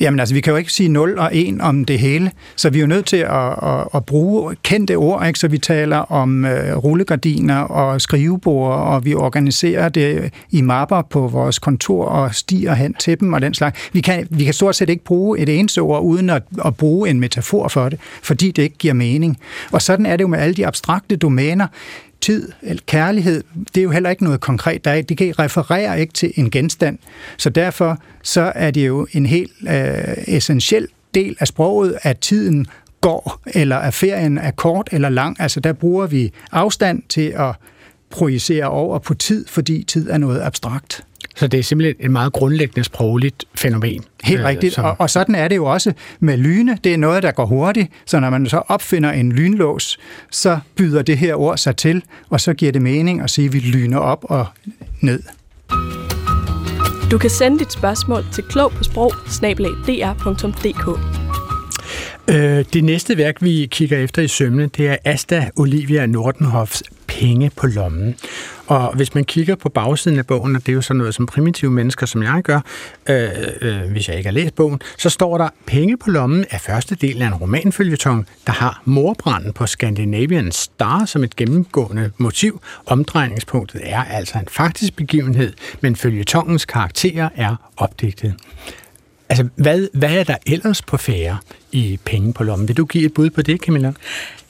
Jamen 0.00 0.20
altså, 0.20 0.34
vi 0.34 0.40
kan 0.40 0.50
jo 0.50 0.56
ikke 0.56 0.72
sige 0.72 0.88
0 0.88 1.18
og 1.18 1.30
1 1.32 1.60
om 1.60 1.84
det 1.84 1.98
hele, 1.98 2.30
så 2.56 2.70
vi 2.70 2.78
er 2.78 2.80
jo 2.80 2.86
nødt 2.86 3.06
til 3.06 3.16
at, 3.16 3.50
at, 3.62 3.88
at 3.94 4.04
bruge 4.06 4.56
kendte 4.62 4.94
ord, 4.94 5.26
ikke? 5.26 5.38
så 5.38 5.48
vi 5.48 5.58
taler 5.58 5.96
om 5.96 6.44
øh, 6.44 6.76
rullegardiner 6.76 7.58
og 7.58 8.00
skrivebord, 8.00 8.78
og 8.78 9.04
vi 9.04 9.14
organiserer 9.14 9.88
det 9.88 10.32
i 10.50 10.60
mapper 10.60 11.02
på 11.02 11.28
vores 11.28 11.58
kontor 11.58 12.04
og 12.04 12.34
stiger 12.34 12.74
hen 12.74 12.94
til 12.94 13.20
dem 13.20 13.32
og 13.32 13.42
den 13.42 13.54
slags. 13.54 13.90
Vi 13.92 14.00
kan, 14.00 14.26
vi 14.30 14.44
kan 14.44 14.54
stort 14.54 14.76
set 14.76 14.90
ikke 14.90 15.04
bruge 15.04 15.38
et 15.38 15.48
eneste 15.48 15.78
ord 15.78 16.02
uden 16.02 16.30
at, 16.30 16.42
at 16.64 16.76
bruge 16.76 17.10
en 17.10 17.20
metafor 17.20 17.68
for 17.68 17.88
det, 17.88 18.00
fordi 18.22 18.50
det 18.50 18.62
ikke 18.62 18.78
giver 18.78 18.94
mening. 18.94 19.36
Og 19.72 19.82
sådan 19.82 20.06
er 20.06 20.16
det 20.16 20.22
jo 20.22 20.28
med 20.28 20.38
alle 20.38 20.54
de 20.54 20.66
abstrakte 20.66 21.16
domæner 21.16 21.66
tid 22.20 22.52
eller 22.62 22.82
kærlighed, 22.86 23.44
det 23.74 23.80
er 23.80 23.82
jo 23.82 23.90
heller 23.90 24.10
ikke 24.10 24.24
noget 24.24 24.40
konkret. 24.40 24.84
Der 24.84 24.90
er, 24.90 25.02
det 25.02 25.18
kan 25.18 25.38
referere 25.38 26.00
ikke 26.00 26.12
til 26.12 26.32
en 26.36 26.50
genstand. 26.50 26.98
Så 27.36 27.50
derfor 27.50 27.98
så 28.22 28.52
er 28.54 28.70
det 28.70 28.86
jo 28.86 29.06
en 29.12 29.26
helt 29.26 29.52
øh, 29.68 30.14
essentiel 30.26 30.88
del 31.14 31.36
af 31.40 31.46
sproget, 31.46 31.98
at 32.02 32.18
tiden 32.18 32.66
går, 33.00 33.40
eller 33.46 33.76
at 33.76 33.94
ferien 33.94 34.38
er 34.38 34.50
kort 34.50 34.88
eller 34.92 35.08
lang. 35.08 35.40
Altså 35.40 35.60
der 35.60 35.72
bruger 35.72 36.06
vi 36.06 36.32
afstand 36.52 37.02
til 37.08 37.34
at 37.36 37.54
projicere 38.10 38.64
over 38.64 38.98
på 38.98 39.14
tid, 39.14 39.46
fordi 39.48 39.84
tid 39.84 40.10
er 40.10 40.18
noget 40.18 40.40
abstrakt. 40.40 41.04
Så 41.36 41.46
det 41.46 41.58
er 41.60 41.62
simpelthen 41.62 41.96
et 42.06 42.10
meget 42.10 42.32
grundlæggende 42.32 42.84
sprogligt 42.84 43.44
fænomen. 43.54 44.04
Helt 44.24 44.40
øh, 44.40 44.46
rigtigt. 44.46 44.74
som- 44.74 44.84
Og, 44.84 44.96
og 44.98 45.10
sådan 45.10 45.34
er 45.34 45.48
det 45.48 45.56
jo 45.56 45.64
også 45.64 45.92
med 46.20 46.36
lyne. 46.36 46.78
Det 46.84 46.94
er 46.94 46.98
noget, 46.98 47.22
der 47.22 47.30
går 47.30 47.46
hurtigt. 47.46 47.88
Så 48.06 48.20
når 48.20 48.30
man 48.30 48.46
så 48.46 48.56
opfinder 48.68 49.10
en 49.12 49.32
lynlås, 49.32 49.98
så 50.30 50.58
byder 50.76 51.02
det 51.02 51.18
her 51.18 51.34
ord 51.34 51.58
sig 51.58 51.76
til, 51.76 52.02
og 52.30 52.40
så 52.40 52.54
giver 52.54 52.72
det 52.72 52.82
mening 52.82 53.20
at 53.20 53.30
sige, 53.30 53.46
at 53.46 53.52
vi 53.52 53.58
lyner 53.58 53.98
op 53.98 54.24
og 54.28 54.46
ned. 55.00 55.22
Du 57.10 57.18
kan 57.18 57.30
sende 57.30 57.58
dit 57.58 57.72
spørgsmål 57.72 58.24
til 58.32 58.44
klog 58.44 58.72
på 58.72 58.84
sprog 58.84 59.12
Øh, 62.28 62.64
det 62.72 62.84
næste 62.84 63.16
værk, 63.16 63.36
vi 63.40 63.68
kigger 63.70 63.98
efter 63.98 64.22
i 64.22 64.28
sømne, 64.28 64.66
det 64.76 64.88
er 64.88 64.96
Asta 65.04 65.50
Olivia 65.56 66.06
Nordenhoffs 66.06 66.82
Penge 67.20 67.50
på 67.56 67.66
lommen. 67.66 68.14
Og 68.66 68.96
hvis 68.96 69.14
man 69.14 69.24
kigger 69.24 69.54
på 69.54 69.68
bagsiden 69.68 70.18
af 70.18 70.26
bogen, 70.26 70.56
og 70.56 70.66
det 70.66 70.72
er 70.72 70.74
jo 70.74 70.82
sådan 70.82 70.98
noget 70.98 71.14
som 71.14 71.26
primitive 71.26 71.70
mennesker, 71.70 72.06
som 72.06 72.22
jeg 72.22 72.42
gør, 72.42 72.60
øh, 73.08 73.28
øh, 73.60 73.90
hvis 73.90 74.08
jeg 74.08 74.16
ikke 74.16 74.26
har 74.26 74.34
læst 74.34 74.54
bogen, 74.54 74.80
så 74.98 75.10
står 75.10 75.38
der, 75.38 75.48
Penge 75.66 75.96
på 75.96 76.10
lommen 76.10 76.44
er 76.50 76.58
første 76.58 76.94
del 76.94 77.22
af 77.22 77.26
en 77.26 77.34
romanfølgetong, 77.34 78.26
der 78.46 78.52
har 78.52 78.82
morbranden 78.84 79.52
på 79.52 79.66
Scandinavian 79.66 80.52
Star 80.52 81.04
som 81.04 81.24
et 81.24 81.36
gennemgående 81.36 82.10
motiv. 82.18 82.60
Omdrejningspunktet 82.86 83.80
er 83.84 84.04
altså 84.04 84.38
en 84.38 84.48
faktisk 84.50 84.96
begivenhed, 84.96 85.52
men 85.80 85.96
følgetongens 85.96 86.64
karakterer 86.64 87.28
er 87.36 87.56
opdigtet. 87.76 88.34
Altså, 89.28 89.48
hvad, 89.54 89.88
hvad 89.92 90.14
er 90.16 90.24
der 90.24 90.36
ellers 90.46 90.82
på 90.82 90.96
færre 90.96 91.38
i 91.72 91.98
Penge 92.04 92.32
på 92.32 92.44
lommen? 92.44 92.68
Vil 92.68 92.76
du 92.76 92.84
give 92.84 93.06
et 93.06 93.14
bud 93.14 93.30
på 93.30 93.42
det, 93.42 93.60
Camilla? 93.60 93.92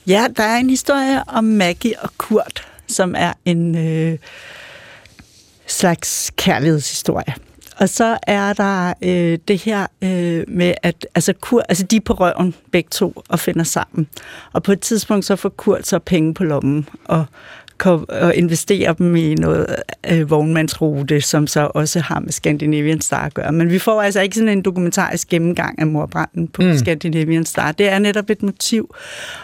Ja, 0.07 0.27
der 0.37 0.43
er 0.43 0.57
en 0.57 0.71
historie 0.71 1.23
om 1.29 1.45
Maggie 1.45 1.95
og 2.01 2.11
Kurt, 2.19 2.69
som 2.87 3.15
er 3.19 3.33
en 3.45 3.79
øh, 3.79 4.19
slags 5.67 6.33
kærlighedshistorie. 6.37 7.35
Og 7.79 7.89
så 7.89 8.19
er 8.23 8.53
der 8.53 8.95
øh, 9.03 9.39
det 9.49 9.59
her 9.59 9.87
øh, 10.03 10.45
med, 10.49 10.75
at 10.83 11.07
altså, 11.15 11.33
Kurt, 11.41 11.65
altså, 11.69 11.85
de 11.85 11.97
er 11.97 12.01
på 12.01 12.13
røven 12.13 12.55
begge 12.73 12.89
to 12.91 13.23
og 13.29 13.41
finder 13.41 13.65
sammen. 13.65 14.09
Og 14.53 14.63
på 14.63 14.73
et 14.73 14.81
tidspunkt 14.81 15.25
så 15.25 15.37
får 15.37 15.49
Kurt 15.49 15.87
så 15.87 15.99
penge 15.99 16.35
på 16.35 16.45
lommen 16.45 16.89
og, 17.05 17.27
og 18.09 18.35
investerer 18.35 18.93
dem 18.93 19.17
i 19.17 19.35
noget 19.35 19.77
øh, 20.11 20.31
vognmandsrute, 20.31 21.21
som 21.21 21.47
så 21.47 21.71
også 21.75 22.01
har 22.01 22.21
med 22.21 22.33
Scandinavian 22.33 23.01
Star 23.01 23.27
at 23.27 23.35
gøre. 23.35 23.53
Men 23.53 23.71
vi 23.71 23.79
får 23.79 24.03
altså 24.03 24.21
ikke 24.21 24.35
sådan 24.35 24.49
en 24.49 24.63
dokumentarisk 24.63 25.29
gennemgang 25.29 25.79
af 25.79 25.87
morbranden 25.87 26.49
på 26.49 26.63
mm. 26.63 26.79
Scandinavian 26.79 27.45
Star. 27.45 27.73
Det 27.73 27.89
er 27.89 27.99
netop 27.99 28.31
et 28.31 28.43
motiv. 28.43 28.95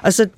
Og 0.02 0.12
så 0.12 0.28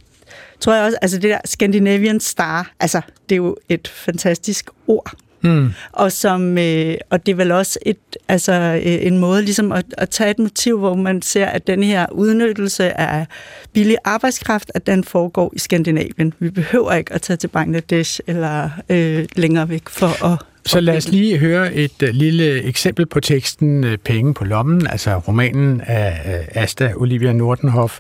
tror 0.65 0.75
jeg 0.75 0.85
også, 0.85 0.99
altså 1.03 1.19
det 1.19 1.31
der 1.31 1.39
Scandinavian 1.45 2.21
Star, 2.21 2.71
altså 2.81 3.01
det 3.29 3.35
er 3.35 3.37
jo 3.37 3.57
et 3.69 3.89
fantastisk 3.89 4.71
ord. 4.87 5.13
Mm. 5.43 5.73
Og, 5.93 6.13
som, 6.13 6.59
øh, 6.59 6.95
og 7.11 7.27
det 7.27 7.33
er 7.33 7.37
vel 7.37 7.53
også 7.53 7.79
et, 7.87 7.99
altså, 8.29 8.53
øh, 8.85 9.07
en 9.07 9.19
måde 9.19 9.43
ligesom 9.43 9.73
at, 9.73 9.85
at 9.99 10.11
tage 10.11 10.31
et 10.31 10.39
motiv, 10.39 10.79
hvor 10.79 10.95
man 10.95 11.23
ser, 11.23 11.47
at 11.47 11.67
den 11.67 11.83
her 11.83 12.07
udnyttelse 12.13 13.01
af 13.01 13.27
billig 13.73 13.97
arbejdskraft, 14.05 14.73
at 14.75 14.87
den 14.87 15.05
foregår 15.05 15.53
i 15.57 15.59
Skandinavien. 15.59 16.35
Vi 16.39 16.51
behøver 16.51 16.93
ikke 16.93 17.13
at 17.13 17.23
tage 17.23 17.37
til 17.37 17.49
Bangladesh 17.49 18.21
eller 18.27 18.71
øh, 18.89 19.25
længere 19.37 19.69
væk 19.69 19.89
for 19.89 20.25
at 20.33 20.39
så 20.67 20.81
lad 20.81 20.97
os 20.97 21.09
lige 21.09 21.39
høre 21.39 21.75
et 21.75 22.03
uh, 22.03 22.09
lille 22.09 22.63
eksempel 22.63 23.07
på 23.07 23.21
teksten 23.21 23.85
uh, 23.85 23.95
Penge 24.05 24.35
på 24.35 24.45
lommen, 24.45 24.87
altså 24.87 25.19
romanen 25.19 25.81
af 25.81 26.41
uh, 26.57 26.63
Asta 26.63 26.93
Olivia 26.97 27.33
Nordenhoff. 27.33 27.99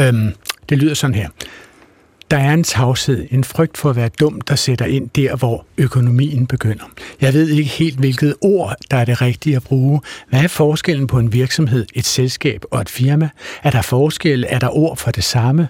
Um, 0.00 0.32
det 0.68 0.78
lyder 0.78 0.94
sådan 0.94 1.14
her. 1.14 1.28
Der 2.30 2.36
er 2.36 2.54
en 2.54 2.64
tavshed, 2.64 3.26
en 3.30 3.44
frygt 3.44 3.78
for 3.78 3.90
at 3.90 3.96
være 3.96 4.08
dum, 4.08 4.40
der 4.40 4.54
sætter 4.54 4.84
ind 4.84 5.08
der, 5.08 5.36
hvor 5.36 5.66
økonomien 5.78 6.46
begynder. 6.46 6.84
Jeg 7.20 7.34
ved 7.34 7.48
ikke 7.48 7.70
helt, 7.70 7.98
hvilket 7.98 8.34
ord, 8.40 8.74
der 8.90 8.96
er 8.96 9.04
det 9.04 9.20
rigtige 9.20 9.56
at 9.56 9.62
bruge. 9.62 10.00
Hvad 10.30 10.42
er 10.42 10.48
forskellen 10.48 11.06
på 11.06 11.18
en 11.18 11.32
virksomhed, 11.32 11.86
et 11.94 12.06
selskab 12.06 12.64
og 12.70 12.80
et 12.80 12.88
firma? 12.88 13.28
Er 13.62 13.70
der 13.70 13.82
forskel? 13.82 14.44
Er 14.48 14.58
der 14.58 14.76
ord 14.76 14.96
for 14.96 15.10
det 15.10 15.24
samme? 15.24 15.68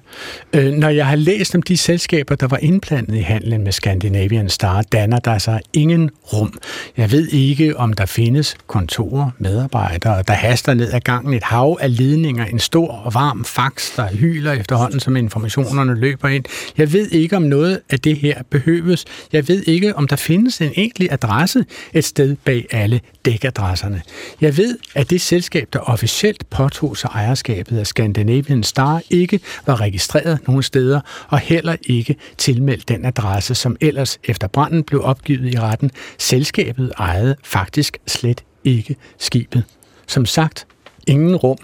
Øh, 0.52 0.72
når 0.72 0.88
jeg 0.88 1.06
har 1.06 1.16
læst 1.16 1.54
om 1.54 1.62
de 1.62 1.76
selskaber, 1.76 2.34
der 2.34 2.46
var 2.46 2.56
indblandet 2.56 3.14
i 3.14 3.20
handlen 3.20 3.64
med 3.64 3.72
Scandinavian 3.72 4.48
Star, 4.48 4.82
danner 4.82 5.18
der 5.18 5.38
sig 5.38 5.60
ingen 5.72 6.10
rum. 6.32 6.58
Jeg 6.96 7.12
ved 7.12 7.28
ikke, 7.28 7.76
om 7.76 7.92
der 7.92 8.06
findes 8.06 8.56
kontorer, 8.66 9.30
medarbejdere, 9.38 10.22
der 10.22 10.34
haster 10.34 10.74
ned 10.74 10.92
ad 10.92 11.00
gangen 11.00 11.34
et 11.34 11.42
hav 11.42 11.78
af 11.80 11.98
ledninger, 11.98 12.44
en 12.44 12.58
stor 12.58 12.92
og 12.92 13.14
varm 13.14 13.44
fax, 13.44 13.96
der 13.96 14.08
hyler 14.08 14.52
efterhånden, 14.52 15.00
som 15.00 15.16
informationerne 15.16 15.94
løber 15.94 16.28
ind. 16.28 16.44
Jeg 16.78 16.92
ved 16.92 17.10
ikke, 17.10 17.36
om 17.36 17.42
noget 17.42 17.80
af 17.90 18.00
det 18.00 18.16
her 18.16 18.42
behøves. 18.50 19.04
Jeg 19.32 19.48
ved 19.48 19.62
ikke, 19.62 19.96
om 19.96 20.08
der 20.08 20.16
findes 20.16 20.60
en 20.60 20.72
egentlig 20.76 21.08
adresse 21.12 21.64
et 21.92 22.04
sted 22.04 22.36
bag 22.44 22.66
alle 22.70 23.00
dækadresserne. 23.24 24.02
Jeg 24.40 24.56
ved, 24.56 24.78
at 24.94 25.10
det 25.10 25.20
selskab, 25.20 25.68
der 25.72 25.78
officielt 25.78 26.50
påtog 26.50 26.96
sig 26.96 27.10
ejerskabet 27.14 27.78
af 27.78 27.86
Scandinavian 27.86 28.62
Star, 28.62 29.02
ikke 29.10 29.40
var 29.66 29.80
registreret 29.80 30.38
nogen 30.46 30.62
steder, 30.62 31.00
og 31.28 31.38
heller 31.38 31.76
ikke 31.86 32.16
tilmeldt 32.38 32.88
den 32.88 33.04
adresse, 33.04 33.54
som 33.54 33.76
ellers 33.80 34.18
efter 34.24 34.46
branden 34.46 34.82
blev 34.82 35.04
opgivet 35.04 35.54
i 35.54 35.58
retten. 35.58 35.90
Selskabet 36.18 36.92
ejede 36.98 37.36
faktisk 37.44 37.98
slet 38.06 38.44
ikke 38.64 38.96
skibet. 39.18 39.64
Som 40.06 40.26
sagt, 40.26 40.66
ingen 41.06 41.36
rum. 41.36 41.58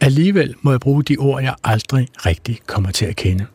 Alligevel 0.00 0.54
må 0.62 0.70
jeg 0.70 0.80
bruge 0.80 1.02
de 1.02 1.16
ord, 1.16 1.42
jeg 1.42 1.54
aldrig 1.64 2.08
rigtig 2.26 2.58
kommer 2.66 2.90
til 2.90 3.06
at 3.06 3.16
kende 3.16 3.46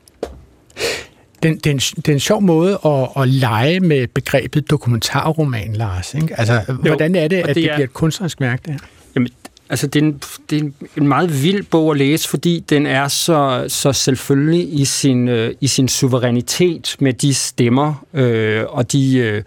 den, 1.44 1.58
den, 1.58 1.78
den 1.78 2.04
er 2.08 2.13
en 2.13 2.20
sjov 2.20 2.42
måde 2.42 2.80
at, 2.86 3.22
at 3.22 3.28
lege 3.28 3.80
med 3.80 4.08
begrebet 4.08 4.70
dokumentarroman, 4.70 5.74
Lars. 5.74 6.13
Ikke? 6.13 6.40
Altså, 6.40 6.62
jo, 6.70 6.74
hvordan 6.74 7.16
er 7.16 7.28
det, 7.28 7.38
at 7.38 7.46
det, 7.48 7.56
det 7.56 7.66
er, 7.66 7.76
bliver 7.76 7.88
et 7.88 7.94
kunstnerisk 7.94 8.42
værk, 8.42 8.66
det 8.66 8.72
her? 8.72 8.80
Jamen, 9.16 9.30
altså, 9.70 9.88
det 9.88 10.02
er, 10.02 10.06
en, 10.06 10.22
det 10.50 10.62
er 10.63 10.70
en 10.98 11.08
meget 11.08 11.44
vild 11.44 11.63
bog 11.63 11.92
at 11.92 11.98
læse, 11.98 12.30
fordi 12.30 12.63
den 12.70 12.86
er 12.86 13.08
så, 13.08 13.66
så 13.68 13.94
selvfølgelig 13.94 14.80
i 14.80 14.86
sin, 14.86 15.28
øh, 15.28 15.54
i 15.62 15.68
sin 15.68 15.88
suverænitet 15.88 16.96
med 17.00 17.13
de 17.13 17.34
stemmer 17.34 18.06
øh, 18.13 18.63
og 18.68 18.92
de... 18.92 19.18
Øh, 19.18 19.44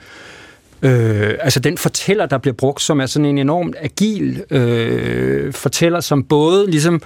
Øh, 0.83 1.35
altså 1.41 1.61
den 1.61 1.79
fortæller, 1.79 2.27
der 2.27 2.39
bliver 2.39 2.55
brugt, 2.55 2.83
som 2.83 3.01
er 3.01 3.07
sådan 3.07 3.27
en 3.27 3.39
enormt 3.39 3.77
agil 3.81 4.45
øh, 4.51 5.53
fortæller, 5.53 6.01
som 6.01 6.25
både 6.25 6.71
ligesom 6.71 6.95
Øh, 6.95 7.01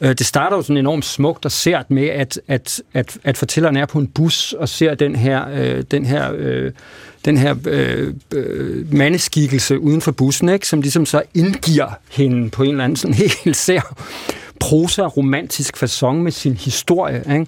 Øh, 0.00 0.08
det 0.08 0.26
starter 0.26 0.56
jo 0.56 0.62
sådan 0.62 0.76
enormt 0.76 1.04
smukt 1.04 1.44
og 1.44 1.52
sært 1.52 1.90
med, 1.90 2.08
at, 2.08 2.40
at, 2.48 2.82
at, 2.94 3.18
at 3.24 3.36
fortælleren 3.36 3.76
er 3.76 3.86
på 3.86 3.98
en 3.98 4.06
bus 4.06 4.52
og 4.52 4.68
ser 4.68 4.94
den 4.94 5.16
her, 5.16 5.48
øh, 5.54 5.84
den 5.90 6.06
her, 6.06 6.32
øh, 6.36 6.72
den 7.24 7.36
her 7.36 7.54
øh, 7.66 8.14
øh, 8.34 8.94
mandeskikkelse 8.94 9.80
uden 9.80 10.00
for 10.00 10.12
bussen, 10.12 10.48
ikke? 10.48 10.68
som 10.68 10.80
ligesom 10.80 11.06
så 11.06 11.22
indgiver 11.34 11.98
hende 12.10 12.50
på 12.50 12.62
en 12.62 12.70
eller 12.70 12.84
anden 12.84 12.96
sådan 12.96 13.14
helt 13.44 13.56
sær 13.56 13.94
prosa-romantisk 14.60 15.76
façon 15.82 16.12
med 16.12 16.32
sin 16.32 16.56
historie. 16.56 17.24
Ikke? 17.32 17.46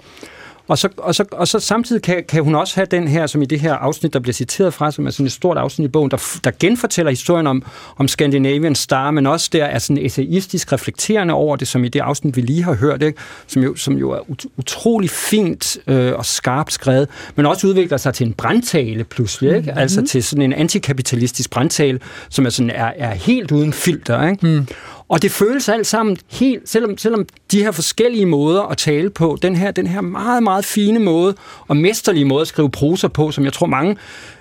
Og 0.68 0.78
så, 0.78 0.88
og 0.96 1.14
så, 1.14 1.24
og 1.32 1.48
så 1.48 1.60
samtidig 1.60 2.02
kan, 2.02 2.24
kan 2.28 2.44
hun 2.44 2.54
også 2.54 2.74
have 2.74 2.86
den 2.90 3.08
her, 3.08 3.26
som 3.26 3.42
i 3.42 3.44
det 3.44 3.60
her 3.60 3.74
afsnit, 3.74 4.12
der 4.12 4.20
bliver 4.20 4.32
citeret 4.32 4.74
fra, 4.74 4.90
som 4.90 5.06
er 5.06 5.10
sådan 5.10 5.26
et 5.26 5.32
stort 5.32 5.58
afsnit 5.58 5.84
i 5.84 5.88
bogen, 5.88 6.10
der, 6.10 6.38
der 6.44 6.50
genfortæller 6.60 7.10
historien 7.10 7.46
om, 7.46 7.62
om 7.96 8.08
Scandinavian 8.08 8.74
Star, 8.74 9.10
men 9.10 9.26
også 9.26 9.50
der 9.52 9.64
er 9.64 9.78
sådan 9.78 10.04
essayistisk 10.04 10.72
reflekterende 10.72 11.34
over 11.34 11.56
det, 11.56 11.68
som 11.68 11.84
i 11.84 11.88
det 11.88 12.00
afsnit, 12.00 12.36
vi 12.36 12.40
lige 12.40 12.64
har 12.64 12.74
hørt, 12.74 13.02
ikke? 13.02 13.18
Som, 13.46 13.62
jo, 13.62 13.76
som 13.76 13.96
jo 13.96 14.10
er 14.10 14.30
ut- 14.30 14.46
utrolig 14.56 15.10
fint 15.10 15.78
øh, 15.86 16.12
og 16.14 16.24
skarpt 16.24 16.72
skrevet, 16.72 17.08
men 17.36 17.46
også 17.46 17.66
udvikler 17.66 17.96
sig 17.96 18.14
til 18.14 18.26
en 18.26 18.32
brandtale 18.32 19.04
pludselig, 19.04 19.48
ikke? 19.48 19.60
Mm-hmm. 19.60 19.78
altså 19.78 20.06
til 20.06 20.24
sådan 20.24 20.42
en 20.42 20.52
antikapitalistisk 20.52 21.50
brandtale, 21.50 22.00
som 22.28 22.46
er, 22.46 22.50
sådan, 22.50 22.70
er, 22.70 22.92
er 22.96 23.14
helt 23.14 23.52
uden 23.52 23.72
filter. 23.72 24.28
Ikke? 24.28 24.46
Mm. 24.46 24.66
Og 25.08 25.22
det 25.22 25.30
føles 25.30 25.68
alt 25.68 25.86
sammen 25.86 26.16
helt, 26.28 26.68
selvom, 26.68 26.98
selvom 26.98 27.26
de 27.52 27.62
her 27.62 27.70
forskellige 27.70 28.26
måder 28.26 28.62
at 28.62 28.76
tale 28.76 29.10
på, 29.10 29.38
den 29.42 29.56
her, 29.56 29.70
den 29.70 29.86
her 29.86 30.00
meget, 30.00 30.42
meget 30.42 30.64
fine 30.64 30.98
måde 30.98 31.34
og 31.68 31.76
mesterlige 31.76 32.24
måde 32.24 32.40
at 32.40 32.48
skrive 32.48 32.70
prosa 32.70 33.08
på, 33.08 33.30
som 33.30 33.44
jeg 33.44 33.52
tror 33.52 33.66
mange 33.66 33.96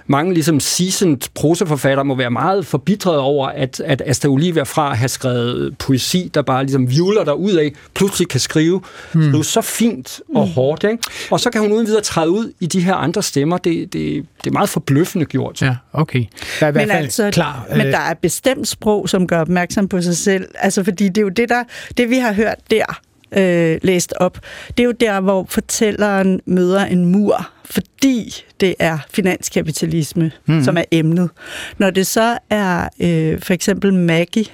mange 0.07 0.33
ligesom 0.33 0.59
seasoned 0.59 1.17
prosaforfattere 1.33 2.05
må 2.05 2.15
være 2.15 2.31
meget 2.31 2.65
forbitret 2.65 3.17
over, 3.17 3.47
at, 3.47 3.79
at 3.85 4.01
Asta 4.05 4.27
Olivia 4.27 4.63
fra 4.63 4.91
at 4.91 4.97
have 4.97 5.09
skrevet 5.09 5.77
poesi, 5.77 6.31
der 6.33 6.41
bare 6.41 6.63
ligesom 6.63 6.91
vivler 6.91 7.23
der 7.23 7.33
ud 7.33 7.51
af, 7.51 7.73
pludselig 7.93 8.27
kan 8.27 8.39
skrive, 8.39 8.81
mm. 9.13 9.23
skrive 9.23 9.43
så 9.43 9.61
fint 9.61 10.21
og 10.35 10.47
mm. 10.47 10.53
hårdt. 10.53 10.83
Ikke? 10.83 11.03
Og 11.31 11.39
så 11.39 11.49
kan 11.49 11.61
hun 11.61 11.71
uden 11.71 11.87
videre 11.87 12.01
træde 12.01 12.29
ud 12.29 12.53
i 12.59 12.65
de 12.65 12.81
her 12.81 12.95
andre 12.95 13.23
stemmer. 13.23 13.57
Det, 13.57 13.93
det, 13.93 14.25
det 14.43 14.49
er 14.49 14.51
meget 14.51 14.69
forbløffende 14.69 15.25
gjort. 15.25 15.61
Ja, 15.61 15.75
okay. 15.93 16.25
Der 16.59 16.65
er 16.65 16.69
i 16.69 16.71
hvert 16.71 16.89
fald 16.89 17.03
altså, 17.03 17.31
klar. 17.31 17.65
Men 17.69 17.87
øh, 17.87 17.91
der 17.91 17.99
er 17.99 18.13
bestemt 18.13 18.67
sprog, 18.67 19.09
som 19.09 19.27
gør 19.27 19.41
opmærksom 19.41 19.87
på 19.87 20.01
sig 20.01 20.17
selv. 20.17 20.47
Altså, 20.55 20.83
fordi 20.83 21.07
det 21.07 21.17
er 21.17 21.21
jo 21.21 21.29
det, 21.29 21.49
der, 21.49 21.63
det 21.97 22.09
vi 22.09 22.17
har 22.17 22.33
hørt 22.33 22.57
der, 22.71 22.99
øh, 23.31 23.79
læst 23.81 24.13
op, 24.17 24.39
det 24.67 24.79
er 24.79 24.85
jo 24.85 24.91
der, 24.91 25.19
hvor 25.19 25.45
fortælleren 25.49 26.41
møder 26.45 26.85
en 26.85 27.05
mur, 27.05 27.49
fordi 27.69 28.43
det 28.59 28.75
er 28.79 28.97
finanskapitalisme, 29.11 30.31
mm. 30.45 30.63
som 30.63 30.77
er 30.77 30.83
emnet. 30.91 31.29
Når 31.77 31.89
det 31.89 32.07
så 32.07 32.37
er 32.49 32.89
øh, 32.99 33.41
for 33.41 33.53
eksempel 33.53 33.93
Maggie, 33.93 34.45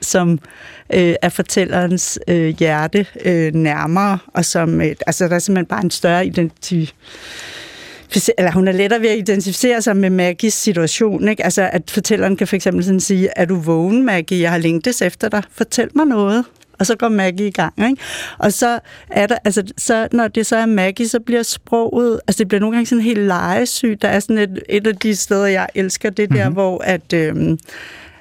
som 0.00 0.38
øh, 0.94 1.14
er 1.22 1.28
fortællerens 1.28 2.18
øh, 2.28 2.58
hjerte 2.58 3.06
øh, 3.24 3.54
nærmere, 3.54 4.18
og 4.26 4.44
som, 4.44 4.80
øh, 4.80 4.94
altså 5.06 5.28
der 5.28 5.34
er 5.34 5.38
simpelthen 5.38 5.66
bare 5.66 5.84
en 5.84 5.90
større 5.90 6.26
identitet 6.26 6.94
eller 8.38 8.52
hun 8.52 8.68
er 8.68 8.72
lettere 8.72 9.00
ved 9.00 9.08
at 9.08 9.18
identificere 9.18 9.82
sig 9.82 9.96
med 9.96 10.10
Maggies 10.10 10.54
situation. 10.54 11.28
Ikke? 11.28 11.44
Altså, 11.44 11.70
at 11.72 11.90
fortælleren 11.90 12.36
kan 12.36 12.46
for 12.46 12.56
eksempel 12.56 12.84
sådan 12.84 13.00
sige, 13.00 13.28
er 13.36 13.44
du 13.44 13.56
vågen, 13.56 14.04
Maggie? 14.04 14.40
Jeg 14.40 14.50
har 14.50 14.58
længtes 14.58 15.02
efter 15.02 15.28
dig. 15.28 15.42
Fortæl 15.52 15.88
mig 15.94 16.06
noget 16.06 16.44
og 16.82 16.86
så 16.86 16.96
går 16.96 17.08
Maggie 17.08 17.46
i 17.46 17.50
gang. 17.50 17.74
Ikke? 17.90 18.02
Og 18.38 18.52
så 18.52 18.78
er 19.10 19.26
der, 19.26 19.36
altså, 19.44 19.62
så, 19.78 20.08
når 20.12 20.28
det 20.28 20.46
så 20.46 20.56
er 20.56 20.66
Maggie, 20.66 21.08
så 21.08 21.20
bliver 21.20 21.42
sproget, 21.42 22.20
altså 22.26 22.38
det 22.38 22.48
bliver 22.48 22.60
nogle 22.60 22.76
gange 22.76 22.86
sådan 22.86 23.04
helt 23.04 23.20
legesygt. 23.20 24.02
Der 24.02 24.08
er 24.08 24.20
sådan 24.20 24.38
et, 24.38 24.62
et 24.68 24.86
af 24.86 24.96
de 24.96 25.16
steder, 25.16 25.46
jeg 25.46 25.68
elsker, 25.74 26.10
det 26.10 26.30
der, 26.30 26.36
mm-hmm. 26.36 26.52
hvor 26.52 26.82
at, 26.84 27.12
øhm, 27.12 27.58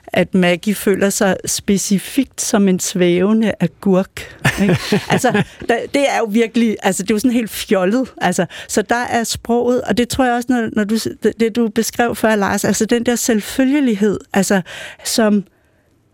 at 0.08 0.36
Maggie 0.36 0.76
føler 0.76 1.10
sig 1.10 1.38
specifikt 1.46 2.42
som 2.42 2.68
en 2.68 2.80
svævende 2.80 3.54
agurk. 3.60 4.38
Ikke? 4.62 4.78
altså, 5.14 5.44
der, 5.70 5.76
det 5.94 6.02
er 6.10 6.18
jo 6.18 6.26
virkelig, 6.26 6.78
altså 6.84 7.04
det 7.04 7.12
er 7.12 7.16
jo 7.16 7.20
sådan 7.20 7.32
helt 7.32 7.52
fjollet. 7.52 8.14
Altså, 8.22 8.46
så 8.68 8.82
der 8.82 8.96
er 8.96 9.24
sproget, 9.24 9.82
og 9.82 9.98
det 9.98 10.10
tror 10.10 10.26
jeg 10.26 10.34
også, 10.34 10.48
når, 10.50 10.70
når 10.74 10.84
du, 10.84 10.96
det, 11.24 11.34
det 11.40 11.56
du 11.56 11.70
beskrev 11.70 12.16
før, 12.16 12.36
Lars, 12.36 12.66
altså 12.66 12.86
den 12.86 13.06
der 13.06 13.16
selvfølgelighed, 13.16 14.20
altså 14.34 14.62
som 15.04 15.44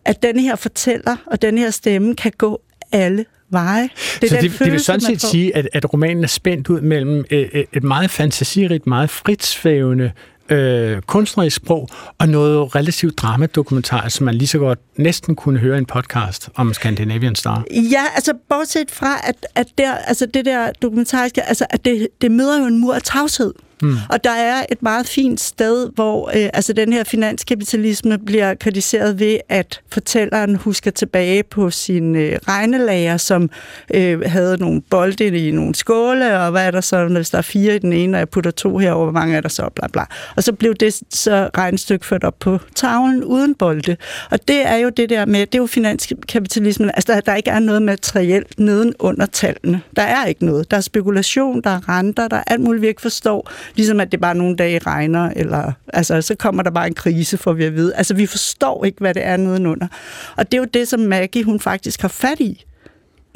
at 0.08 0.24
den 0.24 0.40
her 0.40 0.56
fortæller 0.56 1.16
og 1.26 1.42
den 1.42 1.58
her 1.58 1.70
stemme 1.70 2.16
kan 2.16 2.32
gå 2.38 2.62
alle 2.92 3.26
veje. 3.50 3.90
Det 4.22 4.30
så 4.30 4.36
det, 4.36 4.52
følelse, 4.52 4.64
det 4.64 4.72
vil 4.72 4.80
sådan 4.80 5.02
set 5.02 5.22
sige, 5.22 5.56
at, 5.56 5.70
at 5.74 5.94
romanen 5.94 6.24
er 6.24 6.28
spændt 6.28 6.70
ud 6.70 6.82
mellem 6.82 7.26
et, 7.30 7.66
et 7.74 7.84
meget 7.84 8.10
fantasirigt, 8.10 8.88
meget 8.88 9.10
fritsvævende 9.10 10.12
øh, 10.50 11.02
kunstnerisk 11.02 11.56
sprog 11.56 11.90
og 12.18 12.30
noget 12.30 12.76
relativt 12.76 13.18
dramadokumentar, 13.18 14.10
som 14.10 14.26
man 14.26 14.36
lige 14.36 14.48
så 14.48 14.58
godt 14.58 14.80
næsten 14.98 15.36
kunne 15.36 15.60
høre 15.60 15.78
en 15.78 15.86
podcast 15.86 16.50
om 16.56 16.74
Scandinavian 16.74 17.36
Star. 17.36 17.64
Ja, 17.72 18.04
altså 18.16 18.34
bortset 18.50 18.92
fra, 18.92 19.22
at, 19.24 19.36
at 19.56 19.68
der, 19.78 19.94
altså 19.94 20.26
det 20.26 20.46
der 20.46 20.72
dokumentariske, 20.82 21.44
altså 21.44 21.66
at 21.70 21.86
det, 21.86 22.08
det 22.22 22.32
møder 22.32 22.60
jo 22.60 22.66
en 22.66 22.78
mur 22.78 22.96
af 22.96 23.02
tavshed. 23.02 23.54
Mm. 23.82 23.96
Og 24.10 24.24
der 24.24 24.32
er 24.32 24.66
et 24.72 24.84
meget 24.84 25.08
fint 25.08 25.40
sted, 25.40 25.90
hvor 25.96 26.28
øh, 26.28 26.50
altså 26.54 26.74
den 26.74 26.94
her 26.94 27.04
finanskapitalisme 27.04 28.18
bliver 28.18 28.54
kritiseret 28.54 29.20
ved, 29.20 29.38
at 29.50 29.82
fortælleren 29.90 30.56
husker 30.56 30.92
tilbage 30.92 31.44
på 31.44 31.70
sin 31.70 32.16
øh, 32.16 32.40
regnelager, 32.48 33.18
som 33.18 33.50
øh, 33.94 34.22
havde 34.22 34.58
nogle 34.58 34.82
bolde 34.82 35.48
i 35.48 35.52
nogle 35.52 35.76
skåle, 35.76 36.40
og 36.40 36.52
hvad 36.52 36.68
er 36.68 36.72
der 36.72 36.82
så, 36.82 37.08
hvis 37.08 37.30
der 37.30 37.38
er 37.38 37.42
fire 37.42 37.76
i 37.76 37.80
den 37.80 37.94
ene, 37.94 38.18
og 38.18 38.20
jeg 38.20 38.30
putter 38.30 38.52
to 38.52 38.78
herover, 38.78 39.04
hvor 39.04 39.20
mange 39.20 39.36
er 39.36 39.42
der 39.42 39.50
så, 39.50 39.70
bla 39.76 39.88
bla. 39.88 40.04
Og 40.36 40.44
så 40.44 40.54
blev 40.54 40.74
det 40.74 41.02
så 41.10 41.50
regnestykke 41.58 42.06
ført 42.06 42.24
op 42.24 42.40
på 42.40 42.60
tavlen 42.76 43.24
uden 43.24 43.56
bolde. 43.56 43.98
Og 44.32 44.48
det 44.48 44.68
er 44.68 44.76
jo 44.76 44.90
det 44.90 45.10
der 45.10 45.26
med, 45.26 45.40
det 45.40 45.56
er 45.56 45.60
jo 45.60 45.68
finanskapitalismen, 45.68 46.92
altså 46.94 47.14
der, 47.14 47.20
der 47.22 47.36
ikke 47.36 47.50
er 47.50 47.60
noget 47.60 47.82
materielt 47.82 48.60
neden 48.60 48.94
under 49.00 49.26
tallene. 49.26 49.82
Der 49.96 50.02
er 50.02 50.26
ikke 50.26 50.46
noget. 50.46 50.72
Der 50.72 50.78
er 50.78 50.82
spekulation, 50.82 51.62
der 51.62 51.70
er 51.70 51.90
renter, 51.90 52.28
der 52.28 52.38
er 52.38 52.44
alt 52.48 52.62
muligt, 52.62 52.82
vi 52.82 52.88
ikke 52.88 53.02
forstår. 53.02 53.52
Ligesom 53.76 54.00
at 54.00 54.12
det 54.12 54.22
bare 54.22 54.36
nogle 54.36 54.56
dage 54.56 54.80
regner, 54.80 55.32
eller 55.36 55.72
altså, 55.94 56.22
så 56.22 56.36
kommer 56.36 56.64
der 56.64 56.72
bare 56.72 56.88
en 56.88 56.94
krise, 56.94 57.38
for 57.38 57.54
vi 57.54 57.64
at 57.64 57.76
vide. 57.76 57.96
Altså, 57.96 58.14
vi 58.14 58.26
forstår 58.26 58.86
ikke, 58.86 59.00
hvad 59.00 59.14
det 59.14 59.26
er 59.26 59.38
nedenunder. 59.38 59.88
Og 60.36 60.52
det 60.52 60.58
er 60.58 60.62
jo 60.62 60.68
det, 60.74 60.88
som 60.88 61.00
Maggie, 61.00 61.44
hun 61.44 61.60
faktisk 61.60 62.02
har 62.02 62.08
fat 62.08 62.40
i. 62.40 62.66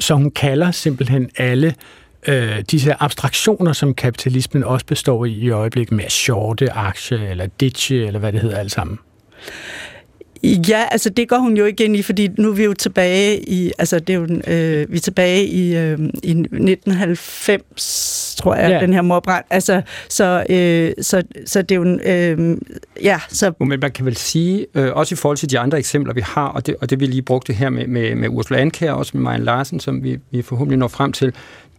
Så 0.00 0.14
hun 0.14 0.30
kalder 0.30 0.70
simpelthen 0.70 1.30
alle 1.36 1.74
øh, 2.28 2.62
disse 2.70 3.02
abstraktioner, 3.02 3.72
som 3.72 3.94
kapitalismen 3.94 4.64
også 4.64 4.86
består 4.86 5.24
i 5.24 5.32
i 5.32 5.50
øjeblikket, 5.50 5.92
med 5.92 6.08
shorte 6.08 6.72
aktie, 6.72 7.30
eller 7.30 7.46
ditche, 7.46 8.06
eller 8.06 8.20
hvad 8.20 8.32
det 8.32 8.40
hedder 8.40 8.58
alt 8.58 8.72
sammen. 8.72 8.98
Ja, 10.44 10.84
altså 10.90 11.10
det 11.10 11.28
går 11.28 11.38
hun 11.38 11.56
jo 11.56 11.64
ikke 11.64 11.84
ind 11.84 11.96
i, 11.96 12.02
fordi 12.02 12.28
nu 12.38 12.48
er 12.48 12.54
vi 12.54 12.64
jo 12.64 12.74
tilbage 12.74 13.48
i, 13.48 13.72
altså 13.78 13.98
det 13.98 14.10
er 14.10 14.18
jo, 14.18 14.22
øh, 14.22 14.92
vi 14.92 14.96
er 14.96 15.00
tilbage 15.00 15.46
i, 15.46 15.76
øh, 15.76 15.98
i 16.22 16.30
1990, 16.30 18.31
tror 18.42 18.54
jeg, 18.54 18.70
ja. 18.70 18.80
den 18.80 18.92
her 18.92 19.02
morbrand. 19.02 19.44
Altså, 19.50 19.82
så, 20.08 20.44
øh, 20.50 20.92
så, 21.04 21.22
så 21.46 21.62
det 21.62 21.72
er 21.72 21.76
jo, 21.76 21.98
øh, 22.04 22.56
ja, 23.02 23.20
så... 23.28 23.52
Men 23.58 23.80
man 23.80 23.90
kan 23.90 24.06
vel 24.06 24.16
sige, 24.16 24.66
øh, 24.74 24.92
også 24.92 25.14
i 25.14 25.16
forhold 25.16 25.36
til 25.36 25.50
de 25.50 25.58
andre 25.58 25.78
eksempler, 25.78 26.14
vi 26.14 26.20
har, 26.20 26.48
og 26.48 26.66
det, 26.66 26.76
og 26.80 26.90
det 26.90 27.00
vi 27.00 27.06
lige 27.06 27.22
brugte 27.22 27.52
her 27.52 27.70
med, 27.70 27.86
med, 27.86 28.14
med 28.14 28.28
Ursula 28.28 28.60
Ankær, 28.60 28.92
også 28.92 29.10
med 29.14 29.22
Marian 29.22 29.42
Larsen, 29.42 29.80
som 29.80 30.02
vi, 30.02 30.18
vi 30.30 30.42
forhåbentlig 30.42 30.78
når 30.78 30.88
frem 30.88 31.12
til, 31.12 31.32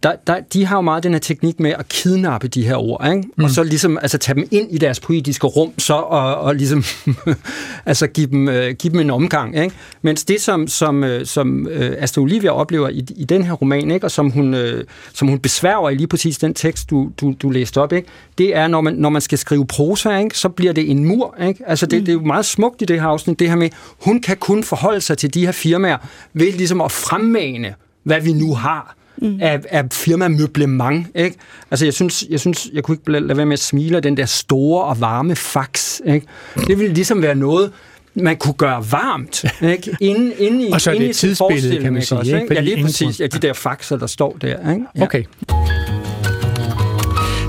der, 0.04 0.12
der, 0.26 0.40
de 0.52 0.66
har 0.66 0.76
jo 0.76 0.80
meget 0.80 1.02
den 1.02 1.12
her 1.12 1.18
teknik 1.18 1.60
med 1.60 1.70
at 1.78 1.88
kidnappe 1.88 2.48
de 2.48 2.66
her 2.66 2.76
ord, 2.76 3.06
ikke? 3.06 3.28
Mm. 3.36 3.44
og 3.44 3.50
så 3.50 3.62
ligesom 3.62 3.98
altså, 4.02 4.18
tage 4.18 4.36
dem 4.36 4.48
ind 4.50 4.72
i 4.72 4.78
deres 4.78 5.00
poetiske 5.00 5.46
rum, 5.46 5.72
så 5.78 5.94
og, 5.94 6.36
og 6.36 6.54
ligesom 6.54 6.84
altså, 7.86 8.06
give, 8.06 8.26
dem, 8.26 8.48
uh, 8.48 8.54
give 8.54 8.92
dem 8.92 9.00
en 9.00 9.10
omgang. 9.10 9.56
Ikke? 9.56 9.74
Mens 10.02 10.24
det, 10.24 10.40
som, 10.40 10.68
som, 10.68 11.02
uh, 11.02 11.08
som 11.24 11.66
uh, 11.66 11.86
Asta 11.98 12.20
Olivia 12.20 12.50
oplever 12.50 12.88
i, 12.88 13.06
i 13.16 13.24
den 13.24 13.42
her 13.42 13.52
roman, 13.52 13.90
ikke? 13.90 14.06
og 14.06 14.10
som 14.10 14.30
hun, 14.30 14.54
uh, 14.54 14.80
som 15.14 15.28
hun 15.28 15.38
besværger 15.38 15.90
i 15.90 15.94
lige 15.94 16.06
præcis 16.06 16.38
den 16.38 16.53
tekst, 16.54 16.90
du, 16.90 17.10
du, 17.20 17.34
du 17.42 17.50
læste 17.50 17.80
op, 17.80 17.92
ikke? 17.92 18.08
det 18.38 18.56
er, 18.56 18.68
når 18.68 18.80
man, 18.80 18.94
når 18.94 19.08
man 19.08 19.22
skal 19.22 19.38
skrive 19.38 19.66
prosa, 19.66 20.18
ikke? 20.18 20.38
så 20.38 20.48
bliver 20.48 20.72
det 20.72 20.90
en 20.90 21.04
mur. 21.04 21.36
Ikke? 21.42 21.64
Altså, 21.66 21.86
det, 21.86 21.98
mm. 21.98 22.04
det 22.04 22.12
er 22.12 22.16
jo 22.16 22.24
meget 22.24 22.44
smukt 22.44 22.82
i 22.82 22.84
det 22.84 23.00
her 23.00 23.08
afsnit, 23.08 23.38
det 23.38 23.48
her 23.48 23.56
med, 23.56 23.70
hun 24.04 24.20
kan 24.20 24.36
kun 24.36 24.64
forholde 24.64 25.00
sig 25.00 25.18
til 25.18 25.34
de 25.34 25.44
her 25.44 25.52
firmaer 25.52 25.96
ved 26.32 26.52
ligesom 26.52 26.80
at 26.80 26.92
fremmane, 26.92 27.74
hvad 28.02 28.20
vi 28.20 28.32
nu 28.32 28.54
har 28.54 28.96
mm. 29.16 29.38
af, 29.42 29.60
af 29.70 29.84
firmamøblement. 29.92 31.06
Ikke? 31.14 31.36
Altså, 31.70 31.86
jeg 31.86 31.94
synes, 31.94 32.24
jeg 32.30 32.40
synes, 32.40 32.68
jeg 32.72 32.82
kunne 32.82 32.94
ikke 32.94 33.12
lade 33.12 33.36
være 33.36 33.46
med 33.46 33.52
at 33.52 33.60
smile 33.60 33.96
af 33.96 34.02
den 34.02 34.16
der 34.16 34.26
store 34.26 34.84
og 34.84 35.00
varme 35.00 35.36
fax. 35.36 36.00
Ikke? 36.06 36.26
Det 36.66 36.78
ville 36.78 36.94
ligesom 36.94 37.22
være 37.22 37.34
noget, 37.34 37.72
man 38.14 38.36
kunne 38.36 38.54
gøre 38.54 38.84
varmt, 38.90 39.44
ikke? 39.72 39.96
Inden, 40.00 40.32
inde 40.38 40.68
i, 40.68 40.72
og 40.72 40.80
så 40.80 40.90
er 40.90 40.98
det 40.98 41.10
et 41.10 41.16
tidsbillede, 41.16 41.82
kan 41.82 41.92
man 41.92 42.02
sige. 42.02 42.18
Også, 42.18 42.36
ikke? 42.36 42.54
Ja, 42.54 42.60
lige 42.60 42.82
præcis. 42.82 43.20
Ja, 43.20 43.26
de 43.26 43.38
der 43.38 43.52
faxer, 43.52 43.96
der 43.96 44.06
står 44.06 44.36
der. 44.40 44.72
Ikke? 44.72 44.84
Ja. 44.96 45.02
Okay. 45.02 45.24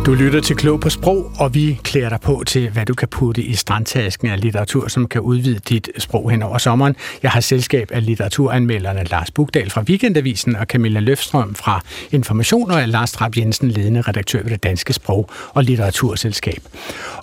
Du 0.06 0.14
lytter 0.14 0.42
til 0.42 0.56
Klog 0.56 0.80
på 0.80 0.90
Sprog, 0.90 1.32
og 1.40 1.54
vi 1.54 1.80
klæder 1.84 2.10
dig 2.10 2.20
på 2.22 2.44
til, 2.48 2.70
hvad 2.70 2.86
du 2.86 2.94
kan 2.94 3.08
putte 3.08 3.42
i 3.42 3.54
strandtasken 3.54 4.28
af 4.28 4.42
litteratur, 4.42 4.88
som 4.88 5.08
kan 5.08 5.22
udvide 5.22 5.60
dit 5.60 5.90
sprog 5.98 6.32
hen 6.32 6.44
over 6.44 6.58
sommeren. 6.58 6.96
Jeg 7.24 7.32
har 7.32 7.40
selskab 7.40 7.92
af 7.94 8.06
litteraturanmelderne 8.06 9.04
Lars 9.04 9.32
Bugdal 9.32 9.70
fra 9.70 9.82
Weekendavisen 9.82 10.56
og 10.56 10.66
Camilla 10.66 11.00
Løfstrøm 11.00 11.56
fra 11.56 11.82
Information 12.12 12.72
og 12.72 12.88
Lars 12.88 13.12
Trapp 13.12 13.38
Jensen, 13.38 13.72
ledende 13.72 14.02
redaktør 14.02 14.44
ved 14.44 14.52
det 14.52 14.64
Danske 14.64 14.94
Sprog- 14.94 15.30
og 15.50 15.64
Litteraturselskab. 15.64 16.64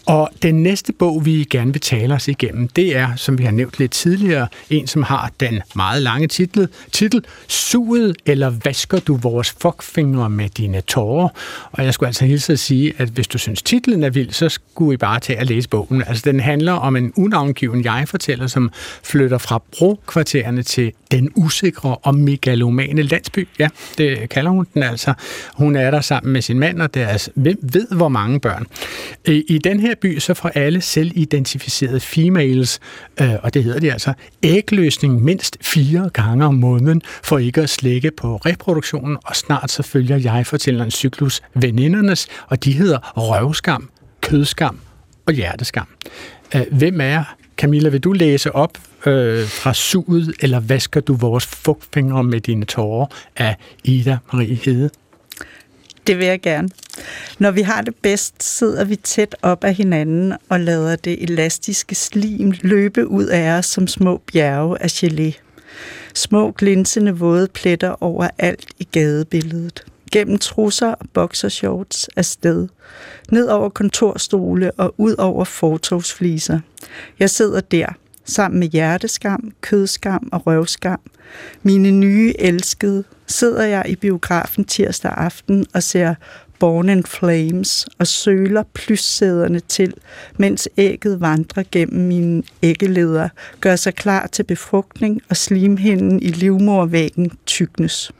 Og 0.06 0.30
den 0.42 0.62
næste 0.62 0.92
bog, 0.92 1.26
vi 1.26 1.46
gerne 1.50 1.72
vil 1.72 1.80
tale 1.80 2.14
os 2.14 2.28
igennem, 2.28 2.68
det 2.68 2.96
er, 2.96 3.16
som 3.16 3.38
vi 3.38 3.44
har 3.44 3.52
nævnt 3.52 3.78
lidt 3.78 3.92
tidligere, 3.92 4.48
en, 4.70 4.86
som 4.86 5.02
har 5.02 5.30
den 5.40 5.60
meget 5.74 6.02
lange 6.02 6.28
titel, 6.28 6.68
titel 6.92 7.24
Suget 7.48 8.16
eller 8.26 8.52
vasker 8.64 8.98
du 9.00 9.16
vores 9.16 9.54
fuckfingre 9.62 10.30
med 10.30 10.48
dine 10.48 10.80
tårer? 10.80 11.28
Og 11.72 11.84
jeg 11.84 11.94
skulle 11.94 12.08
altså 12.08 12.24
hilse 12.24 12.52
at 12.52 12.58
sige, 12.58 12.71
at 12.98 13.08
hvis 13.08 13.26
du 13.28 13.38
synes 13.38 13.62
titlen 13.62 14.02
er 14.02 14.10
vild, 14.10 14.30
så 14.30 14.48
skulle 14.48 14.94
I 14.94 14.96
bare 14.96 15.20
tage 15.20 15.38
at 15.38 15.46
læse 15.46 15.68
bogen. 15.68 16.02
Altså 16.06 16.22
den 16.30 16.40
handler 16.40 16.72
om 16.72 16.96
en 16.96 17.12
unavngiven 17.16 17.84
jeg-fortæller, 17.84 18.46
som 18.46 18.70
flytter 19.02 19.38
fra 19.38 19.62
brokvartererne 19.78 20.62
til 20.62 20.92
den 21.12 21.28
usikre 21.36 21.96
og 21.96 22.14
megalomane 22.14 23.02
landsby. 23.02 23.48
Ja, 23.58 23.68
det 23.98 24.28
kalder 24.28 24.50
hun 24.50 24.66
den 24.74 24.82
altså. 24.82 25.14
Hun 25.54 25.76
er 25.76 25.90
der 25.90 26.00
sammen 26.00 26.32
med 26.32 26.42
sin 26.42 26.58
mand 26.58 26.82
og 26.82 26.94
deres 26.94 27.30
hvem 27.34 27.58
ved 27.62 27.86
hvor 27.96 28.08
mange 28.08 28.40
børn. 28.40 28.66
Øh, 29.28 29.40
I 29.48 29.58
den 29.58 29.80
her 29.80 29.94
by 29.94 30.18
så 30.18 30.34
får 30.34 30.48
alle 30.48 30.80
selvidentificerede 30.80 32.00
females, 32.00 32.80
øh, 33.20 33.34
og 33.42 33.54
det 33.54 33.64
hedder 33.64 33.80
de 33.80 33.92
altså, 33.92 34.12
ægløsning 34.42 35.22
mindst 35.22 35.56
fire 35.60 36.10
gange 36.12 36.44
om 36.44 36.54
måneden 36.54 37.02
for 37.24 37.38
ikke 37.38 37.60
at 37.60 37.70
slække 37.70 38.10
på 38.10 38.36
reproduktionen, 38.36 39.16
og 39.24 39.36
snart 39.36 39.70
så 39.70 39.82
følger 39.82 40.16
jeg 40.16 40.46
fortællerens 40.46 40.94
cyklus 40.94 41.40
venindernes, 41.54 42.26
og 42.46 42.64
de 42.64 42.72
hedder 42.72 43.12
røvskam, 43.16 43.90
kødskam 44.20 44.78
og 45.26 45.32
hjerteskam. 45.32 45.86
Øh, 46.54 46.62
hvem 46.70 47.00
er 47.00 47.36
Camilla, 47.56 47.88
vil 47.88 48.00
du 48.00 48.12
læse 48.12 48.54
op 48.54 48.78
øh, 49.06 49.46
fra 49.46 49.74
suget, 49.74 50.34
eller 50.40 50.60
vasker 50.60 51.00
du 51.00 51.14
vores 51.14 51.46
fugtfingre 51.46 52.24
med 52.24 52.40
dine 52.40 52.64
tårer 52.64 53.06
af 53.36 53.56
Ida 53.84 54.18
Marie 54.32 54.54
Hede? 54.54 54.90
Det 56.06 56.18
vil 56.18 56.26
jeg 56.26 56.40
gerne. 56.40 56.68
Når 57.38 57.50
vi 57.50 57.62
har 57.62 57.82
det 57.82 57.94
bedst, 58.02 58.42
sidder 58.42 58.84
vi 58.84 58.96
tæt 58.96 59.36
op 59.42 59.64
af 59.64 59.74
hinanden 59.74 60.32
og 60.48 60.60
lader 60.60 60.96
det 60.96 61.22
elastiske 61.22 61.94
slim 61.94 62.52
løbe 62.60 63.08
ud 63.08 63.26
af 63.26 63.58
os 63.58 63.66
som 63.66 63.86
små 63.86 64.22
bjerge 64.32 64.82
af 64.82 64.88
gelé. 64.88 65.32
Små 66.14 66.50
glinsende 66.50 67.18
våde 67.18 67.48
pletter 67.48 68.02
over 68.02 68.28
alt 68.38 68.66
i 68.78 68.88
gadebilledet. 68.92 69.84
Gennem 70.12 70.38
trusser 70.38 70.88
og 70.88 71.06
boxershorts 71.12 72.08
afsted. 72.16 72.68
Ned 73.30 73.48
over 73.48 73.68
kontorstole 73.68 74.70
og 74.70 74.94
ud 74.98 75.14
over 75.18 75.44
fortogsfliser. 75.44 76.60
Jeg 77.18 77.30
sidder 77.30 77.60
der, 77.60 77.86
sammen 78.24 78.60
med 78.60 78.68
hjerteskam, 78.68 79.52
kødskam 79.60 80.28
og 80.32 80.46
røvskam. 80.46 81.00
Mine 81.62 81.90
nye 81.90 82.34
elskede, 82.38 83.04
sidder 83.26 83.62
jeg 83.62 83.84
i 83.88 83.96
biografen 83.96 84.64
tirsdag 84.64 85.12
aften 85.16 85.66
og 85.74 85.82
ser 85.82 86.14
Born 86.58 86.88
in 86.88 87.04
Flames 87.04 87.86
og 87.98 88.06
søler 88.06 88.62
plyssæderne 88.74 89.60
til, 89.60 89.94
mens 90.36 90.68
ægget 90.76 91.20
vandrer 91.20 91.64
gennem 91.70 92.06
mine 92.08 92.42
æggeleder, 92.62 93.28
gør 93.60 93.76
sig 93.76 93.94
klar 93.94 94.26
til 94.26 94.42
befrugtning 94.42 95.20
og 95.28 95.36
slimhinden 95.36 96.22
i 96.22 96.28
livmorvæggen 96.28 97.32
tyknes. 97.46 98.12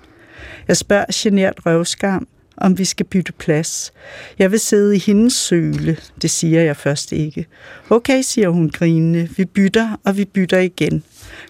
Jeg 0.68 0.76
spørger 0.76 1.04
genert 1.14 1.66
røvskam, 1.66 2.28
om 2.56 2.78
vi 2.78 2.84
skal 2.84 3.06
bytte 3.06 3.32
plads. 3.32 3.92
Jeg 4.38 4.50
vil 4.50 4.60
sidde 4.60 4.96
i 4.96 4.98
hendes 4.98 5.32
søle, 5.32 5.96
det 6.22 6.30
siger 6.30 6.62
jeg 6.62 6.76
først 6.76 7.12
ikke. 7.12 7.46
Okay, 7.90 8.22
siger 8.22 8.48
hun 8.48 8.70
grinende. 8.70 9.28
Vi 9.36 9.44
bytter, 9.44 10.00
og 10.04 10.16
vi 10.16 10.24
bytter 10.24 10.58
igen. 10.58 11.04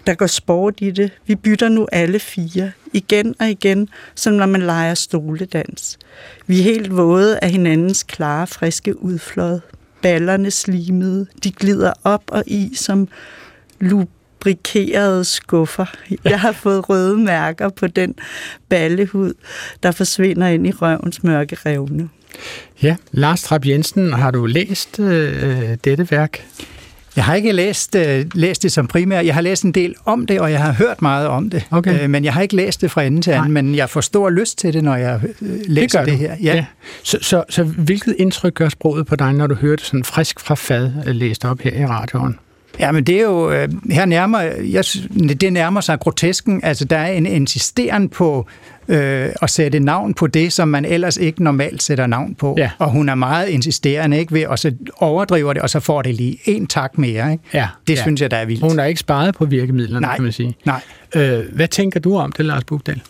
Der 0.07 0.13
går 0.13 0.27
sport 0.27 0.73
i 0.77 0.91
det. 0.91 1.11
Vi 1.25 1.35
bytter 1.35 1.69
nu 1.69 1.87
alle 1.91 2.19
fire. 2.19 2.71
Igen 2.93 3.35
og 3.39 3.49
igen, 3.49 3.89
som 4.15 4.33
når 4.33 4.45
man 4.45 4.61
leger 4.61 4.93
stoledans. 4.93 5.99
Vi 6.47 6.59
er 6.59 6.63
helt 6.63 6.97
våde 6.97 7.39
af 7.39 7.49
hinandens 7.49 8.03
klare, 8.03 8.47
friske 8.47 9.03
udflod. 9.03 9.59
Ballerne 10.01 10.51
slimede. 10.51 11.27
De 11.43 11.51
glider 11.51 11.93
op 12.03 12.23
og 12.27 12.43
i 12.47 12.71
som 12.75 13.07
lubrikerede 14.43 15.25
skuffer. 15.25 15.85
Jeg 16.23 16.39
har 16.39 16.51
fået 16.51 16.89
røde 16.89 17.17
mærker 17.17 17.69
på 17.69 17.87
den 17.87 18.15
ballehud, 18.69 19.33
der 19.83 19.91
forsvinder 19.91 20.47
ind 20.47 20.67
i 20.67 20.71
røvens 20.71 21.23
mørke 21.23 21.57
revne. 21.65 22.09
Ja, 22.81 22.95
Lars 23.11 23.43
Trapp 23.43 23.65
Jensen, 23.65 24.13
har 24.13 24.31
du 24.31 24.45
læst 24.45 24.99
øh, 24.99 25.77
dette 25.83 26.11
værk? 26.11 26.45
Jeg 27.15 27.25
har 27.25 27.35
ikke 27.35 27.51
læst, 27.51 27.95
øh, 27.95 28.25
læst 28.33 28.63
det 28.63 28.71
som 28.71 28.87
primær. 28.87 29.19
Jeg 29.21 29.33
har 29.33 29.41
læst 29.41 29.63
en 29.63 29.71
del 29.71 29.95
om 30.05 30.25
det, 30.25 30.39
og 30.39 30.51
jeg 30.51 30.61
har 30.61 30.73
hørt 30.73 31.01
meget 31.01 31.27
om 31.27 31.49
det. 31.49 31.63
Okay. 31.71 32.03
Øh, 32.03 32.09
men 32.09 32.23
jeg 32.23 32.33
har 32.33 32.41
ikke 32.41 32.55
læst 32.55 32.81
det 32.81 32.91
fra 32.91 33.03
ende 33.03 33.21
til 33.21 33.31
anden, 33.31 33.51
men 33.51 33.75
jeg 33.75 33.89
får 33.89 34.01
stor 34.01 34.29
lyst 34.29 34.57
til 34.57 34.73
det, 34.73 34.83
når 34.83 34.95
jeg 34.95 35.21
øh, 35.41 35.49
læser 35.67 35.99
det, 35.99 36.07
det 36.07 36.17
her. 36.17 36.35
Ja. 36.43 36.55
ja. 36.55 36.65
Så, 37.03 37.17
så, 37.21 37.43
så 37.49 37.63
hvilket 37.63 38.15
indtryk 38.19 38.53
gør 38.53 38.69
sproget 38.69 39.05
på 39.05 39.15
dig, 39.15 39.33
når 39.33 39.47
du 39.47 39.55
hører 39.55 39.75
det 39.75 39.85
sådan 39.85 40.03
frisk 40.03 40.39
fra 40.39 40.55
fad 40.55 40.91
øh, 41.07 41.15
læst 41.15 41.45
op 41.45 41.59
her 41.59 41.81
i 41.81 41.85
radioen? 41.85 42.39
Ja, 42.79 42.91
men 42.91 43.03
det 43.03 43.17
er 43.17 43.21
jo, 43.21 43.51
øh, 43.51 43.69
her 43.91 44.05
nærmer, 44.05 44.39
jeg, 44.71 44.83
det 45.41 45.53
nærmer 45.53 45.81
sig 45.81 45.99
grotesken. 45.99 46.63
Altså, 46.63 46.85
der 46.85 46.97
er 46.97 47.11
en 47.11 47.25
insisteren 47.25 48.09
på 48.09 48.47
øh, 48.87 49.29
at 49.41 49.49
sætte 49.49 49.79
navn 49.79 50.13
på 50.13 50.27
det, 50.27 50.53
som 50.53 50.67
man 50.67 50.85
ellers 50.85 51.17
ikke 51.17 51.43
normalt 51.43 51.83
sætter 51.83 52.07
navn 52.07 52.35
på. 52.35 52.55
Ja. 52.57 52.69
Og 52.79 52.89
hun 52.89 53.09
er 53.09 53.15
meget 53.15 53.47
insisterende, 53.47 54.19
ikke? 54.19 54.33
Ved, 54.33 54.45
og 54.45 54.59
så 54.59 54.71
overdriver 54.97 55.53
det, 55.53 55.61
og 55.61 55.69
så 55.69 55.79
får 55.79 56.01
det 56.01 56.15
lige 56.15 56.39
en 56.45 56.67
tak 56.67 56.97
mere, 56.97 57.31
ikke? 57.31 57.43
Ja. 57.53 57.67
Det 57.87 57.95
ja. 57.95 58.01
synes 58.01 58.21
jeg, 58.21 58.31
der 58.31 58.37
er 58.37 58.45
vildt. 58.45 58.61
Hun 58.61 58.77
har 58.77 58.85
ikke 58.85 58.99
sparet 58.99 59.35
på 59.35 59.45
virkemidlerne, 59.45 60.05
Nej. 60.05 60.15
kan 60.15 60.23
man 60.23 60.31
sige. 60.31 60.55
Nej. 60.65 60.81
Øh, 61.15 61.43
hvad 61.53 61.67
tænker 61.67 61.99
du 61.99 62.17
om 62.17 62.31
det, 62.31 62.45
Lars 62.45 62.63
Bugdal? 62.63 63.01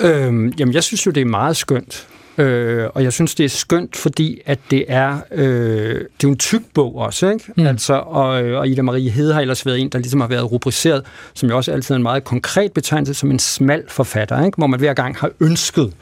Øhm, 0.00 0.52
jamen, 0.58 0.74
jeg 0.74 0.82
synes 0.82 1.06
jo, 1.06 1.10
det 1.10 1.20
er 1.20 1.24
meget 1.24 1.56
skønt. 1.56 2.06
Øh, 2.38 2.88
og 2.94 3.02
jeg 3.02 3.12
synes, 3.12 3.34
det 3.34 3.44
er 3.44 3.48
skønt, 3.48 3.96
fordi 3.96 4.40
at 4.46 4.58
det 4.70 4.84
er, 4.88 5.18
øh, 5.32 5.44
det 5.44 6.00
er 6.00 6.04
jo 6.24 6.28
en 6.28 6.38
tyk 6.38 6.62
bog 6.74 6.96
også, 6.96 7.30
ikke? 7.30 7.44
Mm. 7.48 7.62
Mm. 7.62 7.66
Altså, 7.68 7.94
og, 7.94 8.42
øh, 8.42 8.58
og 8.58 8.68
Ida 8.68 8.82
Marie 8.82 9.10
Hede 9.10 9.34
har 9.34 9.40
ellers 9.40 9.66
været 9.66 9.80
en, 9.80 9.88
der 9.88 9.98
ligesom 9.98 10.20
har 10.20 10.28
været 10.28 10.52
rubriceret, 10.52 11.02
som 11.34 11.48
jo 11.48 11.56
også 11.56 11.72
altid 11.72 11.94
er 11.94 11.96
en 11.96 12.02
meget 12.02 12.24
konkret 12.24 12.72
betegnelse, 12.72 13.14
som 13.14 13.30
en 13.30 13.38
smal 13.38 13.84
forfatter, 13.88 14.44
ikke? 14.44 14.56
Hvor 14.56 14.66
man 14.66 14.80
hver 14.80 14.94
gang 14.94 15.16
har 15.16 15.30
ønsket, 15.40 15.92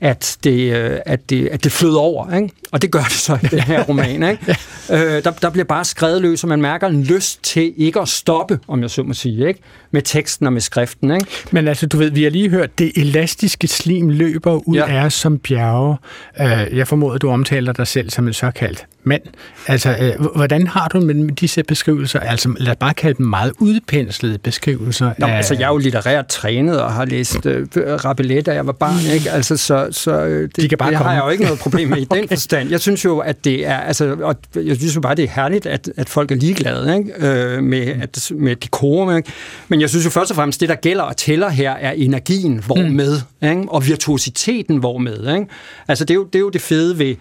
at 0.00 0.36
det, 0.44 0.72
øh, 0.76 0.98
at 1.06 1.30
det, 1.30 1.48
at 1.48 1.64
det 1.64 1.72
flyder 1.72 1.98
over, 1.98 2.34
ikke? 2.36 2.48
Og 2.72 2.82
det 2.82 2.90
gør 2.90 3.02
det 3.02 3.12
så 3.12 3.38
i 3.42 3.46
den 3.46 3.60
her 3.60 3.82
roman, 3.88 4.22
ikke? 4.30 4.56
øh, 4.92 4.98
der, 5.24 5.30
der 5.30 5.50
bliver 5.50 5.64
bare 5.64 5.84
skrevet 5.84 6.22
løs, 6.22 6.42
og 6.42 6.48
man 6.48 6.60
mærker 6.62 6.86
en 6.86 7.02
lyst 7.04 7.42
til 7.42 7.72
ikke 7.76 8.00
at 8.00 8.08
stoppe, 8.08 8.58
om 8.68 8.82
jeg 8.82 8.90
så 8.90 9.02
må 9.02 9.14
sige, 9.14 9.48
ikke? 9.48 9.60
Med 9.90 10.02
teksten 10.02 10.46
og 10.46 10.52
med 10.52 10.60
skriften, 10.60 11.10
ikke? 11.10 11.26
Men 11.50 11.68
altså, 11.68 11.86
du 11.86 11.96
ved, 11.96 12.10
vi 12.10 12.22
har 12.22 12.30
lige 12.30 12.48
hørt, 12.50 12.78
det 12.78 12.92
elastiske 12.96 13.68
slim 13.68 14.08
løber 14.08 14.68
ud. 14.68 14.76
Ja. 14.76 14.86
af 15.00 15.04
os 15.04 15.14
som 15.14 15.38
bjerge. 15.38 15.96
Øh, 16.40 16.76
jeg 16.78 16.88
formoder, 16.88 17.18
du 17.18 17.30
omtaler 17.30 17.72
dig 17.72 17.86
selv 17.86 18.10
som 18.10 18.26
en 18.26 18.32
såkaldt 18.32 18.86
mand. 19.04 19.22
Altså, 19.66 19.96
øh, 20.00 20.26
hvordan 20.36 20.66
har 20.66 20.88
du 20.88 21.00
med 21.00 21.28
disse 21.36 21.62
beskrivelser? 21.62 22.20
Altså, 22.20 22.54
lad 22.58 22.70
os 22.70 22.76
bare 22.80 22.94
kalde 22.94 23.18
dem 23.18 23.26
meget 23.26 23.52
udpenslede 23.58 24.38
beskrivelser. 24.38 25.12
Nå, 25.18 25.26
af- 25.26 25.36
altså, 25.36 25.54
jeg 25.54 25.62
er 25.64 25.68
jo 25.68 25.76
litterært 25.78 26.26
trænet 26.26 26.80
og 26.82 26.92
har 26.92 27.04
læst 27.04 27.46
øh, 27.46 27.66
Rabelais, 27.76 28.44
da 28.44 28.54
jeg 28.54 28.66
var 28.66 28.72
barn, 28.72 29.14
ikke? 29.14 29.30
Altså, 29.30 29.56
så, 29.56 29.87
så 29.90 30.10
øh, 30.10 30.42
det, 30.42 30.56
De 30.56 30.68
kan 30.68 30.78
bare 30.78 30.90
det 30.90 30.96
komme. 30.96 31.10
har 31.10 31.16
jeg 31.16 31.24
jo 31.24 31.30
ikke 31.30 31.44
noget 31.44 31.58
problem 31.58 31.88
med 31.88 31.98
i 31.98 32.04
den 32.14 32.28
forstand. 32.28 32.70
Jeg 32.70 32.80
synes 32.80 33.04
jo, 33.04 33.18
at 33.18 33.44
det 33.44 33.66
er, 33.66 33.76
altså, 33.76 34.16
og 34.22 34.36
jeg 34.54 34.76
synes 34.76 34.96
jo 34.96 35.00
bare, 35.00 35.14
det 35.14 35.24
er 35.24 35.28
herligt, 35.28 35.66
at, 35.66 35.90
at 35.96 36.08
folk 36.08 36.30
er 36.30 36.36
ligeglade, 36.36 36.96
ikke? 36.98 37.26
Øh, 37.28 37.62
med, 37.62 37.86
at, 38.02 38.30
med 38.34 38.56
dekorum, 38.56 39.16
ikke? 39.16 39.32
Men 39.68 39.80
jeg 39.80 39.90
synes 39.90 40.04
jo 40.04 40.10
først 40.10 40.30
og 40.30 40.36
fremmest, 40.36 40.60
det 40.60 40.68
der 40.68 40.74
gælder 40.74 41.02
og 41.02 41.16
tæller 41.16 41.48
her, 41.48 41.70
er 41.70 41.90
energien, 41.90 42.62
hvormed, 42.66 43.20
mm. 43.42 43.48
ikke? 43.48 43.64
Og 43.68 43.86
virtuositeten, 43.86 44.76
hvormed, 44.76 45.34
ikke? 45.34 45.46
Altså, 45.88 46.04
det 46.04 46.10
er 46.10 46.18
jo 46.18 46.24
det, 46.24 46.34
er 46.34 46.40
jo 46.40 46.48
det 46.48 46.60
fede 46.60 46.98
ved, 46.98 47.14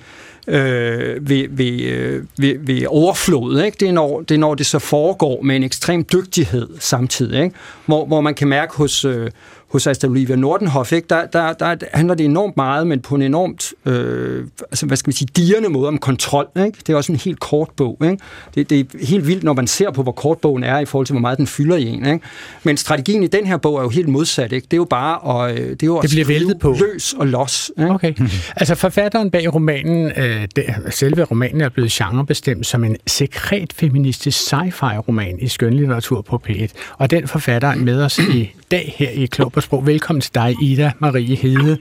øh, 0.47 1.29
ved, 1.29 1.45
ved, 1.49 1.81
øh, 1.81 2.23
ved, 2.37 2.55
ved 2.59 2.85
overflod. 2.87 3.61
Ikke? 3.61 3.77
Det, 3.79 3.87
er 3.87 3.91
når, 3.91 4.21
det 4.21 4.35
er 4.35 4.39
når 4.39 4.55
det 4.55 4.65
så 4.65 4.79
foregår 4.79 5.41
med 5.41 5.55
en 5.55 5.63
ekstrem 5.63 6.03
dygtighed 6.03 6.69
samtidig. 6.79 7.43
Ikke? 7.43 7.55
Hvor, 7.85 8.05
hvor 8.05 8.21
man 8.21 8.35
kan 8.35 8.47
mærke 8.47 8.75
hos, 8.75 9.05
øh, 9.05 9.31
hos 9.67 9.87
Asta 9.87 10.07
Olivia 10.07 10.35
Nordenhoff, 10.35 10.91
ikke? 10.91 11.05
Der, 11.09 11.25
der, 11.25 11.53
der 11.53 11.75
handler 11.93 12.15
det 12.15 12.25
enormt 12.25 12.57
meget, 12.57 12.87
men 12.87 12.99
på 12.99 13.15
en 13.15 13.21
enormt, 13.21 13.73
øh, 13.85 14.45
altså, 14.61 14.85
hvad 14.85 14.97
skal 14.97 15.09
man 15.09 15.13
sige, 15.13 15.27
dirrende 15.37 15.69
måde 15.69 15.87
om 15.87 15.97
kontrol. 15.97 16.47
Ikke? 16.65 16.77
Det 16.87 16.93
er 16.93 16.95
også 16.97 17.11
en 17.11 17.19
helt 17.19 17.39
kort 17.39 17.69
bog. 17.77 17.97
Ikke? 18.03 18.17
Det, 18.55 18.69
det 18.69 18.79
er 18.79 19.05
helt 19.05 19.27
vildt, 19.27 19.43
når 19.43 19.53
man 19.53 19.67
ser 19.67 19.91
på, 19.91 20.03
hvor 20.03 20.11
kort 20.11 20.37
bogen 20.37 20.63
er, 20.63 20.79
i 20.79 20.85
forhold 20.85 21.05
til, 21.05 21.13
hvor 21.13 21.21
meget 21.21 21.37
den 21.37 21.47
fylder 21.47 21.75
i 21.75 21.85
en. 21.87 22.05
Ikke? 22.05 22.19
Men 22.63 22.77
strategien 22.77 23.23
i 23.23 23.27
den 23.27 23.45
her 23.45 23.57
bog 23.57 23.77
er 23.77 23.81
jo 23.81 23.89
helt 23.89 24.07
modsat. 24.07 24.51
Ikke? 24.51 24.65
Det 24.65 24.73
er 24.73 24.77
jo 24.77 24.85
bare 24.85 25.45
at, 25.49 25.59
øh, 25.59 25.69
det 25.69 25.83
er 25.83 25.87
jo 25.87 25.97
at 25.97 26.01
Det 26.03 26.09
bliver 26.11 26.25
væltet 26.25 26.59
på. 26.59 26.75
løs 26.93 27.13
og 27.13 27.27
los. 27.27 27.71
Ikke? 27.79 27.91
Okay. 27.91 28.13
Altså 28.55 28.75
forfatteren 28.75 29.31
bag 29.31 29.55
romanen, 29.55 30.11
øh, 30.17 30.47
det, 30.55 30.65
selve 30.89 31.23
romanen 31.23 31.61
er 31.61 31.69
blevet 31.69 31.91
genrebestemt 31.91 32.65
som 32.65 32.83
en 32.83 32.97
sekret 33.07 33.73
feministisk 33.73 34.53
sci-fi 34.53 34.97
roman 34.97 35.37
i 35.41 35.47
skønlitteratur 35.47 36.21
på 36.21 36.41
P1. 36.49 36.67
Og 36.97 37.11
den 37.11 37.27
forfatter 37.27 37.67
er 37.67 37.75
med 37.75 38.01
os 38.03 38.19
i 38.19 38.51
dag 38.71 38.93
her 38.97 39.09
i 39.09 39.25
Klog 39.25 39.51
Sprog. 39.61 39.85
Velkommen 39.85 40.21
til 40.21 40.35
dig, 40.35 40.55
Ida 40.61 40.91
Marie 40.99 41.35
Hede. 41.35 41.77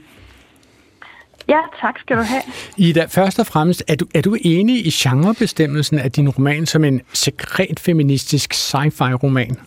Ja, 1.49 1.59
tak 1.81 1.99
skal 1.99 2.17
du 2.17 2.21
have. 2.21 2.41
Ida, 2.77 3.05
først 3.09 3.39
og 3.39 3.45
fremmest, 3.45 3.83
er 3.87 3.95
du, 3.95 4.05
er 4.15 4.21
du 4.21 4.37
enig 4.41 4.85
i 4.87 4.89
genrebestemmelsen 4.89 5.99
af 5.99 6.11
din 6.11 6.29
roman 6.29 6.65
som 6.65 6.83
en 6.83 7.01
sekret 7.13 7.79
feministisk 7.79 8.53
sci-fi 8.53 9.13
roman? 9.13 9.57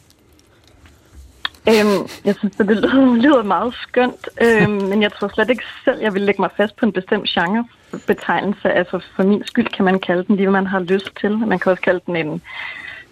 Øhm, 1.68 2.08
jeg 2.24 2.34
synes, 2.34 2.56
det 2.56 2.66
lyder, 3.24 3.42
meget 3.42 3.74
skønt, 3.74 4.28
øhm, 4.42 4.70
men 4.70 5.02
jeg 5.02 5.12
tror 5.12 5.28
slet 5.28 5.50
ikke 5.50 5.64
selv, 5.84 6.00
jeg 6.00 6.14
vil 6.14 6.22
lægge 6.22 6.42
mig 6.42 6.50
fast 6.56 6.76
på 6.76 6.86
en 6.86 6.92
bestemt 6.92 7.28
genrebetegnelse. 7.28 8.70
Altså 8.70 9.00
for 9.16 9.22
min 9.22 9.42
skyld 9.46 9.66
kan 9.66 9.84
man 9.84 9.98
kalde 9.98 10.24
den 10.24 10.36
lige, 10.36 10.46
hvad 10.46 10.60
man 10.60 10.66
har 10.66 10.80
lyst 10.80 11.10
til. 11.20 11.38
Man 11.38 11.58
kan 11.58 11.72
også 11.72 11.82
kalde 11.82 12.00
den 12.06 12.16
en 12.16 12.42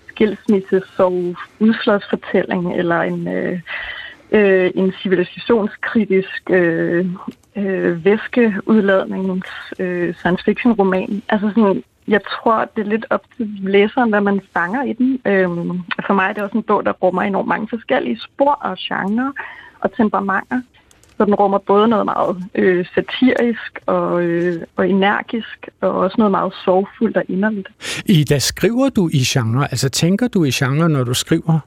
skilsmisse 0.08 0.82
så 0.96 1.34
udflodsfortælling, 1.58 2.74
eller 2.76 3.00
en, 3.00 3.28
øh, 3.28 3.60
øh, 4.32 4.70
en 4.74 4.92
civilisationskritisk 5.02 6.42
øh, 6.50 7.06
øh, 7.56 8.04
væskeudladnings 8.04 9.48
øh, 9.78 10.14
science 10.14 10.44
fiction 10.44 10.72
roman. 10.72 11.22
Altså 11.28 11.48
sådan, 11.48 11.82
jeg 12.08 12.20
tror, 12.24 12.70
det 12.76 12.86
er 12.86 12.88
lidt 12.88 13.06
op 13.10 13.24
til 13.36 13.46
læseren, 13.62 14.10
hvad 14.10 14.20
man 14.20 14.40
fanger 14.52 14.82
i 14.82 14.92
den. 14.92 15.20
Øh, 15.26 15.48
for 16.06 16.14
mig 16.14 16.28
er 16.28 16.32
det 16.32 16.42
også 16.42 16.56
en 16.56 16.62
bog, 16.62 16.84
der 16.84 16.92
rummer 16.92 17.22
enormt 17.22 17.48
mange 17.48 17.68
forskellige 17.68 18.20
spor 18.20 18.52
og 18.52 18.76
genrer 18.80 19.32
og 19.80 19.96
temperamenter. 19.96 20.60
Så 21.16 21.24
den 21.24 21.34
rummer 21.34 21.58
både 21.58 21.88
noget 21.88 22.04
meget 22.04 22.36
øh, 22.54 22.86
satirisk 22.94 23.80
og, 23.86 24.22
øh, 24.22 24.62
og 24.76 24.88
energisk, 24.88 25.68
og 25.80 25.90
også 25.90 26.14
noget 26.18 26.30
meget 26.30 26.52
sorgfuldt 26.64 27.16
og 27.16 27.22
inderligt. 27.28 27.68
Ida, 28.06 28.38
skriver 28.38 28.88
du 28.88 29.08
i 29.12 29.18
genre? 29.18 29.64
Altså 29.64 29.88
tænker 29.88 30.28
du 30.28 30.44
i 30.44 30.50
genre, 30.50 30.88
når 30.88 31.04
du 31.04 31.14
skriver? 31.14 31.60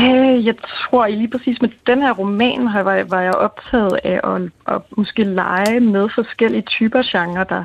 Øh, 0.00 0.46
jeg 0.46 0.54
tror 0.58 1.06
lige 1.06 1.28
præcis 1.28 1.62
med 1.62 1.68
den 1.86 2.02
her 2.02 2.12
roman 2.12 2.64
var, 2.74 3.04
var 3.04 3.20
jeg 3.20 3.34
optaget 3.34 4.00
af 4.04 4.20
at, 4.24 4.42
at 4.74 4.82
måske 4.96 5.24
lege 5.24 5.80
med 5.80 6.08
forskellige 6.14 6.62
typer 6.62 7.02
genre, 7.02 7.46
der, 7.48 7.64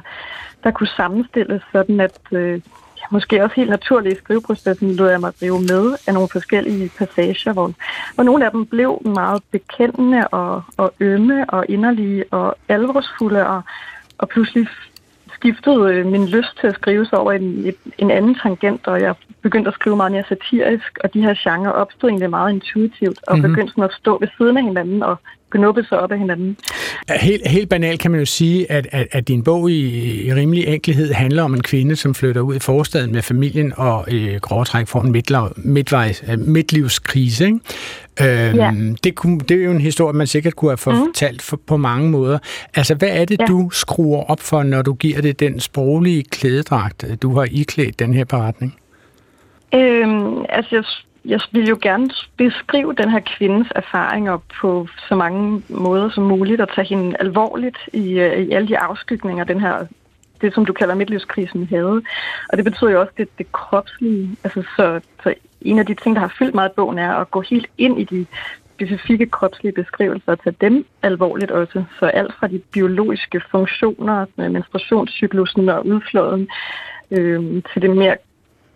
der 0.64 0.72
kunne 0.72 0.88
sammenstilles, 0.88 1.62
sådan 1.72 2.00
at 2.00 2.20
øh, 2.32 2.54
ja, 2.98 3.06
måske 3.12 3.44
også 3.44 3.56
helt 3.56 3.70
naturligt 3.70 4.18
i 4.18 4.22
skriveprocessen 4.24 4.96
lod 4.96 5.10
jeg 5.10 5.20
mig 5.20 5.34
rive 5.42 5.62
med 5.62 5.98
af 6.08 6.14
nogle 6.14 6.30
forskellige 6.32 6.92
passager, 6.98 7.54
hvor, 7.54 7.72
hvor 8.16 8.24
nogle 8.24 8.46
af 8.46 8.52
dem 8.52 8.66
blev 8.66 9.02
meget 9.06 9.44
bekendende 9.52 10.28
og, 10.28 10.64
og 10.78 10.94
ømme 11.00 11.50
og 11.50 11.66
inderlige 11.70 12.26
og 12.32 12.56
alvorsfulde, 12.70 13.48
og, 13.48 13.62
og 14.18 14.30
pludselig 14.30 14.68
skiftede 15.34 15.94
øh, 15.94 16.06
min 16.06 16.28
lyst 16.28 16.58
til 16.60 16.68
at 16.68 16.76
skrive 16.76 17.06
sig 17.06 17.20
over 17.20 17.32
en, 17.32 17.74
en 17.98 18.12
anden 18.12 18.36
tangent, 18.36 18.88
og 18.88 19.02
jeg 19.02 19.16
begyndte 19.44 19.68
at 19.68 19.74
skrive 19.74 19.96
meget 19.96 20.12
mere 20.12 20.24
satirisk, 20.30 20.98
og 21.04 21.14
de 21.14 21.22
her 21.22 21.36
genrer 21.44 21.72
opstod 21.72 22.10
egentlig 22.10 22.30
meget 22.30 22.54
intuitivt, 22.54 23.20
og 23.28 23.38
Mhm. 23.38 23.40
mm-hmm. 23.42 23.54
begyndte 23.54 23.72
sådan 23.72 23.84
at 23.84 23.94
stå 24.00 24.18
ved 24.20 24.28
siden 24.38 24.58
af 24.58 24.64
hinanden 24.64 25.04
og 25.04 25.16
knuppe 25.50 25.84
sig 25.84 26.00
op 26.00 26.12
af 26.12 26.20
hinanden. 26.20 26.58
Helt, 27.22 27.48
helt 27.48 27.70
banalt 27.70 28.00
kan 28.00 28.12
man 28.12 28.20
jo 28.20 28.26
sige, 28.26 28.72
at, 28.72 28.88
at, 28.92 29.08
at 29.12 29.28
din 29.28 29.44
bog 29.44 29.72
i, 29.72 30.26
i 30.28 30.34
rimelig 30.34 30.68
enkelhed 30.68 31.14
handler 31.14 31.44
om 31.44 31.54
en 31.54 31.62
kvinde, 31.64 31.96
som 31.96 32.16
flytter 32.16 32.42
ud 32.42 32.56
i 32.56 32.60
forstaden 32.60 33.12
med 33.12 33.22
familien 33.22 33.74
og 33.78 34.12
i 34.12 34.38
grove 34.42 34.66
træk 34.66 34.88
får 34.88 35.02
en 35.02 35.12
midtlav, 35.12 35.54
midtvejs, 35.58 36.24
øh, 36.32 36.40
midtlivskrise. 36.40 37.46
Ikke? 37.46 37.60
Øhm, 38.22 38.56
Ja. 38.58 38.72
det, 39.04 39.16
kunne, 39.16 39.40
det 39.40 39.60
er 39.62 39.66
jo 39.66 39.72
en 39.72 39.82
historie, 39.82 40.14
man 40.14 40.28
sikkert 40.28 40.56
kunne 40.56 40.72
have 40.72 40.78
fortalt 40.78 41.42
for, 41.42 41.60
på 41.68 41.78
mange 41.78 42.10
måder. 42.10 42.40
Altså, 42.76 42.96
hvad 42.96 43.10
er 43.12 43.26
det, 43.26 43.40
Ja. 43.40 43.46
du 43.46 43.70
skruer 43.70 44.24
op 44.24 44.40
for, 44.40 44.64
når 44.64 44.82
du 44.82 44.94
giver 44.94 45.22
det 45.22 45.40
den 45.40 45.60
sproglige 45.60 46.24
klædedragt, 46.24 47.06
du 47.22 47.36
har 47.36 47.48
iklædt 47.52 48.00
den 48.00 48.14
her 48.14 48.26
beretning? 48.26 48.76
Øhm, 49.74 50.46
altså, 50.50 50.76
jeg, 50.76 50.84
jeg 51.26 51.40
vil 51.52 51.68
jo 51.68 51.78
gerne 51.82 52.10
beskrive 52.38 52.94
den 52.94 53.10
her 53.10 53.20
kvindes 53.20 53.68
erfaringer 53.76 54.38
på 54.62 54.88
så 55.10 55.16
mange 55.16 55.64
måder 55.70 56.10
som 56.10 56.24
muligt, 56.24 56.62
og 56.62 56.76
tage 56.76 56.88
hende 56.88 57.16
alvorligt 57.20 57.78
i, 57.94 58.20
øh, 58.20 58.42
i 58.42 58.52
alle 58.52 58.68
de 58.68 58.78
afskygninger, 58.78 59.44
den 59.44 59.60
her, 59.60 59.86
det 60.42 60.54
som 60.54 60.66
du 60.66 60.74
kalder 60.74 60.96
midtlivskrisen 60.96 61.68
havde. 61.68 62.02
Og 62.50 62.58
det 62.58 62.66
betyder 62.66 62.92
jo 62.92 63.02
også 63.02 63.14
det, 63.18 63.28
det 63.38 63.52
kropslige. 63.52 64.38
Altså, 64.44 64.64
så, 64.76 65.02
så 65.24 65.34
en 65.62 65.80
af 65.80 65.86
de 65.86 65.94
ting, 65.94 66.16
der 66.16 66.22
har 66.22 66.36
fyldt 66.40 66.56
meget 66.56 66.70
i 66.70 66.76
bogen, 66.76 67.00
er 67.00 67.14
at 67.14 67.32
gå 67.32 67.42
helt 67.42 67.68
ind 67.78 68.00
i 68.00 68.04
de 68.04 68.26
specifikke 68.76 69.26
kropslige 69.26 69.74
beskrivelser 69.74 70.32
og 70.32 70.44
tage 70.44 70.56
dem 70.62 70.86
alvorligt 71.02 71.52
også. 71.52 71.84
Så 72.00 72.06
alt 72.06 72.34
fra 72.34 72.48
de 72.48 72.60
biologiske 72.60 73.42
funktioner, 73.52 74.26
menstruationscyklusen 74.38 75.70
og 75.70 75.86
udflåden, 75.86 76.48
øh, 77.12 77.64
til 77.74 77.82
det 77.82 77.90
mere 77.90 78.18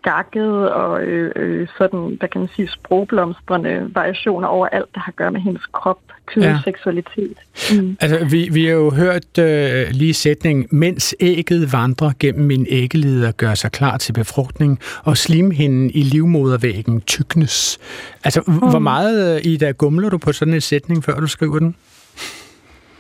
gakkede 0.06 0.74
og 0.74 1.02
øh, 1.04 1.32
øh, 1.36 1.68
sådan, 1.78 2.16
hvad 2.20 2.30
kan 2.30 2.42
man 2.42 2.50
sige, 2.56 2.68
sprogblomstrende 2.68 3.90
variationer 3.94 4.48
over 4.48 4.68
alt, 4.68 4.86
der 4.94 5.00
har 5.00 5.12
at 5.12 5.16
gøre 5.16 5.32
med 5.32 5.42
hendes 5.42 5.66
krop, 5.72 6.00
kød, 6.26 6.44
Ja. 6.44 6.50
ja. 6.50 6.60
seksualitet. 6.64 7.38
Mm. 7.72 7.98
Altså, 8.02 8.26
vi, 8.26 8.50
vi 8.52 8.66
har 8.66 8.72
jo 8.74 8.90
hørt 8.90 9.38
øh, 9.40 9.88
lige 9.92 10.14
sætningen, 10.14 10.68
mens 10.72 11.16
ægget 11.20 11.74
vandrer 11.74 12.12
gennem 12.20 12.46
min 12.46 12.66
æggeleder, 12.70 13.32
gør 13.32 13.54
sig 13.54 13.72
klar 13.72 13.98
til 13.98 14.14
befrugtning, 14.14 14.80
og 15.04 15.18
slimhinden 15.18 15.90
i 15.94 16.02
livmodervæggen 16.02 17.02
tyknes. 17.02 17.78
Altså, 18.24 18.42
mm. 18.48 18.54
hvor 18.58 18.80
meget, 18.80 19.36
øh, 19.36 19.52
Ida, 19.52 19.72
gumler 19.72 20.10
du 20.10 20.18
på 20.18 20.32
sådan 20.32 20.54
en 20.54 20.62
sætning, 20.62 21.04
før 21.04 21.20
du 21.20 21.28
skriver 21.28 21.60
den? 21.60 21.76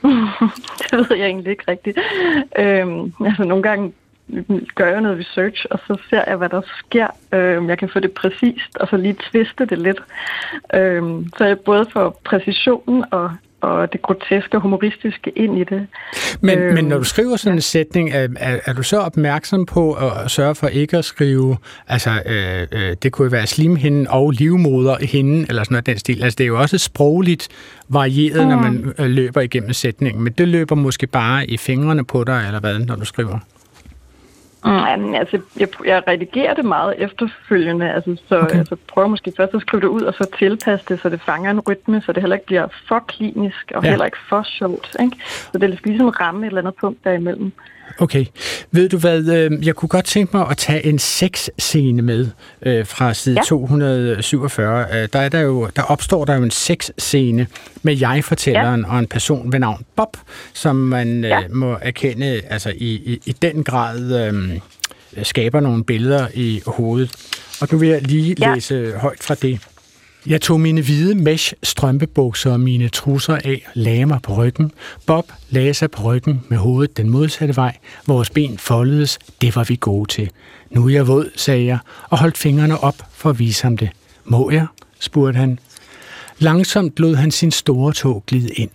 det 0.91 0.97
ved 0.97 1.17
jeg 1.17 1.25
egentlig 1.25 1.51
ikke 1.51 1.63
rigtigt. 1.67 1.97
Øhm, 2.59 3.13
altså, 3.25 3.43
nogle 3.43 3.63
gange 3.63 3.93
gør 4.75 4.87
jeg 4.87 5.01
noget 5.01 5.19
research, 5.19 5.65
og 5.71 5.79
så 5.87 5.97
ser 6.09 6.23
jeg, 6.27 6.37
hvad 6.37 6.49
der 6.49 6.61
sker. 6.79 7.07
Øhm, 7.33 7.69
jeg 7.69 7.77
kan 7.77 7.89
få 7.89 7.99
det 7.99 8.11
præcist, 8.11 8.77
og 8.79 8.87
så 8.87 8.97
lige 8.97 9.17
tviste 9.31 9.65
det 9.65 9.77
lidt. 9.77 10.01
Øhm, 10.73 11.29
så 11.37 11.45
jeg 11.45 11.59
både 11.59 11.85
får 11.93 12.21
præcisionen 12.23 13.05
og 13.11 13.31
og 13.65 13.93
det 13.93 14.01
groteske 14.01 14.57
og 14.57 14.61
humoristiske 14.61 15.31
ind 15.35 15.57
i 15.57 15.63
det. 15.63 15.87
Men, 16.41 16.59
øhm, 16.59 16.73
men 16.73 16.85
når 16.85 16.97
du 16.97 17.03
skriver 17.03 17.35
sådan 17.35 17.57
en 17.57 17.61
sætning, 17.61 18.11
er, 18.11 18.27
er, 18.37 18.59
er 18.65 18.73
du 18.73 18.83
så 18.83 18.99
opmærksom 18.99 19.65
på 19.65 19.93
at 19.93 20.31
sørge 20.31 20.55
for 20.55 20.67
ikke 20.67 20.97
at 20.97 21.05
skrive, 21.05 21.57
altså 21.87 22.09
øh, 22.25 22.67
øh, 22.71 22.95
det 23.03 23.11
kunne 23.11 23.31
være 23.31 23.47
slimhinden 23.47 24.07
og 24.07 24.31
livmoderhinden, 24.31 25.45
eller 25.49 25.63
sådan 25.63 25.73
noget 25.73 25.85
den 25.85 25.97
stil. 25.97 26.23
Altså 26.23 26.35
det 26.37 26.43
er 26.43 26.47
jo 26.47 26.59
også 26.59 26.77
sprogligt 26.77 27.47
varieret, 27.89 28.43
mm. 28.43 28.49
når 28.49 28.57
man 28.57 28.93
øh, 28.99 29.05
løber 29.05 29.41
igennem 29.41 29.73
sætningen, 29.73 30.23
men 30.23 30.33
det 30.33 30.47
løber 30.47 30.75
måske 30.75 31.07
bare 31.07 31.47
i 31.47 31.57
fingrene 31.57 32.05
på 32.05 32.23
dig, 32.23 32.43
eller 32.47 32.59
hvad, 32.59 32.79
når 32.79 32.95
du 32.95 33.05
skriver? 33.05 33.39
Mm, 34.65 35.13
altså, 35.13 35.39
jeg, 35.59 35.67
jeg 35.85 36.03
redigerer 36.07 36.53
det 36.53 36.65
meget 36.65 36.95
efterfølgende, 36.97 37.91
altså, 37.91 38.17
så 38.27 38.39
okay. 38.39 38.57
altså, 38.57 38.75
prøver 38.87 39.07
måske 39.07 39.33
først 39.37 39.53
at 39.53 39.61
skrive 39.61 39.81
det 39.81 39.87
ud, 39.87 40.01
og 40.01 40.13
så 40.13 40.27
tilpasse 40.37 40.85
det, 40.89 40.99
så 41.01 41.09
det 41.09 41.21
fanger 41.21 41.51
en 41.51 41.59
rytme, 41.59 42.01
så 42.01 42.11
det 42.11 42.23
heller 42.23 42.35
ikke 42.35 42.45
bliver 42.45 42.67
for 42.87 42.99
klinisk, 42.99 43.71
og 43.75 43.83
ja. 43.83 43.89
heller 43.89 44.05
ikke 44.05 44.17
for 44.29 44.43
sjovt. 44.43 44.95
Ikke? 44.99 45.17
Så 45.25 45.57
det 45.57 45.63
er 45.63 45.77
ligesom 45.85 46.09
ramme 46.09 46.45
et 46.45 46.47
eller 46.47 46.61
andet 46.61 46.75
punkt 46.75 47.03
derimellem. 47.03 47.51
Okay. 47.99 48.25
Ved 48.71 48.89
du 48.89 48.97
hvad, 48.97 49.27
øh, 49.27 49.67
jeg 49.67 49.75
kunne 49.75 49.89
godt 49.89 50.05
tænke 50.05 50.37
mig 50.37 50.47
at 50.49 50.57
tage 50.57 50.85
en 50.85 50.99
sexscene 50.99 52.01
med 52.01 52.27
øh, 52.61 52.85
fra 52.85 53.13
side 53.13 53.35
ja. 53.35 53.43
247. 53.43 54.85
Øh, 54.93 55.09
der, 55.13 55.19
er 55.19 55.29
der, 55.29 55.39
jo, 55.39 55.69
der 55.75 55.81
opstår 55.81 56.25
der 56.25 56.35
jo 56.35 56.43
en 56.43 56.51
sexscene 56.51 57.47
med 57.83 57.97
jeg-fortælleren 57.97 58.81
ja. 58.81 58.93
og 58.93 58.99
en 58.99 59.07
person 59.07 59.51
ved 59.51 59.59
navn 59.59 59.85
Bob, 59.95 60.17
som 60.53 60.75
man 60.75 61.23
ja. 61.23 61.39
må 61.49 61.77
erkende 61.81 62.41
altså 62.49 62.69
i, 62.69 62.93
i, 62.93 63.21
i 63.25 63.31
den 63.31 63.63
grad 63.63 64.27
øh, 64.27 64.59
skaber 65.23 65.59
nogle 65.59 65.83
billeder 65.83 66.27
i 66.33 66.61
hovedet. 66.65 67.11
Og 67.61 67.67
nu 67.71 67.77
vil 67.77 67.89
jeg 67.89 68.01
lige 68.01 68.35
ja. 68.39 68.53
læse 68.53 68.93
højt 68.97 69.23
fra 69.23 69.35
det. 69.35 69.59
Jeg 70.27 70.41
tog 70.41 70.61
mine 70.61 70.81
hvide 70.81 71.15
mesh 71.15 71.53
strømpebukser 71.63 72.51
og 72.51 72.59
mine 72.59 72.89
trusser 72.89 73.35
af, 73.35 73.67
lagde 73.73 74.05
mig 74.05 74.21
på 74.21 74.33
ryggen. 74.33 74.71
Bob 75.05 75.31
lagde 75.49 75.73
sig 75.73 75.91
på 75.91 76.03
ryggen 76.03 76.43
med 76.49 76.57
hovedet 76.57 76.97
den 76.97 77.09
modsatte 77.09 77.55
vej. 77.55 77.77
Vores 78.07 78.29
ben 78.29 78.57
foldedes. 78.57 79.19
Det 79.41 79.55
var 79.55 79.63
vi 79.63 79.77
gode 79.79 80.09
til. 80.09 80.31
Nu 80.69 80.85
er 80.85 80.89
jeg 80.89 81.07
våd, 81.07 81.29
sagde 81.35 81.65
jeg, 81.65 81.77
og 82.09 82.19
holdt 82.19 82.37
fingrene 82.37 82.83
op 82.83 82.95
for 83.11 83.29
at 83.29 83.39
vise 83.39 83.63
ham 83.63 83.77
det. 83.77 83.89
Må 84.23 84.51
jeg? 84.51 84.67
spurgte 84.99 85.39
han. 85.39 85.59
Langsomt 86.39 86.99
lod 86.99 87.15
han 87.15 87.31
sin 87.31 87.51
store 87.51 87.93
tog 87.93 88.23
glide 88.27 88.53
ind. 88.53 88.69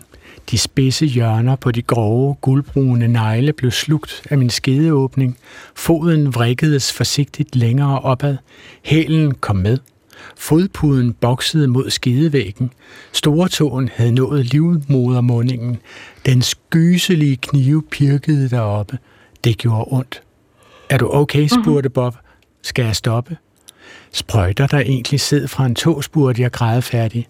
De 0.51 0.59
spidse 0.59 1.07
hjørner 1.07 1.57
på 1.57 1.71
de 1.71 1.83
grove, 1.83 2.35
guldbrune 2.35 3.09
negle 3.09 3.53
blev 3.53 3.71
slugt 3.71 4.23
af 4.31 4.39
min 4.39 4.51
skedeåbning. 4.51 5.39
Foden 5.75 6.35
vrikkedes 6.35 6.93
forsigtigt 6.93 7.57
længere 7.57 8.01
opad. 8.01 8.37
Hælen 8.83 9.35
kom 9.35 9.57
med. 9.57 9.79
Fodpuden 10.37 11.13
boksede 11.13 11.69
mod 11.69 11.91
skidevæggen. 11.91 12.73
Stortåen 13.13 13.91
havde 13.95 14.13
nået 14.13 14.45
livmodermundingen. 14.45 15.79
Den 16.27 16.43
skyselige 16.43 17.37
knive 17.37 17.83
pirkede 17.83 18.51
deroppe. 18.51 18.99
Det 19.45 19.59
gjorde 19.59 19.85
ondt. 19.91 20.23
Er 20.91 20.99
du 20.99 21.11
okay, 21.13 21.41
mhm. 21.41 21.63
spurgte 21.63 21.91
Bob. 21.91 22.15
Skal 22.63 22.85
jeg 22.85 22.97
stoppe? 22.97 23.37
Sprøjter 24.13 24.67
der 24.67 24.79
egentlig 24.79 25.21
sæd 25.21 25.49
fra 25.49 25.67
en 25.67 25.75
tog, 25.75 26.05
spurgte 26.05 26.43
jeg 26.43 26.53
grædefærdig. 26.53 27.29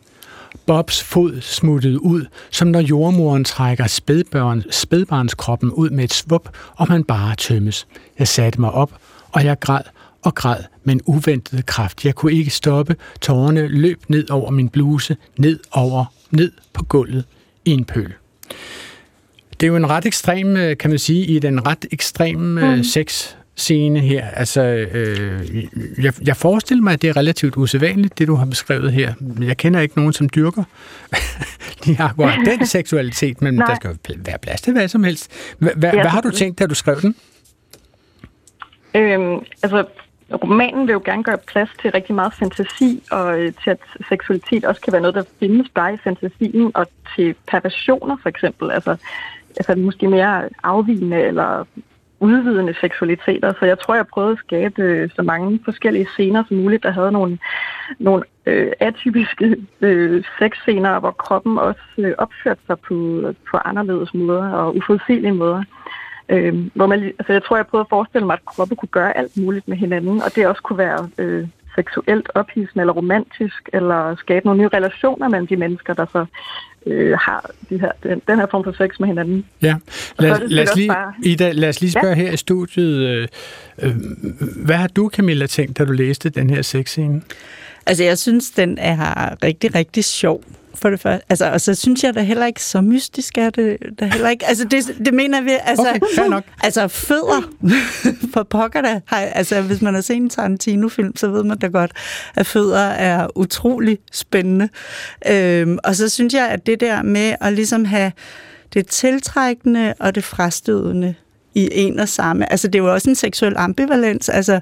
Bobs 0.66 1.02
fod 1.02 1.40
smuttede 1.40 2.02
ud, 2.02 2.24
som 2.50 2.68
når 2.68 2.80
jordmoren 2.80 3.44
trækker 3.44 3.86
spædbørn, 3.86 4.62
spædbarnskroppen 4.70 5.70
ud 5.70 5.90
med 5.90 6.04
et 6.04 6.12
svup, 6.12 6.48
og 6.76 6.86
man 6.88 7.04
bare 7.04 7.36
tømmes. 7.36 7.86
Jeg 8.18 8.28
satte 8.28 8.60
mig 8.60 8.70
op, 8.70 8.92
og 9.32 9.44
jeg 9.44 9.60
græd 9.60 9.82
og 10.22 10.34
græd 10.34 10.64
med 10.84 10.94
en 10.94 11.00
uventet 11.06 11.66
kraft. 11.66 12.04
Jeg 12.04 12.14
kunne 12.14 12.32
ikke 12.32 12.50
stoppe. 12.50 12.96
Tårerne 13.20 13.68
løb 13.68 14.02
ned 14.08 14.30
over 14.30 14.50
min 14.50 14.68
bluse, 14.68 15.16
ned 15.38 15.58
over, 15.72 16.04
ned 16.30 16.52
på 16.72 16.84
gulvet 16.84 17.24
i 17.64 17.70
en 17.70 17.84
pøl. 17.84 18.12
Det 19.60 19.66
er 19.66 19.68
jo 19.68 19.76
en 19.76 19.90
ret 19.90 20.06
ekstrem, 20.06 20.56
øh, 20.56 20.76
kan 20.76 20.90
man 20.90 20.98
sige, 20.98 21.26
i 21.26 21.38
den 21.38 21.66
ret 21.66 21.86
ekstrem 21.92 22.58
øh, 22.58 22.76
mm. 22.76 22.84
sex 22.84 23.34
scene 23.56 24.00
her. 24.00 24.26
Altså, 24.26 24.62
øh, 24.62 25.64
jeg, 25.98 26.12
jeg 26.26 26.36
forestiller 26.36 26.82
mig, 26.82 26.92
at 26.92 27.02
det 27.02 27.10
er 27.10 27.16
relativt 27.16 27.56
usædvanligt, 27.56 28.18
det 28.18 28.28
du 28.28 28.34
har 28.34 28.46
beskrevet 28.46 28.92
her. 28.92 29.14
Jeg 29.40 29.56
kender 29.56 29.80
ikke 29.80 29.98
nogen, 29.98 30.12
som 30.12 30.28
dyrker 30.28 30.64
lige 31.84 32.00
akkurat 32.00 32.38
den 32.58 32.66
seksualitet, 32.66 33.42
men 33.42 33.54
Nej. 33.54 33.66
der 33.66 33.74
skal 33.74 33.90
jo 33.90 34.14
være 34.16 34.38
plads 34.42 34.60
til 34.60 34.72
hvad 34.72 34.88
som 34.88 35.04
helst. 35.04 35.30
Ja, 35.62 35.68
hvad 35.74 35.92
har 35.92 36.20
du 36.20 36.30
tænkt, 36.30 36.58
da 36.58 36.66
du 36.66 36.74
skrev 36.74 37.00
den? 37.00 37.14
Øhm, 38.94 39.38
altså, 39.62 39.84
romanen 40.32 40.86
vil 40.86 40.92
jo 40.92 41.02
gerne 41.04 41.24
gøre 41.24 41.38
plads 41.46 41.70
til 41.80 41.90
rigtig 41.90 42.14
meget 42.14 42.32
fantasi, 42.34 43.02
og 43.10 43.40
øh, 43.40 43.52
til 43.64 43.70
at 43.70 43.78
seksualitet 44.08 44.64
også 44.64 44.80
kan 44.80 44.92
være 44.92 45.02
noget, 45.02 45.14
der 45.14 45.24
findes 45.40 45.68
bare 45.68 45.94
i 45.94 45.96
fantasien, 46.04 46.70
og 46.74 46.86
til 47.16 47.34
perversioner 47.48 48.16
for 48.22 48.28
eksempel, 48.28 48.70
altså, 48.70 48.96
altså 49.56 49.74
måske 49.74 50.08
mere 50.08 50.48
afvigende 50.62 51.20
eller 51.20 51.64
udvidende 52.20 52.74
seksualiteter. 52.80 53.52
Så 53.58 53.64
jeg 53.66 53.78
tror, 53.78 53.94
jeg 53.94 54.06
prøvede 54.06 54.32
at 54.32 54.38
skabe 54.38 54.82
øh, 54.82 55.10
så 55.16 55.22
mange 55.22 55.60
forskellige 55.64 56.06
scener 56.06 56.44
som 56.48 56.56
muligt, 56.56 56.82
der 56.82 56.90
havde 56.90 57.12
nogle, 57.12 57.38
nogle 57.98 58.24
øh, 58.46 58.72
atypiske 58.80 59.56
øh, 59.80 60.24
sexscener, 60.38 61.00
hvor 61.00 61.10
kroppen 61.10 61.58
også 61.58 61.80
øh, 61.98 62.14
opførte 62.18 62.60
sig 62.66 62.78
på, 62.78 63.22
på 63.50 63.56
anderledes 63.64 64.14
måder 64.14 64.50
og 64.50 64.76
uforudsigelige 64.76 65.32
måder. 65.32 65.62
Øh, 66.30 66.54
hvor 66.74 66.86
man, 66.86 67.02
altså 67.18 67.32
jeg 67.32 67.44
tror, 67.44 67.56
jeg 67.56 67.66
prøvede 67.66 67.84
at 67.84 67.90
forestille 67.90 68.26
mig, 68.26 68.34
at 68.34 68.44
kroppen 68.44 68.76
kunne 68.76 68.88
gøre 68.88 69.16
alt 69.18 69.36
muligt 69.36 69.68
med 69.68 69.76
hinanden, 69.76 70.22
og 70.22 70.34
det 70.34 70.46
også 70.46 70.62
kunne 70.62 70.78
være 70.78 71.08
øh, 71.18 71.46
seksuelt 71.74 72.28
ophidsende 72.34 72.82
eller 72.82 72.92
romantisk, 72.92 73.68
eller 73.72 74.16
skabe 74.16 74.46
nogle 74.46 74.60
nye 74.60 74.68
relationer 74.68 75.28
mellem 75.28 75.46
de 75.46 75.56
mennesker, 75.56 75.94
der 75.94 76.06
så 76.12 76.26
øh, 76.86 77.18
har 77.18 77.50
de 77.70 77.80
her, 77.80 77.92
den, 78.02 78.22
den 78.28 78.38
her 78.38 78.46
form 78.50 78.64
for 78.64 78.72
sex 78.72 79.00
med 79.00 79.08
hinanden. 79.08 79.46
Ja, 79.62 79.76
lad, 80.18 80.48
lad, 80.48 80.68
os, 80.68 80.76
lige, 80.76 80.88
bare... 80.88 81.14
Ida, 81.22 81.52
lad 81.52 81.68
os 81.68 81.80
lige 81.80 81.90
spørge 81.90 82.08
ja. 82.08 82.14
her 82.14 82.32
i 82.32 82.36
studiet, 82.36 82.98
øh, 82.98 83.28
øh, 83.82 83.94
hvad 84.64 84.76
har 84.76 84.88
du, 84.88 85.10
Camilla, 85.14 85.46
tænkt, 85.46 85.78
da 85.78 85.84
du 85.84 85.92
læste 85.92 86.30
den 86.30 86.50
her 86.50 86.62
sexscene? 86.62 87.22
Altså, 87.86 88.04
jeg 88.04 88.18
synes, 88.18 88.50
den 88.50 88.78
er 88.78 89.34
rigtig, 89.44 89.74
rigtig 89.74 90.04
sjov 90.04 90.44
for 90.74 90.90
det 90.90 91.00
første. 91.00 91.26
Altså, 91.28 91.50
og 91.52 91.60
så 91.60 91.74
synes 91.74 92.04
jeg 92.04 92.14
da 92.14 92.20
heller 92.20 92.46
ikke, 92.46 92.62
så 92.62 92.80
mystisk 92.80 93.38
er 93.38 93.50
det 93.50 93.76
da 94.00 94.04
heller 94.04 94.28
ikke. 94.28 94.46
Altså, 94.46 94.64
det, 94.64 94.96
det 95.04 95.14
mener 95.14 95.40
vi, 95.40 95.50
altså, 95.64 95.88
okay, 96.02 96.28
nok. 96.28 96.44
altså 96.62 96.88
fødder 96.88 97.42
for 98.32 98.42
pokker 98.42 98.82
da. 98.82 99.00
Altså, 99.10 99.60
hvis 99.62 99.82
man 99.82 99.94
har 99.94 100.00
set 100.00 100.16
en 100.16 100.30
Tarantino-film, 100.30 101.16
så 101.16 101.28
ved 101.28 101.44
man 101.44 101.58
da 101.58 101.66
godt, 101.66 101.92
at 102.34 102.46
fødder 102.46 102.80
er 102.80 103.26
utrolig 103.34 103.98
spændende. 104.12 104.68
Øhm, 105.28 105.78
og 105.84 105.96
så 105.96 106.08
synes 106.08 106.34
jeg, 106.34 106.48
at 106.48 106.66
det 106.66 106.80
der 106.80 107.02
med 107.02 107.34
at 107.40 107.52
ligesom 107.52 107.84
have 107.84 108.12
det 108.74 108.86
tiltrækkende 108.86 109.94
og 110.00 110.14
det 110.14 110.24
frastødende 110.24 111.14
i 111.54 111.68
en 111.72 111.98
og 111.98 112.08
samme. 112.08 112.52
Altså, 112.52 112.68
det 112.68 112.74
er 112.74 112.82
jo 112.82 112.92
også 112.92 113.10
en 113.10 113.16
seksuel 113.16 113.54
ambivalens, 113.56 114.28
altså, 114.28 114.60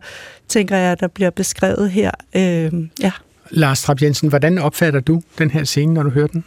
tænker 0.48 0.76
jeg, 0.76 1.00
der 1.00 1.06
bliver 1.06 1.30
beskrevet 1.30 1.90
her. 1.90 2.10
Øhm, 2.36 2.90
ja. 3.00 3.12
Lars 3.50 3.82
Trapp 3.82 4.02
Jensen, 4.02 4.28
hvordan 4.28 4.58
opfatter 4.58 5.00
du 5.00 5.22
den 5.38 5.50
her 5.50 5.64
scene, 5.64 5.94
når 5.94 6.02
du 6.02 6.10
hører 6.10 6.26
den? 6.26 6.44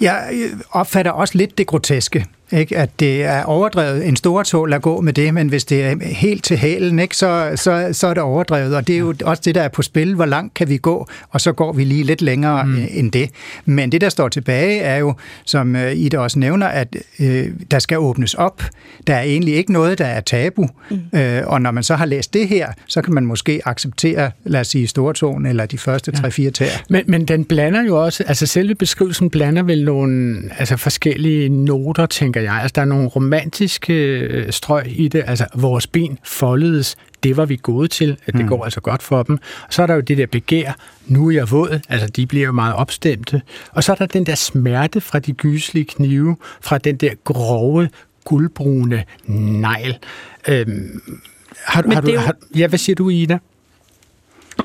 Jeg 0.00 0.30
øh, 0.32 0.60
opfatter 0.70 1.10
også 1.10 1.38
lidt 1.38 1.58
det 1.58 1.66
groteske. 1.66 2.26
Ikke? 2.52 2.76
At 2.76 2.90
det 3.00 3.24
er 3.24 3.42
overdrevet. 3.44 4.06
En 4.06 4.16
stor 4.16 4.42
tog 4.42 4.74
at 4.74 4.82
gå 4.82 5.00
med 5.00 5.12
det, 5.12 5.34
men 5.34 5.48
hvis 5.48 5.64
det 5.64 5.84
er 5.84 5.94
helt 6.04 6.44
til 6.44 6.56
hælen, 6.56 6.98
ikke? 6.98 7.16
Så, 7.16 7.52
så, 7.56 7.88
så 7.92 8.06
er 8.06 8.14
det 8.14 8.22
overdrevet. 8.22 8.76
Og 8.76 8.86
det 8.86 8.94
er 8.94 8.98
jo 8.98 9.14
også 9.24 9.42
det, 9.44 9.54
der 9.54 9.62
er 9.62 9.68
på 9.68 9.82
spil. 9.82 10.14
Hvor 10.14 10.26
langt 10.26 10.54
kan 10.54 10.68
vi 10.68 10.76
gå? 10.76 11.08
Og 11.30 11.40
så 11.40 11.52
går 11.52 11.72
vi 11.72 11.84
lige 11.84 12.04
lidt 12.04 12.22
længere 12.22 12.64
mm. 12.64 12.86
end 12.90 13.12
det. 13.12 13.30
Men 13.64 13.92
det, 13.92 14.00
der 14.00 14.08
står 14.08 14.28
tilbage, 14.28 14.80
er 14.80 14.96
jo, 14.96 15.14
som 15.44 15.76
øh, 15.76 15.96
Ida 15.96 16.18
også 16.18 16.38
nævner, 16.38 16.66
at 16.66 16.96
øh, 17.20 17.50
der 17.70 17.78
skal 17.78 17.98
åbnes 17.98 18.34
op. 18.34 18.62
Der 19.06 19.14
er 19.14 19.22
egentlig 19.22 19.54
ikke 19.54 19.72
noget, 19.72 19.98
der 19.98 20.06
er 20.06 20.20
tabu. 20.20 20.68
Mm. 20.90 21.18
Øh, 21.18 21.42
og 21.46 21.62
når 21.62 21.70
man 21.70 21.82
så 21.82 21.94
har 21.94 22.06
læst 22.06 22.34
det 22.34 22.48
her, 22.48 22.72
så 22.86 23.02
kan 23.02 23.14
man 23.14 23.24
måske 23.24 23.60
acceptere, 23.64 24.30
lad 24.44 24.60
os 24.60 24.68
sige, 24.68 24.86
stortogen 24.86 25.46
eller 25.46 25.66
de 25.66 25.78
første 25.78 26.12
ja. 26.22 26.28
3-4 26.28 26.50
tæer. 26.50 26.68
Men, 26.90 27.04
men 27.06 27.24
den 27.24 27.44
blander 27.44 27.82
jo 27.82 28.04
også, 28.04 28.24
altså 28.26 28.46
selve 28.46 28.74
beskrivelsen 28.74 29.30
blander 29.30 29.62
vel 29.62 29.84
nogle 29.84 30.42
altså 30.58 30.76
forskellige 30.76 31.48
noter, 31.48 32.06
tænker 32.06 32.37
tænker 32.38 32.52
jeg. 32.52 32.62
Altså, 32.62 32.72
der 32.74 32.80
er 32.80 32.86
nogle 32.86 33.08
romantiske 33.08 33.94
øh, 34.20 34.52
strøg 34.52 34.84
i 34.86 35.08
det. 35.08 35.24
Altså, 35.26 35.46
vores 35.54 35.86
ben 35.86 36.18
foldedes, 36.24 36.96
det 37.22 37.36
var 37.36 37.44
vi 37.44 37.58
gode 37.62 37.88
til, 37.88 38.16
at 38.26 38.34
det 38.34 38.42
mm. 38.42 38.48
går 38.48 38.64
altså 38.64 38.80
godt 38.80 39.02
for 39.02 39.22
dem. 39.22 39.38
Og 39.66 39.72
så 39.72 39.82
er 39.82 39.86
der 39.86 39.94
jo 39.94 40.00
det 40.00 40.18
der 40.18 40.26
begær, 40.26 40.72
nu 41.06 41.28
er 41.28 41.32
jeg 41.32 41.50
våd, 41.50 41.80
altså 41.88 42.08
de 42.08 42.26
bliver 42.26 42.46
jo 42.46 42.52
meget 42.52 42.74
opstemte. 42.74 43.42
Og 43.72 43.84
så 43.84 43.92
er 43.92 43.96
der 43.96 44.06
den 44.06 44.26
der 44.26 44.34
smerte 44.34 45.00
fra 45.00 45.18
de 45.18 45.32
gyslige 45.32 45.84
knive, 45.84 46.36
fra 46.60 46.78
den 46.78 46.96
der 46.96 47.14
grove, 47.24 47.88
guldbrune 48.24 49.04
negl. 49.26 49.98
Øhm, 50.48 51.00
har, 51.64 51.94
har 51.94 52.00
du, 52.00 52.16
har, 52.16 52.34
ja, 52.56 52.66
hvad 52.66 52.78
siger 52.78 52.96
du, 52.96 53.10
Ida? 53.10 53.38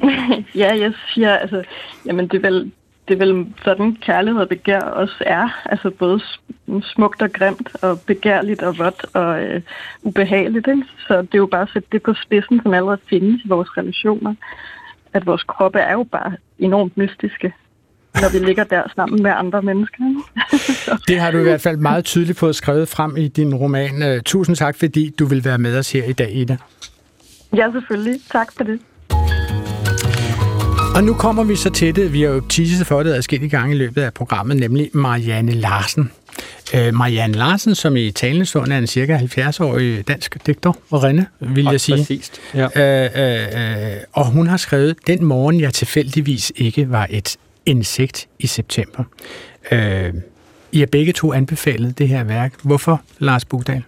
ja, 0.62 0.76
jeg 0.76 0.94
siger, 1.14 1.38
altså, 1.38 1.64
jamen 2.06 2.28
det 2.28 2.46
er 2.46 2.50
vel, 2.50 2.72
det 3.08 3.14
er 3.14 3.26
vel 3.26 3.48
sådan, 3.64 3.96
kærlighed 3.96 4.42
og 4.42 4.50
begær 4.50 4.80
også 4.80 5.24
er. 5.26 5.62
Altså 5.66 5.90
både 5.90 6.22
smukt 6.82 7.22
og 7.22 7.34
grimt, 7.34 7.70
og 7.82 8.00
begærligt 8.00 8.62
og 8.62 8.78
vådt 8.78 9.06
og 9.14 9.44
øh, 9.44 9.62
ubehageligt. 10.04 10.68
Ikke? 10.68 10.84
Så 11.08 11.22
det 11.22 11.34
er 11.34 11.38
jo 11.38 11.46
bare 11.46 11.62
at 11.62 11.70
sætte 11.74 11.88
det 11.92 12.04
på 12.04 12.14
spidsen, 12.14 12.62
som 12.64 12.74
allerede 12.74 13.02
findes 13.10 13.42
i 13.46 13.48
vores 13.48 13.78
relationer. 13.78 14.36
At 15.14 15.26
vores 15.26 15.44
kroppe 15.44 15.80
er 15.80 15.94
jo 15.94 16.04
bare 16.04 16.32
enormt 16.60 16.98
mystiske 16.98 17.54
når 18.22 18.40
vi 18.40 18.46
ligger 18.46 18.64
der 18.64 18.84
sammen 18.96 19.24
med 19.24 19.32
andre 19.32 19.62
mennesker. 19.62 19.98
det 21.08 21.20
har 21.20 21.32
du 21.32 21.38
i 21.38 21.44
hvert 21.44 21.62
fald 21.62 21.78
meget 21.78 22.06
tydeligt 22.06 22.40
fået 22.40 22.56
skrevet 22.56 22.88
frem 22.88 23.18
i 23.18 23.28
din 23.28 23.56
roman. 23.56 24.22
Tusind 24.26 24.56
tak, 24.56 24.76
fordi 24.80 25.10
du 25.20 25.26
vil 25.26 25.46
være 25.46 25.58
med 25.58 25.78
os 25.78 25.92
her 25.92 26.04
i 26.04 26.14
dag, 26.14 26.36
Ida. 26.36 26.58
Ja, 27.56 27.72
selvfølgelig. 27.72 28.20
Tak 28.32 28.54
for 28.58 28.64
det. 28.64 28.80
Og 30.96 31.04
nu 31.04 31.14
kommer 31.14 31.44
vi 31.44 31.56
så 31.56 31.70
til 31.70 31.96
det, 31.96 32.14
vi 32.14 32.22
har 32.22 32.30
jo 32.30 32.40
teaset 32.40 32.88
for 32.88 33.04
det 33.04 33.14
adskillige 33.14 33.50
gange 33.50 33.76
i 33.76 33.78
løbet 33.78 34.02
af 34.02 34.14
programmet, 34.14 34.58
nemlig 34.58 34.90
Marianne 34.94 35.52
Larsen. 35.52 36.12
Øh, 36.76 36.94
Marianne 36.94 37.34
Larsen, 37.34 37.76
som 37.76 37.98
i 37.98 38.12
talende 38.12 38.46
stund 38.46 38.74
er 38.74 38.78
en 38.78 38.88
cirka 38.88 39.18
70-årig 39.18 40.08
dansk 40.08 40.46
digter 40.46 40.74
og 40.90 41.04
rende, 41.04 41.26
vil 41.40 41.66
jeg 41.72 41.82
sige. 41.82 41.98
Præcist, 41.98 42.42
ja. 42.54 42.68
øh, 42.76 43.96
øh, 43.96 43.98
og 44.14 44.26
hun 44.26 44.48
har 44.48 44.58
skrevet, 44.58 44.96
Den 45.08 45.26
morgen 45.26 45.60
jeg 45.60 45.74
tilfældigvis 45.74 46.52
ikke 46.56 46.92
var 46.92 47.08
et 47.10 47.38
insekt 47.66 48.28
i 48.40 48.48
september. 48.48 49.04
Øh, 49.72 50.14
I 50.72 50.80
har 50.80 50.86
begge 50.86 51.14
to 51.14 51.34
anbefalet 51.34 51.98
det 51.98 52.08
her 52.08 52.24
værk. 52.24 52.54
Hvorfor, 52.64 53.02
Lars 53.20 53.46
Bugdal? 53.46 53.84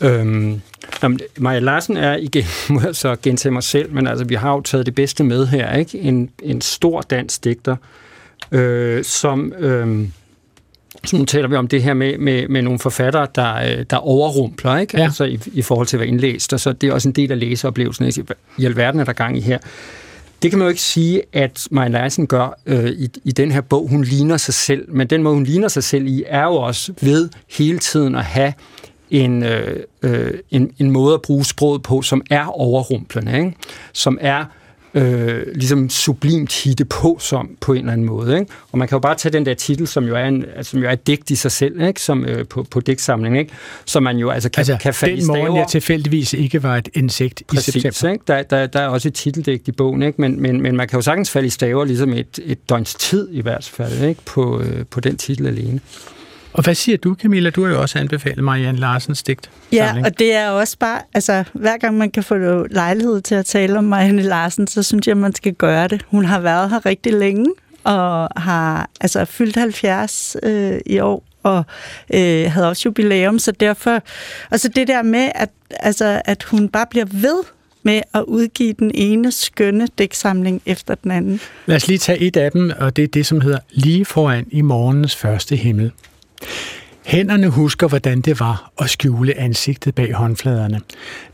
Øhm, 0.00 0.60
Jamen, 1.02 1.20
Maja 1.38 1.58
Larsen 1.58 1.96
er, 1.96 2.16
igen, 2.16 2.44
må 2.70 2.80
jeg 2.80 2.96
så 2.96 3.16
gentage 3.22 3.52
mig 3.52 3.62
selv, 3.62 3.92
men 3.92 4.06
altså, 4.06 4.24
vi 4.24 4.34
har 4.34 4.52
jo 4.52 4.60
taget 4.60 4.86
det 4.86 4.94
bedste 4.94 5.24
med 5.24 5.46
her, 5.46 5.76
ikke? 5.76 5.98
En, 5.98 6.30
en 6.42 6.60
stor 6.60 7.00
dansk 7.00 7.44
digter, 7.44 7.76
øh, 8.52 9.04
som, 9.04 9.52
øh, 9.52 10.08
så 11.04 11.16
nu 11.16 11.24
taler 11.24 11.48
vi 11.48 11.56
om 11.56 11.68
det 11.68 11.82
her 11.82 11.94
med, 11.94 12.18
med, 12.18 12.48
med 12.48 12.62
nogle 12.62 12.78
forfattere, 12.78 13.26
der, 13.34 13.54
øh, 13.54 13.84
der 13.90 13.96
overrumpler, 13.96 14.78
ikke? 14.78 14.98
Ja. 14.98 15.04
Altså 15.04 15.24
i, 15.24 15.40
i 15.52 15.62
forhold 15.62 15.86
til 15.86 15.96
at 15.96 16.00
være 16.00 16.08
indlæst, 16.08 16.52
og 16.52 16.60
så 16.60 16.72
det 16.72 16.88
er 16.88 16.92
også 16.92 17.08
en 17.08 17.14
del 17.14 17.32
af 17.32 17.38
læseoplevelsen, 17.38 18.06
ikke? 18.06 18.24
i 18.58 18.64
alverden 18.64 19.00
er 19.00 19.04
der 19.04 19.12
gang 19.12 19.38
i 19.38 19.40
her. 19.40 19.58
Det 20.42 20.50
kan 20.50 20.58
man 20.58 20.66
jo 20.66 20.68
ikke 20.68 20.82
sige, 20.82 21.22
at 21.32 21.68
Maja 21.70 21.88
Larsen 21.88 22.26
gør 22.26 22.58
øh, 22.66 22.90
i, 22.90 23.08
i 23.24 23.32
den 23.32 23.52
her 23.52 23.60
bog. 23.60 23.88
Hun 23.88 24.04
ligner 24.04 24.36
sig 24.36 24.54
selv, 24.54 24.92
men 24.92 25.06
den 25.06 25.22
måde, 25.22 25.34
hun 25.34 25.44
ligner 25.44 25.68
sig 25.68 25.84
selv 25.84 26.06
i, 26.06 26.24
er 26.26 26.42
jo 26.42 26.54
også 26.54 26.92
ved 27.00 27.28
hele 27.50 27.78
tiden 27.78 28.14
at 28.14 28.24
have 28.24 28.52
en, 29.10 29.42
øh, 29.42 29.76
øh, 30.02 30.34
en, 30.50 30.72
en 30.78 30.90
måde 30.90 31.14
at 31.14 31.22
bruge 31.22 31.44
sproget 31.44 31.82
på, 31.82 32.02
som 32.02 32.22
er 32.30 32.46
overrumplende, 32.46 33.38
ikke? 33.38 33.54
som 33.92 34.18
er 34.20 34.44
øh, 34.96 35.42
ligesom 35.54 35.90
sublimt 35.90 36.62
hitte 36.64 36.84
på 36.84 37.16
som 37.20 37.56
på 37.60 37.72
en 37.72 37.78
eller 37.78 37.92
anden 37.92 38.06
måde. 38.06 38.38
Ikke? 38.38 38.52
Og 38.72 38.78
man 38.78 38.88
kan 38.88 38.96
jo 38.96 39.00
bare 39.00 39.14
tage 39.14 39.32
den 39.32 39.46
der 39.46 39.54
titel, 39.54 39.86
som 39.86 40.04
jo 40.04 40.16
er, 40.16 40.24
en, 40.24 40.44
altså, 40.56 40.70
som 40.70 40.80
jo 40.80 40.88
er 40.88 40.92
et 40.92 41.06
digt 41.06 41.30
i 41.30 41.36
sig 41.36 41.52
selv, 41.52 41.80
ikke? 41.80 42.00
Som, 42.00 42.24
øh, 42.24 42.46
på, 42.46 42.62
på 42.62 42.80
digtsamling, 42.80 43.38
ikke? 43.38 43.52
som 43.84 44.02
man 44.02 44.16
jo 44.16 44.30
altså 44.30 44.48
kan, 44.48 44.60
altså, 44.60 44.76
kan 44.82 44.94
falde 44.94 45.16
den 45.16 45.26
morgen, 45.26 45.56
jeg 45.56 45.66
tilfældigvis 45.68 46.32
ikke 46.32 46.62
var 46.62 46.76
et 46.76 46.88
insekt 46.94 47.42
Præcis, 47.48 47.76
i 47.76 47.80
september. 47.80 48.12
Ikke? 48.12 48.24
Der, 48.28 48.42
der, 48.42 48.66
der 48.66 48.80
er 48.80 48.88
også 48.88 49.08
et 49.08 49.14
titeldigt 49.14 49.68
i 49.68 49.72
bogen, 49.72 50.02
ikke? 50.02 50.20
Men, 50.20 50.42
men, 50.42 50.60
men 50.60 50.76
man 50.76 50.88
kan 50.88 50.96
jo 50.96 51.02
sagtens 51.02 51.30
falde 51.30 51.46
i 51.46 51.50
staver 51.50 51.84
ligesom 51.84 52.12
et, 52.12 52.38
et 52.44 52.68
døgns 52.68 52.94
tid 52.94 53.28
i 53.32 53.40
hvert 53.40 53.64
fald 53.64 54.02
ikke? 54.02 54.20
På, 54.24 54.60
øh, 54.60 54.86
på 54.90 55.00
den 55.00 55.16
titel 55.16 55.46
alene. 55.46 55.80
Og 56.56 56.64
hvad 56.64 56.74
siger 56.74 56.98
du, 56.98 57.14
Camilla? 57.14 57.50
Du 57.50 57.64
har 57.64 57.70
jo 57.70 57.80
også 57.80 57.98
anbefalet 57.98 58.44
Marianne 58.44 58.78
Larsens 58.78 59.22
digt. 59.22 59.50
Ja, 59.72 59.94
og 60.04 60.18
det 60.18 60.34
er 60.34 60.48
også 60.48 60.78
bare, 60.78 61.00
altså 61.14 61.44
hver 61.52 61.76
gang 61.76 61.98
man 61.98 62.10
kan 62.10 62.22
få 62.22 62.66
lejlighed 62.70 63.20
til 63.20 63.34
at 63.34 63.46
tale 63.46 63.78
om 63.78 63.84
Marianne 63.84 64.22
Larsen, 64.22 64.66
så 64.66 64.82
synes 64.82 65.08
jeg, 65.08 65.16
man 65.16 65.34
skal 65.34 65.54
gøre 65.54 65.88
det. 65.88 66.02
Hun 66.08 66.24
har 66.24 66.40
været 66.40 66.70
her 66.70 66.86
rigtig 66.86 67.12
længe, 67.12 67.46
og 67.84 68.28
har 68.36 68.90
altså 69.00 69.24
fyldt 69.24 69.56
70 69.56 70.36
øh, 70.42 70.78
i 70.86 70.98
år, 70.98 71.24
og 71.42 71.64
øh, 72.14 72.50
havde 72.52 72.68
også 72.68 72.82
jubilæum, 72.86 73.38
så 73.38 73.52
derfor, 73.52 74.02
altså 74.50 74.68
det 74.68 74.88
der 74.88 75.02
med, 75.02 75.30
at, 75.34 75.50
altså, 75.70 76.22
at 76.24 76.42
hun 76.42 76.68
bare 76.68 76.86
bliver 76.90 77.06
ved 77.10 77.42
med 77.82 78.00
at 78.14 78.22
udgive 78.22 78.72
den 78.72 78.90
ene 78.94 79.32
skønne 79.32 79.88
dæksamling 79.98 80.62
efter 80.66 80.94
den 80.94 81.10
anden. 81.10 81.40
Lad 81.66 81.76
os 81.76 81.88
lige 81.88 81.98
tage 81.98 82.18
et 82.18 82.36
af 82.36 82.52
dem, 82.52 82.72
og 82.78 82.96
det 82.96 83.04
er 83.04 83.08
det, 83.08 83.26
som 83.26 83.40
hedder 83.40 83.58
Lige 83.70 84.04
foran 84.04 84.46
i 84.50 84.60
morgens 84.60 85.16
første 85.16 85.56
himmel. 85.56 85.92
Hænderne 87.06 87.48
husker, 87.48 87.88
hvordan 87.88 88.20
det 88.20 88.40
var 88.40 88.72
at 88.78 88.90
skjule 88.90 89.38
ansigtet 89.38 89.94
bag 89.94 90.14
håndfladerne. 90.14 90.80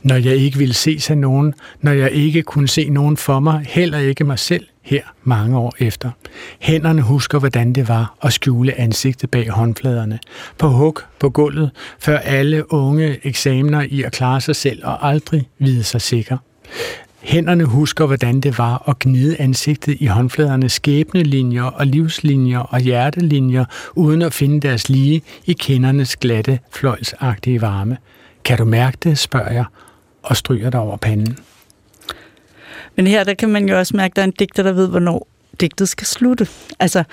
Når 0.03 0.17
jeg 0.17 0.37
ikke 0.37 0.59
ville 0.59 0.75
se 0.75 1.01
sig 1.01 1.17
nogen, 1.17 1.55
når 1.81 1.93
jeg 1.93 2.11
ikke 2.13 2.43
kunne 2.43 2.69
se 2.69 2.89
nogen 2.89 3.17
for 3.17 3.41
mig, 3.41 3.65
heller 3.69 3.99
ikke 3.99 4.25
mig 4.25 4.39
selv 4.39 4.67
her 4.83 5.03
mange 5.23 5.59
år 5.59 5.75
efter. 5.79 6.11
Hænderne 6.59 7.03
husker, 7.03 7.39
hvordan 7.39 7.73
det 7.73 7.89
var 7.89 8.17
at 8.23 8.33
skjule 8.33 8.81
ansigtet 8.81 9.31
bag 9.31 9.49
håndfladerne. 9.49 10.19
På 10.59 10.69
hug 10.69 10.99
på 11.19 11.31
gulvet, 11.31 11.71
før 11.99 12.19
alle 12.19 12.73
unge 12.73 13.27
eksamener 13.27 13.87
i 13.89 14.03
at 14.03 14.13
klare 14.13 14.41
sig 14.41 14.57
selv 14.57 14.81
og 14.85 15.09
aldrig 15.09 15.49
vide 15.59 15.85
sig 15.85 16.01
sikker. 16.01 16.37
Hænderne 17.23 17.65
husker, 17.65 18.07
hvordan 18.07 18.41
det 18.41 18.59
var 18.59 18.89
at 18.89 18.99
gnide 18.99 19.41
ansigtet 19.41 19.97
i 20.01 20.07
håndfladernes 20.07 20.73
skæbnelinjer 20.73 21.63
og 21.63 21.87
livslinjer 21.87 22.59
og 22.59 22.81
hjertelinjer, 22.81 23.65
uden 23.95 24.23
at 24.23 24.35
finde 24.35 24.61
deres 24.61 24.89
lige 24.89 25.23
i 25.47 25.53
kindernes 25.53 26.17
glatte, 26.17 26.59
fløjsagtige 26.73 27.61
varme. 27.61 27.97
Kan 28.45 28.59
du 28.59 28.65
mærke 28.65 28.99
det, 29.03 29.19
spørger 29.19 29.53
jeg, 29.53 29.65
og 30.23 30.37
stryger 30.37 30.71
dig 30.71 30.81
over 30.81 30.97
panden. 30.97 31.39
Men 32.97 33.07
her 33.07 33.25
der 33.25 33.35
kan 33.35 33.49
man 33.49 33.69
jo 33.69 33.79
også 33.79 33.97
mærke, 33.97 34.13
at 34.13 34.17
der 34.17 34.23
er 34.23 34.27
en 34.27 34.35
digter, 34.39 34.63
der 34.63 34.73
ved, 34.73 34.89
hvornår 34.89 35.29
digtet 35.61 35.89
skal 35.89 36.07
slutte. 36.07 36.47
Altså, 36.81 37.05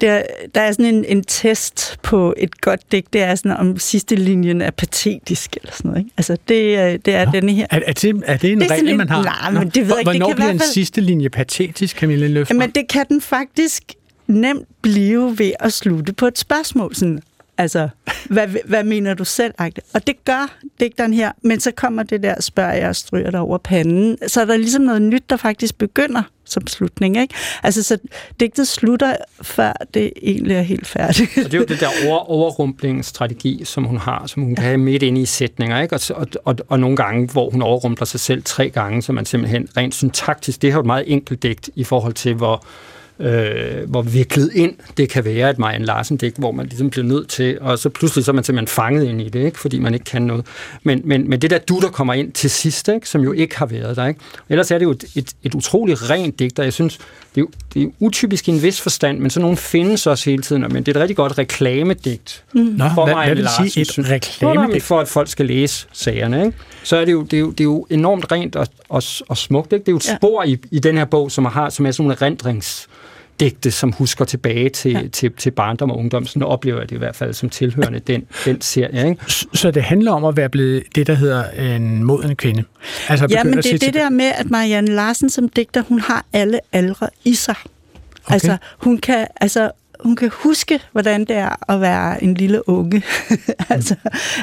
der, 0.00 0.22
der 0.54 0.60
er 0.60 0.72
sådan 0.72 0.94
en, 0.94 1.04
en 1.04 1.24
test 1.24 1.98
på 2.02 2.34
et 2.36 2.60
godt 2.60 2.92
digt, 2.92 3.12
det 3.12 3.22
er 3.22 3.34
sådan, 3.34 3.56
om 3.56 3.78
sidste 3.78 4.14
linjen 4.14 4.60
er 4.60 4.70
patetisk, 4.70 5.56
eller 5.56 5.72
sådan 5.72 5.88
noget. 5.88 6.04
Ikke? 6.04 6.10
Altså, 6.16 6.32
det, 6.32 7.06
det 7.06 7.14
er 7.14 7.20
ja. 7.20 7.30
denne 7.32 7.52
her. 7.52 7.66
Er, 7.70 7.80
er, 7.86 7.92
det, 7.92 8.22
er 8.26 8.36
det 8.36 8.52
en 8.52 8.60
det 8.60 8.70
regel, 8.70 8.96
man 8.96 9.08
har? 9.08 9.22
Nej, 9.22 9.50
men 9.50 9.68
det 9.70 9.88
ved 9.88 9.96
jeg 9.96 9.98
ikke. 9.98 10.10
Hvornår 10.10 10.26
det 10.26 10.36
bliver 10.36 10.50
en 10.50 10.58
sidste 10.58 11.00
linje 11.00 11.28
patetisk, 11.28 11.96
Camille 11.96 12.28
Løfter? 12.28 12.54
Men 12.54 12.70
det 12.70 12.88
kan 12.88 13.06
den 13.08 13.20
faktisk 13.20 13.82
nemt 14.26 14.68
blive 14.82 15.38
ved 15.38 15.52
at 15.60 15.72
slutte 15.72 16.12
på 16.12 16.26
et 16.26 16.38
spørgsmål. 16.38 16.94
Sådan, 16.94 17.20
Altså, 17.58 17.88
hvad, 18.30 18.48
hvad 18.64 18.84
mener 18.84 19.14
du 19.14 19.24
selv? 19.24 19.54
Og 19.94 20.06
det 20.06 20.24
gør 20.24 20.58
digteren 20.80 21.14
her, 21.14 21.32
men 21.42 21.60
så 21.60 21.70
kommer 21.70 22.02
det 22.02 22.22
der, 22.22 22.40
spørger 22.40 22.72
jeg 22.72 22.88
og 22.88 22.96
stryger 22.96 23.30
der 23.30 23.38
over 23.38 23.58
panden. 23.58 24.18
Så 24.26 24.40
er 24.40 24.44
der 24.44 24.56
ligesom 24.56 24.82
noget 24.82 25.02
nyt, 25.02 25.30
der 25.30 25.36
faktisk 25.36 25.78
begynder 25.78 26.22
som 26.52 26.66
slutning. 26.66 27.16
Ikke? 27.20 27.34
Altså, 27.62 27.82
så 27.82 27.98
digtet 28.40 28.68
slutter, 28.68 29.16
før 29.42 29.72
det 29.94 30.12
egentlig 30.22 30.56
er 30.56 30.62
helt 30.62 30.86
færdigt. 30.86 31.30
Og 31.36 31.44
det 31.44 31.54
er 31.54 31.58
jo 31.58 31.64
det 31.64 31.80
der 31.80 31.88
over, 32.06 32.18
overrumplingsstrategi, 32.36 33.62
som 33.64 33.84
hun 33.84 33.96
har, 33.96 34.26
som 34.26 34.42
hun 34.42 34.54
kan 34.54 34.64
have 34.64 34.78
midt 34.78 35.02
inde 35.02 35.20
i 35.20 35.26
sætninger. 35.26 35.82
Ikke? 35.82 35.94
Og, 35.94 36.00
og, 36.16 36.26
og, 36.44 36.56
og 36.68 36.80
nogle 36.80 36.96
gange, 36.96 37.26
hvor 37.26 37.50
hun 37.50 37.62
overrumpler 37.62 38.06
sig 38.06 38.20
selv 38.20 38.42
tre 38.44 38.70
gange, 38.70 39.02
så 39.02 39.12
man 39.12 39.24
simpelthen 39.24 39.68
rent 39.76 39.94
syntaktisk, 39.94 40.62
det 40.62 40.72
har 40.72 40.78
jo 40.78 40.80
et 40.80 40.86
meget 40.86 41.12
enkelt 41.12 41.42
digt 41.42 41.70
i 41.74 41.84
forhold 41.84 42.12
til, 42.12 42.34
hvor 42.34 42.64
øh, 43.20 43.90
hvor 43.90 44.02
viklet 44.02 44.50
ind 44.54 44.74
det 44.96 45.08
kan 45.08 45.24
være 45.24 45.50
et 45.50 45.58
Marianne 45.58 45.86
Larsen 45.86 46.16
digt, 46.16 46.36
hvor 46.36 46.52
man 46.52 46.66
ligesom 46.66 46.90
bliver 46.90 47.06
nødt 47.06 47.28
til, 47.28 47.58
og 47.60 47.78
så 47.78 47.88
pludselig 47.88 48.24
så 48.24 48.30
er 48.30 48.34
man 48.34 48.44
simpelthen 48.44 48.74
fanget 48.74 49.04
ind 49.04 49.20
i 49.20 49.28
det, 49.28 49.44
ikke? 49.44 49.58
fordi 49.58 49.78
man 49.78 49.94
ikke 49.94 50.04
kan 50.04 50.22
noget. 50.22 50.46
Men, 50.82 51.02
men, 51.04 51.30
men 51.30 51.42
det 51.42 51.50
der 51.50 51.58
du, 51.58 51.80
der 51.80 51.88
kommer 51.88 52.14
ind 52.14 52.32
til 52.32 52.50
sidst, 52.50 52.88
ikke? 52.88 53.08
som 53.08 53.20
jo 53.20 53.32
ikke 53.32 53.58
har 53.58 53.66
været 53.66 53.96
der. 53.96 54.06
Ikke? 54.06 54.20
Ellers 54.48 54.70
er 54.70 54.78
det 54.78 54.84
jo 54.84 54.90
et, 54.90 55.04
et, 55.14 55.32
et 55.42 55.54
utroligt 55.54 56.10
rent 56.10 56.38
digt, 56.38 56.58
og 56.58 56.64
jeg 56.64 56.72
synes, 56.72 56.98
det 57.34 57.40
er, 57.40 57.44
det 57.74 57.82
er 57.82 57.86
utypisk 57.98 58.48
i 58.48 58.50
en 58.50 58.62
vis 58.62 58.80
forstand, 58.80 59.18
men 59.18 59.30
sådan 59.30 59.42
nogle 59.42 59.56
findes 59.56 60.06
også 60.06 60.30
hele 60.30 60.42
tiden, 60.42 60.62
men 60.62 60.82
det 60.82 60.88
er 60.88 60.92
et 60.92 61.02
rigtig 61.02 61.16
godt 61.16 61.38
reklamedigt 61.38 62.44
mm. 62.52 62.60
Nå, 62.60 62.84
for 62.94 63.04
hvad, 63.04 63.14
hvad 63.14 63.34
vil 63.34 63.44
Larsen, 63.44 63.70
sige 63.70 64.00
et 64.00 64.10
reklamedigt? 64.10 64.84
For 64.84 65.00
at 65.00 65.08
folk 65.08 65.28
skal 65.28 65.46
læse 65.46 65.86
sagerne, 65.92 66.44
ikke? 66.44 66.58
så 66.82 66.96
er 66.96 67.04
det 67.04 67.12
jo, 67.12 67.22
det 67.22 67.32
er 67.32 67.40
jo, 67.40 67.50
det 67.50 67.60
er 67.60 67.64
jo 67.64 67.86
enormt 67.90 68.32
rent 68.32 68.56
og, 68.56 68.66
og, 68.88 69.02
og 69.28 69.36
smukt. 69.36 69.72
Ikke? 69.72 69.82
Det 69.82 69.88
er 69.88 69.92
jo 69.92 69.96
et 69.96 70.18
spor 70.18 70.44
ja. 70.44 70.50
i, 70.50 70.58
i 70.70 70.78
den 70.78 70.96
her 70.96 71.04
bog, 71.04 71.30
som, 71.30 71.44
har, 71.44 71.70
som 71.70 71.86
er 71.86 71.90
sådan 71.90 72.04
nogle 72.04 72.16
erindrings 72.20 72.88
digte, 73.40 73.70
som 73.70 73.92
husker 73.92 74.24
tilbage 74.24 74.68
til, 74.68 74.92
ja. 74.92 75.08
til, 75.12 75.32
til 75.32 75.50
barndom 75.50 75.90
og 75.90 75.98
ungdom. 75.98 76.26
Sådan 76.26 76.42
oplever 76.42 76.78
jeg 76.78 76.90
det 76.90 76.96
i 76.96 76.98
hvert 76.98 77.16
fald 77.16 77.34
som 77.34 77.50
tilhørende 77.50 77.98
den, 77.98 78.26
den 78.44 78.60
serie. 78.60 79.08
Ikke? 79.08 79.24
Så 79.54 79.70
det 79.70 79.82
handler 79.82 80.12
om 80.12 80.24
at 80.24 80.36
være 80.36 80.48
blevet 80.48 80.82
det, 80.94 81.06
der 81.06 81.14
hedder 81.14 81.50
en 81.50 82.04
moden 82.04 82.36
kvinde? 82.36 82.64
Altså 83.08 83.26
ja, 83.30 83.44
men 83.44 83.56
det 83.56 83.74
er 83.74 83.78
det 83.78 83.94
der 83.94 84.10
med, 84.10 84.32
at 84.34 84.50
Marianne 84.50 84.90
Larsen 84.94 85.30
som 85.30 85.48
digter, 85.48 85.82
hun 85.82 86.00
har 86.00 86.24
alle 86.32 86.60
aldre 86.72 87.08
i 87.24 87.34
sig. 87.34 87.54
Okay. 88.24 88.34
Altså, 88.34 88.56
hun 88.78 88.98
kan, 88.98 89.26
altså, 89.36 89.70
hun 90.02 90.16
kan 90.16 90.30
huske, 90.32 90.80
hvordan 90.92 91.20
det 91.20 91.36
er 91.36 91.70
at 91.72 91.80
være 91.80 92.24
en 92.24 92.34
lille 92.34 92.68
unge. 92.68 93.02
altså 93.68 93.94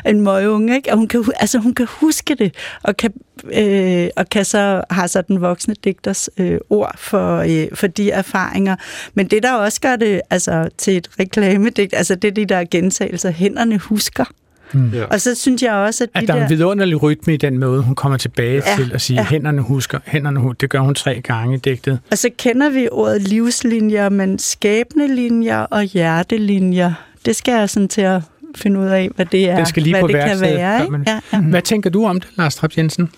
en 0.06 0.22
møgeunge, 0.22 0.76
ikke? 0.76 0.92
Og 0.92 0.98
hun 0.98 1.08
kan, 1.08 1.26
altså, 1.40 1.60
hun 1.60 1.74
kan 1.74 1.88
huske 1.90 2.36
det, 2.36 2.56
og 2.84 2.98
kan, 2.98 3.14
øh, 3.54 4.10
og 4.16 4.30
kan 4.30 4.46
så 4.46 4.84
har 4.90 5.08
så 5.08 5.22
den 5.22 5.42
voksne 5.42 5.76
digters 5.84 6.30
øh, 6.38 6.60
ord 6.70 6.98
for, 6.98 7.38
øh, 7.38 7.68
for 7.74 7.88
de 7.88 8.12
erfaringer. 8.12 8.76
Men 9.14 9.28
det, 9.28 9.44
der 9.44 9.54
også 9.54 9.82
gør 9.82 9.96
det 9.96 10.22
altså, 10.30 10.70
til 10.78 10.98
et 10.98 11.10
reklamedigt, 11.20 11.94
altså 11.94 12.16
det 12.16 12.28
er 12.28 12.32
de 12.32 12.46
der 12.46 12.64
gentagelser, 12.72 13.32
hænderne 13.32 13.78
husker. 13.78 14.26
Mm. 14.74 14.90
Ja. 14.94 15.04
Og 15.04 15.22
så 15.22 15.36
synes 15.36 15.64
jeg 15.64 15.74
også, 15.74 16.04
at, 16.04 16.10
at 16.14 16.22
de 16.22 16.28
der 16.28 16.34
er 16.34 16.38
der... 16.38 16.46
en 16.46 16.50
vidunderlig 16.50 17.04
rytme 17.04 17.34
i 17.34 17.38
den 17.38 17.58
måde, 17.60 17.82
hun 17.82 17.96
kommer 17.96 18.18
tilbage 18.18 18.64
Ja, 18.68 18.76
til 18.76 18.92
at 18.94 19.02
sige, 19.02 19.20
ja. 19.20 19.26
hænderne 19.26 19.62
husker, 19.62 20.00
hænderne 20.06 20.40
husker. 20.40 20.58
Det 20.60 20.70
gør 20.70 20.80
hun 20.80 20.96
tre 20.96 21.22
gange 21.22 21.56
i 21.56 21.60
digtet. 21.60 22.00
Og 22.12 22.18
så 22.18 22.30
kender 22.38 22.70
vi 22.70 22.88
ordet 22.92 23.22
livslinjer, 23.22 24.10
men 24.10 24.40
skæbne 24.40 25.16
linjer 25.16 25.60
og 25.60 25.84
hjertelinjer, 25.84 26.94
det 27.26 27.36
skal 27.36 27.52
jeg 27.60 27.70
sådan 27.70 27.88
til 27.88 28.02
at 28.02 28.22
finde 28.56 28.80
ud 28.80 28.86
af, 28.86 29.10
hvad 29.16 29.26
det 29.26 29.50
er. 29.50 29.56
Den 29.56 29.66
skal 29.66 29.84
lige 29.84 29.94
hvad 29.94 30.02
på 30.02 30.08
det 30.08 30.16
kan 30.16 30.42
være. 30.42 30.86
Ja, 31.08 31.20
ja. 31.34 31.42
Hvad 31.42 31.62
tænker 31.62 31.90
du 31.90 32.06
om 32.06 32.20
det, 32.20 32.30
Lars 32.38 32.56
Trapp 32.56 32.78
Jensen? 32.78 33.10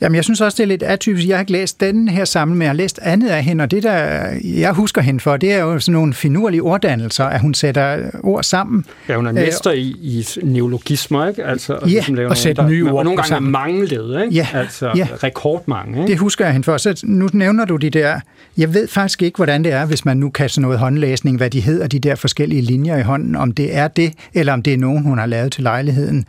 Jamen, 0.00 0.16
jeg 0.16 0.24
synes 0.24 0.40
også, 0.40 0.56
det 0.56 0.62
er 0.62 0.66
lidt 0.66 0.82
atypisk. 0.82 1.28
Jeg 1.28 1.36
har 1.36 1.40
ikke 1.40 1.52
læst 1.52 1.80
den 1.80 2.08
her 2.08 2.24
sammen, 2.24 2.58
men 2.58 2.62
jeg 2.62 2.68
har 2.70 2.74
læst 2.76 2.98
andet 3.02 3.28
af 3.28 3.44
hende, 3.44 3.62
og 3.64 3.70
det, 3.70 3.82
der 3.82 4.26
jeg 4.44 4.72
husker 4.72 5.00
hende 5.00 5.20
for, 5.20 5.36
det 5.36 5.52
er 5.52 5.58
jo 5.58 5.78
sådan 5.80 5.92
nogle 5.92 6.14
finurlige 6.14 6.62
orddannelser, 6.62 7.24
at 7.24 7.40
hun 7.40 7.54
sætter 7.54 8.10
ord 8.22 8.42
sammen. 8.42 8.84
Ja, 9.08 9.14
hun 9.16 9.26
er 9.26 9.30
Øh, 9.30 9.34
mester 9.36 9.70
i, 9.70 9.80
i 10.02 10.26
neologismer, 10.42 11.26
ikke? 11.26 11.44
Altså, 11.44 11.72
Ja, 11.82 11.86
ligesom 11.86 12.14
laver 12.14 12.26
og 12.26 12.28
nogle, 12.30 12.36
sætte 12.36 12.62
nye 12.62 12.84
ord 12.84 12.92
Og 12.98 13.04
nogle 13.04 13.16
gange 13.16 13.26
er 13.32 13.36
sammen. 13.36 13.52
manglede, 13.52 14.22
ikke? 14.24 14.34
Ja, 14.34 14.46
Altså 14.54 14.90
ja. 14.96 15.06
rekordmange, 15.22 15.98
ikke? 16.00 16.10
Det 16.10 16.18
husker 16.18 16.44
jeg 16.44 16.52
hende 16.52 16.64
for. 16.64 16.76
Så 16.76 17.00
nu 17.04 17.28
nævner 17.32 17.64
du 17.64 17.76
de 17.76 17.90
der... 17.90 18.20
Jeg 18.56 18.74
ved 18.74 18.88
faktisk 18.88 19.22
ikke, 19.22 19.36
hvordan 19.36 19.64
det 19.64 19.72
er, 19.72 19.86
hvis 19.86 20.04
man 20.04 20.16
nu 20.16 20.30
kan 20.30 20.48
sådan 20.48 20.62
noget 20.62 20.78
håndlæsning, 20.78 21.36
hvad 21.36 21.50
de 21.50 21.60
hedder, 21.60 21.86
de 21.86 21.98
der 21.98 22.14
forskellige 22.14 22.62
linjer 22.62 22.96
i 22.96 23.02
hånden, 23.02 23.36
om 23.36 23.52
det 23.52 23.76
er 23.76 23.88
det, 23.88 24.12
eller 24.34 24.52
om 24.52 24.62
det 24.62 24.72
er 24.72 24.78
nogen, 24.78 25.02
hun 25.02 25.18
har 25.18 25.26
lavet 25.26 25.52
til 25.52 25.62
lejligheden. 25.62 26.24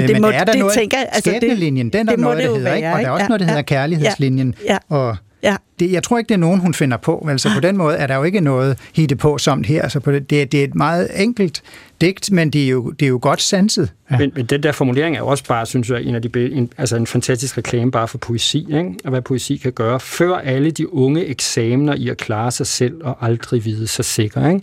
Men 0.00 0.08
det 0.08 0.20
må- 0.20 0.26
er 0.28 0.44
der 0.44 0.52
det 0.52 0.58
noget, 0.58 0.74
tænker 0.74 0.98
jeg- 0.98 1.08
altså, 1.12 1.30
det- 1.30 1.36
skæbnelinjen, 1.40 1.90
den 1.90 2.08
er 2.08 2.12
det 2.12 2.20
må 2.20 2.24
noget, 2.24 2.38
det 2.38 2.50
der 2.50 2.56
hedder, 2.56 2.74
ikke? 2.74 2.86
være, 2.86 2.94
Og 2.94 3.00
der 3.00 3.06
er 3.06 3.10
også 3.10 3.22
ikke? 3.22 3.28
noget, 3.28 3.40
der 3.40 3.46
Ja, 3.46 3.50
hedder 3.50 3.74
ja, 3.76 3.80
kærlighedslinjen. 3.80 4.54
ja, 4.68 4.78
Og 4.88 5.16
Ja. 5.42 5.56
det, 5.80 5.92
jeg 5.92 6.02
tror 6.02 6.18
ikke, 6.18 6.28
det 6.28 6.34
er 6.34 6.38
nogen, 6.38 6.60
hun 6.60 6.74
finder 6.74 6.96
på. 6.96 7.26
Altså 7.30 7.50
på 7.54 7.60
den 7.60 7.76
måde 7.76 7.96
er 7.96 8.06
der 8.06 8.16
jo 8.16 8.22
ikke 8.22 8.40
noget 8.40 8.78
hitte 8.94 9.16
på 9.16 9.38
som 9.38 9.64
her. 9.64 9.82
Altså 9.82 10.00
på 10.00 10.12
det, 10.12 10.30
det, 10.30 10.52
det 10.52 10.60
er 10.60 10.64
et 10.64 10.74
meget 10.74 11.08
enkelt 11.22 11.62
digt, 12.00 12.30
men 12.32 12.50
det 12.50 12.64
er 12.64 12.68
jo, 12.68 12.90
det 12.90 13.06
er 13.06 13.10
jo 13.10 13.18
godt 13.22 13.42
sanset. 13.42 13.92
Ja. 14.10 14.18
Men, 14.18 14.32
men 14.34 14.46
den 14.46 14.62
der 14.62 14.72
formulering 14.72 15.16
er 15.16 15.20
jo 15.20 15.26
også 15.26 15.44
bare, 15.44 15.66
synes 15.66 15.90
jeg, 15.90 16.02
en 16.02 16.14
af 16.14 16.22
de 16.22 16.50
en, 16.52 16.70
altså 16.78 16.96
en 16.96 17.06
fantastisk 17.06 17.58
reklame 17.58 17.90
bare 17.90 18.08
for 18.08 18.18
poesi, 18.18 18.58
ikke? 18.58 18.94
og 19.04 19.10
hvad 19.10 19.22
poesi 19.22 19.56
kan 19.56 19.72
gøre. 19.72 20.00
Før 20.00 20.34
alle 20.36 20.70
de 20.70 20.94
unge 20.94 21.24
eksamener 21.26 21.94
i 21.94 22.08
at 22.08 22.16
klare 22.16 22.50
sig 22.50 22.66
selv 22.66 22.94
og 23.04 23.16
aldrig 23.20 23.64
vide 23.64 23.86
sig 23.86 24.04
sikker. 24.04 24.48
Ikke? 24.48 24.60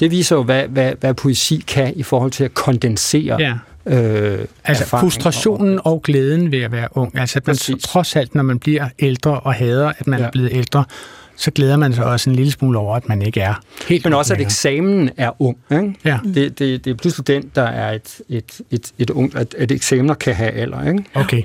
Det 0.00 0.10
viser 0.10 0.36
jo, 0.36 0.42
hvad, 0.42 0.68
hvad, 0.68 0.92
hvad 1.00 1.14
poesi 1.14 1.64
kan 1.68 1.92
i 1.96 2.02
forhold 2.02 2.30
til 2.30 2.44
at 2.44 2.54
kondensere 2.54 3.36
Ja. 3.40 3.54
Øh, 3.86 4.38
Altså 4.64 4.86
frustrationen 4.86 5.78
og, 5.78 5.86
og 5.86 6.02
glæden 6.02 6.52
ved 6.52 6.62
at 6.62 6.72
være 6.72 6.88
ung. 6.90 7.18
Altså 7.18 7.38
at 7.38 7.46
man 7.46 7.56
Præcis. 7.56 7.82
trods 7.84 8.16
alt, 8.16 8.34
når 8.34 8.42
man 8.42 8.58
bliver 8.58 8.88
ældre 8.98 9.40
og 9.40 9.54
hader, 9.54 9.92
at 9.98 10.06
man 10.06 10.18
Ja. 10.20 10.26
er 10.26 10.30
blevet 10.30 10.50
ældre, 10.52 10.84
så 11.36 11.50
glæder 11.50 11.76
man 11.76 11.92
sig 11.92 12.04
også 12.04 12.30
en 12.30 12.36
lille 12.36 12.52
smule 12.52 12.78
over, 12.78 12.96
at 12.96 13.08
man 13.08 13.22
ikke 13.22 13.40
er 13.40 13.54
helt 13.88 14.04
Men 14.04 14.12
også, 14.14 14.34
at 14.34 14.40
eksamen 14.40 15.10
er 15.16 15.42
ung. 15.42 15.56
Ikke? 15.72 15.94
Ja. 16.04 16.18
Det, 16.34 16.58
det, 16.58 16.84
det 16.84 16.90
er 16.90 16.94
pludselig 16.94 17.26
den, 17.26 17.50
der 17.54 17.62
er 17.62 17.92
et, 17.92 18.20
et, 18.28 18.60
et, 18.70 18.92
et 18.98 19.10
ung, 19.10 19.36
at, 19.36 19.54
at 19.58 19.70
eksamener 19.70 20.14
kan 20.14 20.34
have 20.34 20.50
alder. 20.50 20.88
Ikke? 20.88 21.04
Okay. 21.14 21.42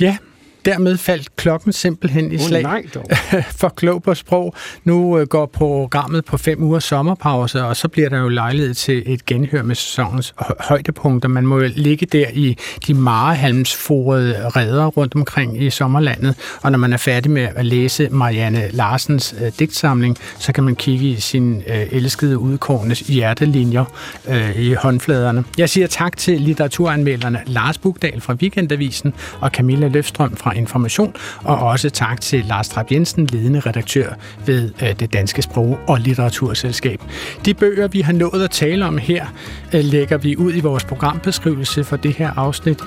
Ja, 0.00 0.16
dermed 0.64 0.96
faldt 0.96 1.36
klokken 1.36 1.72
simpelthen 1.72 2.32
i 2.32 2.38
slag. 2.38 2.62
nej 2.62 2.82
dog. 2.94 3.04
for 3.60 3.68
klog 3.68 4.02
på 4.02 4.14
sprog. 4.14 4.54
Nu 4.84 5.18
øh, 5.18 5.26
går 5.26 5.46
programmet 5.46 6.24
på 6.24 6.36
fem 6.36 6.62
uger 6.62 6.78
sommerpause, 6.78 7.64
og 7.64 7.76
så 7.76 7.88
bliver 7.88 8.08
der 8.08 8.18
jo 8.18 8.28
lejlighed 8.28 8.74
til 8.74 9.02
et 9.06 9.26
genhør 9.26 9.62
med 9.62 9.74
sæsonens 9.74 10.34
hø- 10.48 10.54
højdepunkter. 10.60 11.28
Man 11.28 11.46
må 11.46 11.58
jo 11.60 11.70
ligge 11.76 12.06
der 12.06 12.26
i 12.32 12.56
de 12.86 12.94
marehalmsforede 12.94 14.48
redder 14.48 14.86
rundt 14.86 15.14
omkring 15.14 15.62
i 15.62 15.70
sommerlandet, 15.70 16.34
og 16.62 16.70
når 16.70 16.78
man 16.78 16.92
er 16.92 16.96
færdig 16.96 17.30
med 17.30 17.48
at 17.56 17.66
læse 17.66 18.08
Marianne 18.10 18.68
Larsens 18.70 19.34
øh, 19.40 19.52
digtsamling, 19.58 20.16
så 20.38 20.52
kan 20.52 20.64
man 20.64 20.76
kigge 20.76 21.08
i 21.08 21.20
sin 21.20 21.62
øh, 21.66 21.86
elskede 21.90 22.38
udkårnes 22.38 23.00
hjertelinjer 23.00 23.84
øh, 24.28 24.56
i 24.58 24.72
håndfladerne. 24.72 25.44
Jeg 25.58 25.70
siger 25.70 25.86
tak 25.86 26.16
til 26.16 26.40
litteraturanmelderne 26.40 27.42
Lars 27.46 27.78
Bugdal 27.78 28.20
fra 28.20 28.34
Weekendavisen 28.34 29.14
og 29.40 29.50
Camilla 29.50 29.88
Løfstrøm 29.88 30.36
fra 30.36 30.53
Information, 30.54 31.14
og 31.42 31.58
også 31.58 31.90
tak 31.90 32.20
til 32.20 32.44
Lars 32.44 32.68
Trapp 32.68 32.92
Jensen, 32.92 33.26
ledende 33.26 33.60
redaktør 33.60 34.14
ved 34.46 34.70
øh, 34.82 35.00
det 35.00 35.12
Danske 35.12 35.42
Sprog- 35.42 35.78
og 35.88 36.00
Litteraturselskab. 36.00 37.00
De 37.44 37.54
bøger, 37.54 37.88
vi 37.88 38.00
har 38.00 38.12
nået 38.12 38.44
at 38.44 38.50
tale 38.50 38.86
om 38.86 38.98
her, 38.98 39.26
øh, 39.74 39.84
lægger 39.84 40.18
vi 40.18 40.36
ud 40.36 40.54
i 40.54 40.60
vores 40.60 40.84
programbeskrivelse 40.84 41.84
for 41.84 41.96
det 41.96 42.14
her 42.14 42.30
afsnit, 42.36 42.78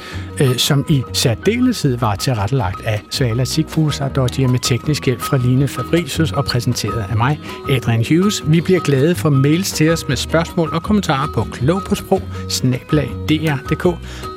øh, 0.42 0.58
som 0.58 0.86
i 0.90 1.04
særdeleshed 1.14 1.98
var 1.98 2.16
tilrettelagt 2.16 2.86
af 2.86 3.02
Svala 3.10 3.46
Sigfusardottir 3.46 4.48
med 4.48 4.60
teknisk 4.60 5.06
hjælp 5.06 5.22
fra 5.22 5.38
Line 5.38 5.68
Fabricius 5.68 6.32
og 6.32 6.46
præsenteret 6.46 7.06
af 7.10 7.18
mig, 7.18 7.40
Adrian 7.70 8.06
Hughes. 8.10 8.44
Vi 8.48 8.62
bliver 8.62 8.80
glade 8.80 9.16
for 9.16 9.30
mails 9.30 9.72
til 9.72 9.92
os 9.92 10.08
med 10.08 10.16
spørgsmål 10.18 10.70
og 10.74 10.84
kommentarer 10.84 11.28
på 11.34 11.48
klog 11.52 11.82
på 11.84 11.96
sprog, 11.96 12.22
dr.dk 13.30 13.84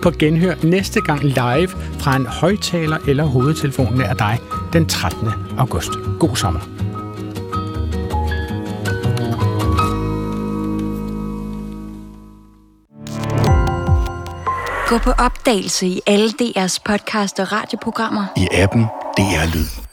på 0.03 0.11
genhør 0.19 0.55
næste 0.63 1.01
gang 1.01 1.25
live 1.25 1.69
fra 1.99 2.17
en 2.17 2.27
højtaler 2.27 2.97
eller 3.09 3.20
hovedtelefon 3.23 3.95
nær 3.95 4.15
dig 4.15 4.39
den 4.73 4.87
13. 4.87 5.29
august. 5.59 5.91
God 6.21 6.37
sommer. 6.37 6.61
Gå 14.89 14.99
på 14.99 15.11
opdagelse 15.11 15.87
i 15.87 16.01
alle 16.07 16.29
DR's 16.43 16.79
podcast 16.85 17.41
og 17.41 17.53
radioprogrammer. 17.53 18.25
I 18.37 18.49
appen 18.53 18.83
DR 19.17 19.55
Lyd. 19.55 19.90